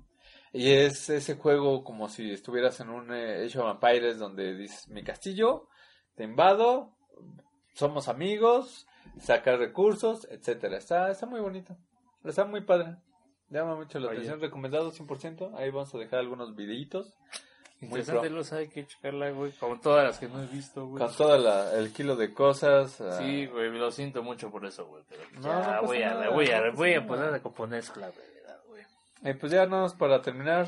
Y 0.53 0.71
es 0.71 1.09
ese 1.11 1.37
juego 1.37 1.83
como 1.83 2.09
si 2.09 2.31
estuvieras 2.31 2.81
en 2.81 2.91
un 2.91 3.13
eh, 3.13 3.45
Age 3.45 3.59
of 3.59 3.71
Empires 3.71 4.19
donde 4.19 4.55
dices, 4.55 4.89
mi 4.89 5.03
castillo, 5.03 5.69
te 6.15 6.25
invado, 6.25 6.95
somos 7.75 8.09
amigos, 8.09 8.87
sacar 9.19 9.59
recursos, 9.59 10.27
etcétera. 10.31 10.77
Está, 10.77 11.11
está 11.11 11.27
muy 11.27 11.41
bonito. 11.41 11.77
Está 12.25 12.45
muy 12.45 12.61
padre. 12.63 12.97
Llama 13.49 13.77
mucho 13.77 13.99
la 13.99 14.09
Oye. 14.09 14.19
atención. 14.19 14.41
Recomendado 14.41 14.93
100%. 14.93 15.55
Ahí 15.57 15.71
vamos 15.71 15.95
a 15.95 15.99
dejar 15.99 16.21
algunos 16.21 16.55
videitos. 16.55 17.15
Interesante, 17.83 18.31
los 18.31 18.53
hay 18.53 18.69
que 18.69 18.87
checarla, 18.87 19.31
güey. 19.31 19.53
Como 19.53 19.79
todas 19.81 20.05
las 20.05 20.19
que 20.19 20.29
no 20.29 20.43
he 20.43 20.47
visto, 20.47 20.87
güey. 20.87 21.05
Con 21.05 21.15
todo 21.17 21.37
la- 21.39 21.75
el 21.75 21.93
kilo 21.93 22.17
de 22.17 22.33
cosas. 22.33 23.01
ah, 23.01 23.19
Sí, 23.19 23.47
güey, 23.47 23.71
lo 23.71 23.91
siento 23.91 24.23
mucho 24.23 24.51
por 24.51 24.65
eso, 24.65 24.87
güey. 24.87 25.03
Pero 25.09 25.23
No, 25.41 25.43
ya 25.63 25.77
no 25.81 25.83
voy, 25.83 26.03
a, 26.03 26.11
nada, 26.15 26.29
voy 26.31 26.51
a, 26.51 26.61
no 26.61 26.73
voy 26.73 26.95
a 26.95 27.07
poner 27.07 27.35
a 27.35 27.41
componer 27.43 27.85
la 27.97 28.07
verdad, 28.09 28.61
güey. 28.69 28.83
Eh, 29.25 29.35
pues 29.35 29.51
ya 29.53 29.67
nada 29.67 29.83
más 29.83 29.95
para 29.95 30.23
terminar. 30.23 30.67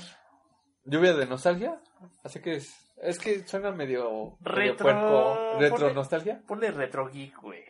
Lluvia 0.84 1.14
de 1.14 1.26
nostalgia. 1.26 1.80
Así 2.22 2.40
que 2.40 2.56
es, 2.56 2.74
es 3.00 3.18
que 3.18 3.46
suena 3.46 3.70
medio, 3.70 4.36
medio 4.40 4.72
Retro- 4.74 4.82
puerco. 4.84 5.58
Retro 5.58 5.78
ponle- 5.88 5.94
nostalgia. 5.94 6.42
Ponle 6.46 6.70
retro 6.70 7.08
geek, 7.08 7.40
güey. 7.40 7.64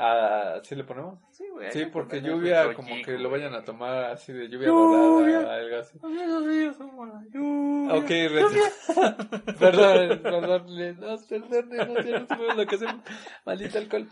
Ah, 0.00 0.60
¿Sí 0.62 0.76
le 0.76 0.84
ponemos? 0.84 1.18
Sí, 1.32 1.44
güey. 1.52 1.72
Sí, 1.72 1.86
porque 1.86 2.20
lluvia 2.22 2.72
como 2.72 2.88
que 3.04 3.18
lo 3.18 3.30
vayan 3.30 3.52
a 3.54 3.64
tomar 3.64 4.04
así 4.04 4.32
de 4.32 4.48
lluvia 4.48 4.68
Lluvia. 4.68 5.38
dorada, 5.40 5.56
algo 5.56 5.76
así. 5.76 5.98
Lluvia. 7.32 7.94
Ok, 7.94 8.06
perdón, 9.58 10.20
perdón, 10.22 10.76
le- 10.76 10.94
no, 10.94 11.16
perdón, 11.28 11.68
no, 11.70 12.00
ya 12.02 12.20
no 12.20 12.26
sabemos 12.26 12.56
lo 12.56 12.66
que 12.66 12.74
hacemos. 12.76 12.96
Maldito 13.44 13.78
alcohol. 13.78 14.06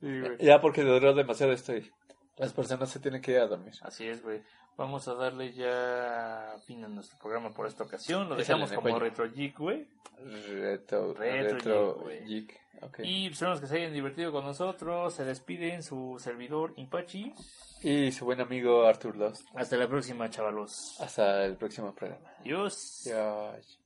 Sí. 0.00 0.08
Ya 0.40 0.60
porque 0.60 0.82
duró 0.82 1.14
demasiado 1.14 1.52
estoy. 1.52 1.90
Las 2.38 2.52
personas 2.52 2.90
se 2.90 2.98
tienen 3.00 3.20
que 3.20 3.32
ir 3.32 3.38
a 3.38 3.46
dormir. 3.46 3.74
Así 3.82 4.06
es, 4.06 4.22
güey. 4.22 4.42
Vamos 4.76 5.06
a 5.06 5.14
darle 5.14 5.52
ya 5.52 6.54
fin 6.66 6.82
a 6.84 6.88
nuestro 6.88 7.18
programa 7.18 7.50
por 7.52 7.66
esta 7.66 7.84
ocasión. 7.84 8.28
Lo 8.28 8.36
dejamos 8.36 8.70
como 8.70 8.82
cuello. 8.82 8.98
retro 9.00 9.30
geek, 9.30 9.58
güey. 9.58 9.86
Retro, 10.18 11.12
Retro 11.12 11.54
retro, 11.58 11.94
geek, 11.94 12.02
güey. 12.02 12.24
geek. 12.24 12.60
Ok. 12.80 13.00
Y 13.04 13.26
esperamos 13.26 13.60
que 13.60 13.66
se 13.66 13.76
hayan 13.76 13.92
divertido 13.92 14.32
con 14.32 14.44
nosotros. 14.44 15.12
Se 15.14 15.24
despiden 15.24 15.82
su 15.82 16.16
servidor 16.18 16.72
Impachi. 16.76 17.34
Y 17.82 18.10
su 18.12 18.24
buen 18.24 18.40
amigo 18.40 18.86
Arthur 18.86 19.16
Lost. 19.16 19.46
Hasta 19.54 19.76
la 19.76 19.86
próxima, 19.88 20.30
chavalos. 20.30 20.96
Hasta 21.00 21.44
el 21.44 21.56
próximo 21.56 21.94
programa. 21.94 22.30
Adiós. 22.40 23.06
Adiós. 23.08 23.78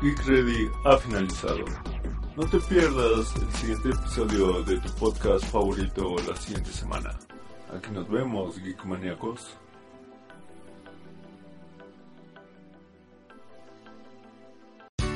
Geek 0.00 0.26
Ready 0.26 0.70
ha 0.84 0.96
finalizado. 0.96 1.64
No 2.40 2.46
te 2.46 2.58
pierdas 2.58 3.34
el 3.36 3.52
siguiente 3.52 3.90
episodio 3.90 4.62
de 4.62 4.78
tu 4.78 4.88
podcast 4.94 5.44
favorito 5.44 6.16
la 6.26 6.34
siguiente 6.34 6.72
semana. 6.72 7.10
Aquí 7.70 7.90
nos 7.90 8.08
vemos. 8.08 8.56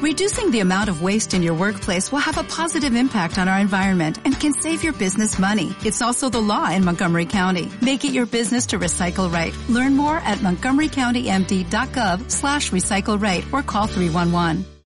Reducing 0.02 0.50
the 0.50 0.60
amount 0.60 0.90
of 0.90 1.00
waste 1.00 1.32
in 1.32 1.42
your 1.42 1.54
workplace 1.54 2.12
will 2.12 2.18
have 2.18 2.36
a 2.36 2.44
positive 2.44 2.94
impact 2.94 3.38
on 3.38 3.48
our 3.48 3.58
environment 3.58 4.18
and 4.26 4.38
can 4.38 4.52
save 4.52 4.84
your 4.84 4.92
business 4.92 5.38
money. 5.38 5.74
It's 5.82 6.02
also 6.02 6.28
the 6.28 6.42
law 6.42 6.70
in 6.70 6.84
Montgomery 6.84 7.24
County. 7.24 7.70
Make 7.80 8.04
it 8.04 8.12
your 8.12 8.26
business 8.26 8.66
to 8.66 8.78
recycle 8.78 9.32
right. 9.32 9.54
Learn 9.70 9.96
more 9.96 10.18
at 10.18 10.40
montgomerycountymd.gov 10.40 12.30
slash 12.30 12.70
recycle 12.70 13.18
right 13.18 13.44
or 13.50 13.62
call 13.62 13.86
311. 13.86 14.73